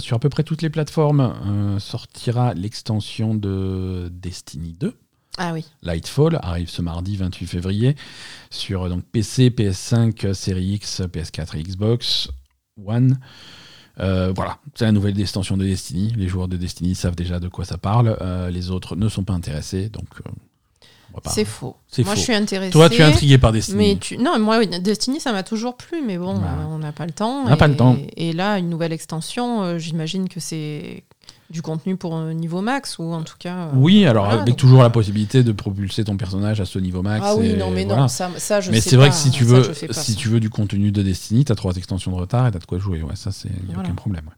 [0.00, 4.94] sur à peu près toutes les plateformes, sortira l'extension de Destiny 2.
[5.36, 5.64] Ah oui.
[5.82, 7.96] Lightfall arrive ce mardi 28 février
[8.50, 12.28] sur donc PC, PS5, Série X, PS4 et Xbox
[12.86, 13.18] One.
[14.00, 16.12] Euh, voilà, c'est la nouvelle extension de Destiny.
[16.16, 18.16] Les joueurs de Destiny savent déjà de quoi ça parle.
[18.20, 20.08] Euh, les autres ne sont pas intéressés, donc.
[20.26, 20.30] Euh,
[21.26, 21.76] c'est faux.
[21.98, 22.72] Moi, je suis intéressé.
[22.72, 23.78] Toi, tu es intrigué par Destiny.
[23.78, 24.18] Mais tu...
[24.18, 26.40] Non, moi, Destiny, ça m'a toujours plu, mais bon,
[26.70, 27.44] on n'a pas le temps.
[27.44, 27.96] On n'a pas le temps.
[28.16, 31.04] Et là, une nouvelle extension, j'imagine que c'est
[31.54, 33.68] du contenu pour un niveau max ou en tout cas.
[33.68, 37.24] Euh, oui, alors avec toujours la possibilité de propulser ton personnage à ce niveau max.
[37.24, 39.72] Ah oui, non, mais non, ça, ça je Mais c'est vrai que si tu veux,
[39.92, 42.56] si tu veux du contenu de Destiny, tu as trois extensions de retard et tu
[42.56, 43.02] as de quoi jouer.
[43.02, 44.30] Ouais, ça, c'est aucun problème.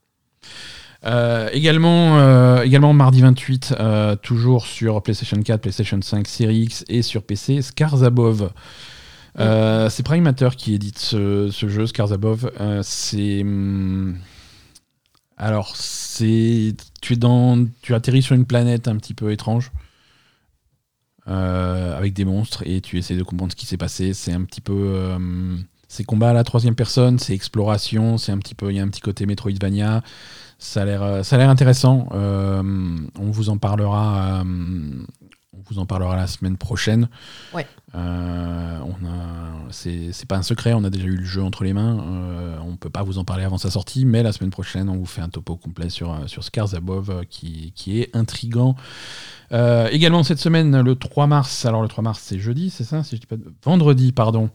[1.06, 3.74] Euh, également, euh, également mardi 28,
[4.20, 8.50] toujours sur PlayStation 4, PlayStation 5, Series X et sur PC, Scars Above.
[9.38, 12.50] c'est Prime Matter qui édite ce, ce jeu, Scars Above.
[12.82, 13.40] c'est.
[13.40, 14.18] Hum,
[15.36, 19.70] alors, c'est tu es dans, tu atterris sur une planète un petit peu étrange
[21.28, 24.14] euh, avec des monstres et tu essaies de comprendre ce qui s'est passé.
[24.14, 25.56] C'est un petit peu, euh,
[25.88, 28.82] c'est combat à la troisième personne, c'est exploration, c'est un petit peu, il y a
[28.82, 30.02] un petit côté Metroidvania.
[30.58, 32.08] Ça a l'air, euh, ça a l'air intéressant.
[32.12, 34.42] on vous en parlera
[35.56, 37.08] on vous en parlera la semaine prochaine.
[37.54, 37.66] Ouais.
[37.94, 41.72] Euh, on a, c'est, pas un secret, on a déjà eu le jeu entre les
[41.72, 41.98] mains.
[41.98, 44.96] Euh, on peut pas vous en parler avant sa sortie, mais la semaine prochaine, on
[44.96, 48.76] vous fait un topo complet sur, euh, sur Scars Above qui, qui est intrigant.
[49.50, 53.16] également cette semaine, le 3 mars, alors le 3 mars c'est jeudi, c'est ça si
[53.16, 54.50] je dis pas Vendredi, pardon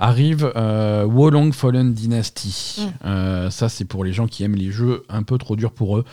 [0.00, 2.78] arrive euh, Wolong Fallen Dynasty.
[2.78, 3.06] Mm.
[3.06, 5.98] Euh, ça, c'est pour les gens qui aiment les jeux un peu trop durs pour
[5.98, 6.04] eux.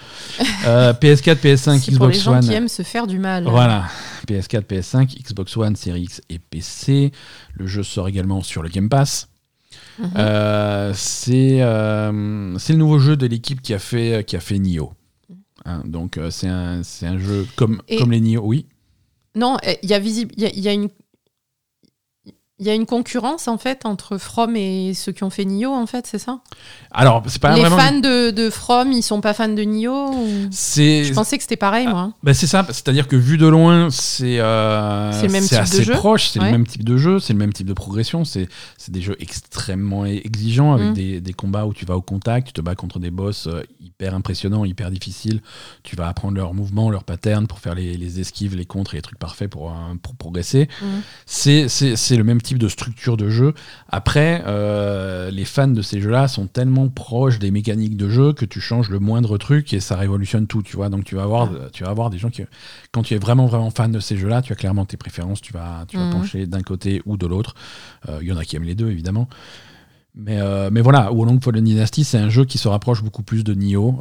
[0.66, 1.98] Euh, PS4, PS5, Xbox One.
[1.98, 3.46] Pour les gens qui aiment se faire du mal.
[3.46, 3.86] Voilà.
[4.28, 7.12] PS4, PS5, Xbox One, Series X et PC.
[7.54, 9.30] Le jeu sort également sur le Game Pass.
[10.00, 10.12] Mhm.
[10.18, 14.94] Euh, c'est le nouveau jeu de l'équipe qui a fait qui a fait Nioh.
[15.66, 18.68] Hein, donc c'est un, un jeu comme, comme les Nioh, oui.
[19.34, 20.90] Non, il y a visible, il y a une
[22.60, 25.72] il y a une concurrence en fait entre From et ceux qui ont fait Nioh
[25.72, 26.40] en fait, c'est ça?
[26.90, 27.78] Alors, c'est pas Les vraiment...
[27.78, 30.12] fans de, de, From, ils sont pas fans de Nioh.
[30.52, 32.14] Je pensais que c'était pareil ah, moi.
[32.24, 35.94] Bah c'est ça, c'est-à-dire que vu de loin, c'est euh, c'est assez de jeu.
[35.94, 38.48] proche, c'est le même type de jeu, c'est le même type de progression, c'est
[38.88, 40.94] des jeux extrêmement exigeants avec mm.
[40.94, 43.62] des, des, combats où tu vas au contact, tu te bats contre des boss euh,
[43.80, 45.42] hyper impressionnants, hyper difficiles,
[45.84, 48.98] tu vas apprendre leurs mouvements, leurs patterns pour faire les, les esquives, les contres et
[48.98, 50.70] les trucs parfaits pour, euh, pour progresser.
[50.82, 50.86] Mm.
[51.26, 53.54] C'est le même type de structure de jeu.
[53.90, 58.46] Après, euh, les fans de ces jeux-là sont tellement proches des mécaniques de jeu que
[58.46, 60.90] tu changes le moindre truc et ça révolutionne tout, tu vois.
[60.90, 62.44] Donc tu vas avoir, tu vas avoir des gens qui,
[62.92, 65.54] quand tu es vraiment vraiment fan de ces jeux-là, tu as clairement tes préférences, tu
[65.54, 66.12] vas, tu vas mhm.
[66.12, 67.56] pencher d'un côté ou de l'autre.
[68.08, 69.28] Euh, il y en a qui aiment les deux, évidemment.
[70.16, 73.44] Mais, euh, mais voilà, Wolong Fallen Dynasty, c'est un jeu qui se rapproche beaucoup plus
[73.44, 74.00] de Nioh.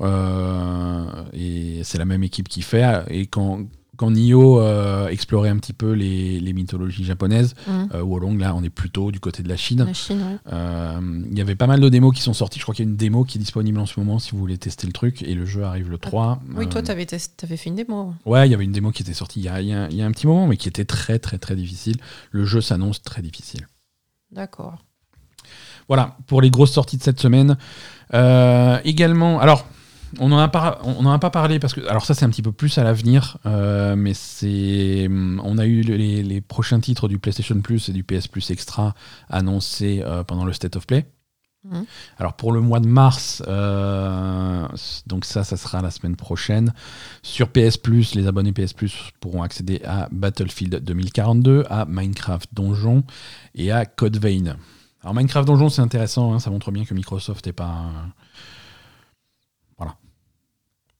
[1.34, 3.04] et c'est la même équipe qui fait.
[3.08, 3.66] Et quand,
[3.96, 7.88] quand Nioh euh, explorait un petit peu les, les mythologies japonaises, Mhm.
[7.94, 9.84] euh, Wolong, là, on est plutôt du côté de la Chine.
[9.86, 10.36] La Chine, ouais.
[10.52, 11.00] Euh,
[11.30, 12.58] Il y avait pas mal de démos qui sont sorties.
[12.58, 14.38] Je crois qu'il y a une démo qui est disponible en ce moment si vous
[14.38, 15.22] voulez tester le truc.
[15.22, 16.40] Et le jeu arrive le 3.
[16.56, 18.14] Oui, toi, t'avais test- t'avais fait une démo.
[18.24, 19.88] Ouais, il y avait une démo qui était sortie il y, a, il y a-
[19.90, 21.96] il y a un petit moment, mais qui était très, très, très difficile.
[22.30, 23.66] Le jeu s'annonce très difficile.
[24.32, 24.76] D'accord.
[25.88, 27.56] Voilà, pour les grosses sorties de cette semaine.
[28.14, 29.66] Euh, également, alors,
[30.18, 32.30] on n'en a, pas- on n'en a pas parlé parce que, alors ça c'est un
[32.30, 37.08] petit peu plus à l'avenir, euh, mais c'est, on a eu les, les prochains titres
[37.08, 38.94] du PlayStation Plus et du PS Plus Extra
[39.28, 41.06] annoncés euh, pendant le State of Play.
[41.64, 41.84] Mhm.
[42.18, 44.66] Alors pour le mois de mars, euh,
[45.06, 46.72] donc ça, ça sera la semaine prochaine.
[47.22, 53.02] Sur PS Plus, les abonnés PS Plus pourront accéder à Battlefield 2042, à Minecraft Donjon
[53.54, 54.56] et à Code Vein.
[55.02, 57.84] Alors Minecraft Donjon, c'est intéressant, hein, ça montre bien que Microsoft n'est pas.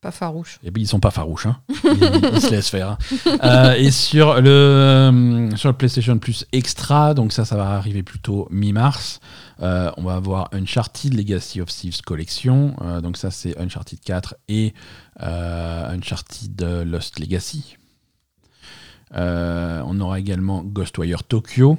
[0.06, 0.60] Pas farouche.
[0.62, 1.56] Et bien, ils sont pas farouches, hein.
[1.68, 2.90] ils, se laissent faire.
[2.90, 2.98] hein.
[3.42, 8.04] Euh, et sur le, euh, sur le PlayStation Plus Extra, donc ça, ça va arriver
[8.04, 9.18] plutôt mi-mars.
[9.62, 12.76] euh, on va avoir Uncharted Legacy of Thieves Collection.
[13.02, 14.74] donc ça, c'est Uncharted 4 et
[15.18, 17.76] Uncharted Lost Legacy.
[19.12, 21.78] On aura également Ghostwire Tokyo.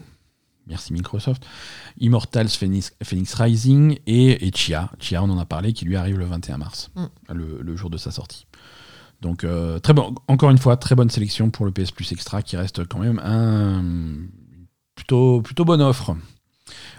[0.68, 1.46] Merci Microsoft.
[2.00, 4.90] Immortals Phoenix, Phoenix Rising et, et Chia.
[5.00, 7.34] Chia, on en a parlé, qui lui arrive le 21 mars, Mm.
[7.34, 8.46] le, le jour de sa sortie.
[9.22, 12.42] Donc, euh, très bon, encore une fois, très bonne sélection pour le PS Plus Extra
[12.44, 13.84] qui reste quand même un
[14.96, 16.16] plutôt, plutôt bonne offre.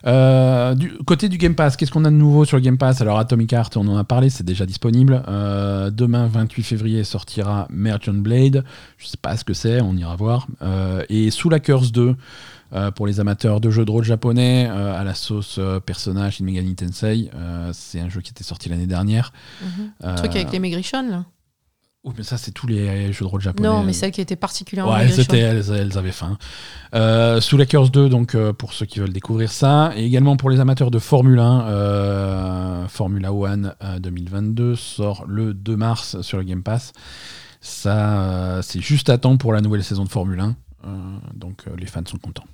[0.06, 3.00] Euh, du côté du Game Pass, qu'est-ce qu'on a de nouveau sur le Game Pass?
[3.00, 5.22] Alors Atomic Heart, on en a parlé, c'est déjà disponible.
[5.28, 8.64] Euh, demain, 28 février, sortira Merchant Blade.
[8.96, 10.46] Je sais pas ce que c'est, on ira voir.
[10.62, 12.16] Euh, et Sous la Curse 2,
[12.72, 16.36] euh, pour les amateurs de jeux de rôle japonais, euh, à la sauce euh, personnage
[16.36, 17.30] Shin Megami Tensei.
[17.72, 19.32] C'est un jeu qui était sorti l'année dernière.
[19.62, 19.92] Mhm.
[20.04, 21.24] Euh, Truc avec les Maigrichons, là
[22.04, 23.68] oui, mais ça, c'est tous les jeux de rôle japonais.
[23.68, 26.38] Non, mais celle qui était particulièrement Ouais, c'était, elles, elles avaient faim.
[26.94, 30.36] Euh, sous la Curse 2, donc euh, pour ceux qui veulent découvrir ça, et également
[30.36, 36.20] pour les amateurs de Formule 1, euh, Formula One euh, 2022 sort le 2 mars
[36.22, 36.92] sur le Game Pass.
[37.60, 40.86] Ça, c'est juste à temps pour la nouvelle saison de Formule 1, euh,
[41.34, 42.46] donc les fans sont contents.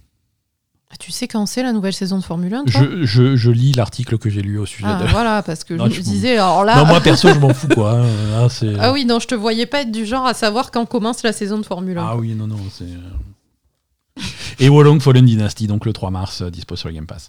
[0.95, 3.51] Ah, Tu sais quand c'est la nouvelle saison de Formule 1 toi Je, je- je
[3.51, 5.09] lis l'article que j'ai lu au sujet Ah, de.
[5.09, 6.77] voilà, parce que Non, je je me m'en- disais, alors là.
[6.77, 7.99] Non, moi perso, je m'en fous quoi.
[8.01, 8.49] hein.
[8.49, 11.23] C'est- Ah oui, non, je te voyais pas être du genre à savoir quand commence
[11.25, 12.05] la saison de Formule 1.
[12.07, 12.85] Ah oui, non, non, c'est.
[12.85, 14.23] euh.
[14.61, 17.29] Et Wolong Fallen Dynasty, donc le 3 mars, euh, dispo sur le Game Pass.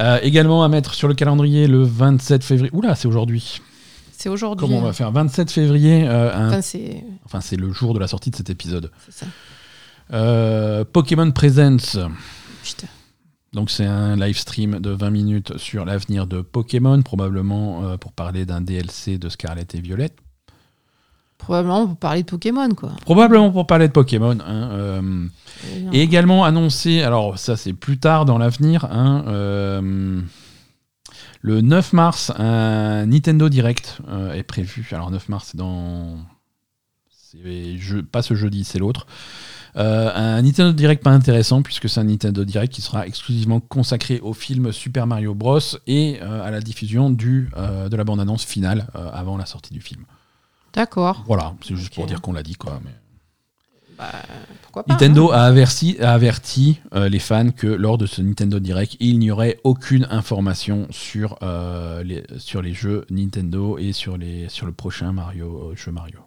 [0.00, 2.70] Euh, également à mettre sur le calendrier le 27 février.
[2.74, 3.60] Oula, c'est aujourd'hui.
[4.16, 4.66] C'est aujourd'hui.
[4.66, 8.08] Comment on va faire 27 février, euh, un- Enfin, c'est enfin le jour de la
[8.08, 8.90] sortie de cet épisode.
[9.06, 9.26] c'est ça.
[10.14, 12.08] Euh, Pokémon Presents.
[12.68, 12.88] Putain.
[13.54, 18.12] Donc c'est un live stream de 20 minutes sur l'avenir de Pokémon, probablement euh, pour
[18.12, 20.10] parler d'un DLC de Scarlet et Violet.
[21.38, 22.92] Probablement pour parler de Pokémon, quoi.
[23.02, 24.36] Probablement pour parler de Pokémon.
[24.44, 25.26] hein, euh,
[25.92, 30.20] Et également annoncé, alors ça c'est plus tard dans l'avenir, hein, euh,
[31.40, 33.98] le 9 mars, un Nintendo Direct
[34.34, 34.86] est prévu.
[34.92, 36.16] Alors 9 mars, c'est dans.
[37.08, 39.06] c'est je- pas ce jeudi, c'est l'autre.
[39.76, 44.20] Euh, un Nintendo Direct pas intéressant, puisque c'est un Nintendo Direct qui sera exclusivement consacré
[44.20, 45.60] au film Super Mario Bros.
[45.86, 49.80] et euh, à la diffusion du, euh, de la bande-annonce finale avant la sortie du
[49.80, 50.04] film.
[50.72, 51.24] D'accord.
[51.26, 52.80] Voilà, c'est juste pour dire qu'on l'a dit, quoi.
[52.84, 52.92] Mais...
[53.98, 54.12] Bah,
[54.62, 55.38] pourquoi pas Nintendo hein.
[55.38, 59.32] a averti, a averti euh, les fans que lors de ce Nintendo Direct, il n'y
[59.32, 64.72] aurait aucune information sur, euh, les, sur les jeux Nintendo et sur, les, sur le
[64.72, 66.20] prochain Mario, euh, jeu Mario.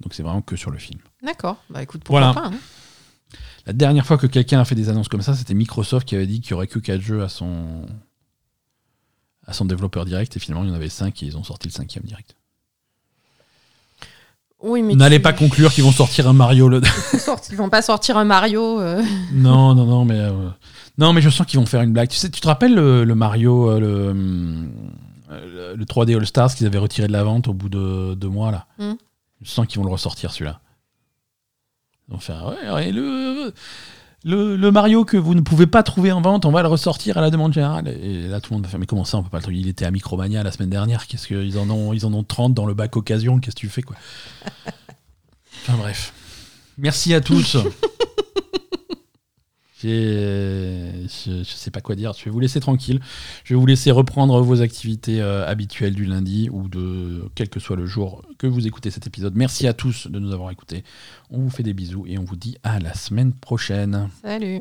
[0.00, 1.00] Donc c'est vraiment que sur le film.
[1.22, 1.56] D'accord.
[1.70, 2.34] Bah écoute, pourquoi Voilà.
[2.50, 2.58] pas hein.
[3.66, 6.26] La dernière fois que quelqu'un a fait des annonces comme ça, c'était Microsoft qui avait
[6.26, 7.84] dit qu'il n'y aurait que 4 jeux à son,
[9.46, 11.68] à son développeur direct et finalement il y en avait 5 et ils ont sorti
[11.68, 12.34] le cinquième direct.
[14.60, 16.80] Oui, mais N'allez tu- pas conclure qu'ils vont sortir un Mario le,
[17.50, 18.80] Ils vont pas sortir un Mario.
[18.80, 19.02] euh,
[19.32, 20.48] Non, non, non, mais euh,
[20.96, 22.08] non, mais je sens qu'ils vont faire une blague.
[22.08, 23.78] Tu sais, tu te rappelles le, le Mario, euh,
[25.30, 28.28] le, le 3D All Stars qu'ils avaient retiré de la vente au bout de deux
[28.28, 28.66] mois là?
[28.78, 28.94] Hmm.
[29.42, 30.60] Je sens qu'ils vont le ressortir celui-là.
[32.10, 33.52] Ils
[34.24, 37.20] le Mario que vous ne pouvez pas trouver en vente, on va le ressortir à
[37.20, 37.88] la demande générale.
[37.88, 39.58] Et là, tout le monde va faire mais comment ça, on peut pas le trouver
[39.58, 41.06] Il était à Micromania la semaine dernière.
[41.06, 43.38] Qu'est-ce qu'ils en ont Ils en ont 30 dans le bac occasion.
[43.38, 43.96] Qu'est-ce que tu fais quoi?
[45.62, 46.12] Enfin bref.
[46.78, 47.56] Merci à tous.
[49.80, 52.12] J'ai- Je, je sais pas quoi dire.
[52.18, 53.00] Je vais vous laisser tranquille.
[53.44, 57.60] Je vais vous laisser reprendre vos activités euh, habituelles du lundi ou de quel que
[57.60, 59.34] soit le jour que vous écoutez cet épisode.
[59.36, 60.84] Merci à tous de nous avoir écoutés.
[61.30, 64.08] On vous fait des bisous et on vous dit à la semaine prochaine.
[64.22, 64.60] Salut.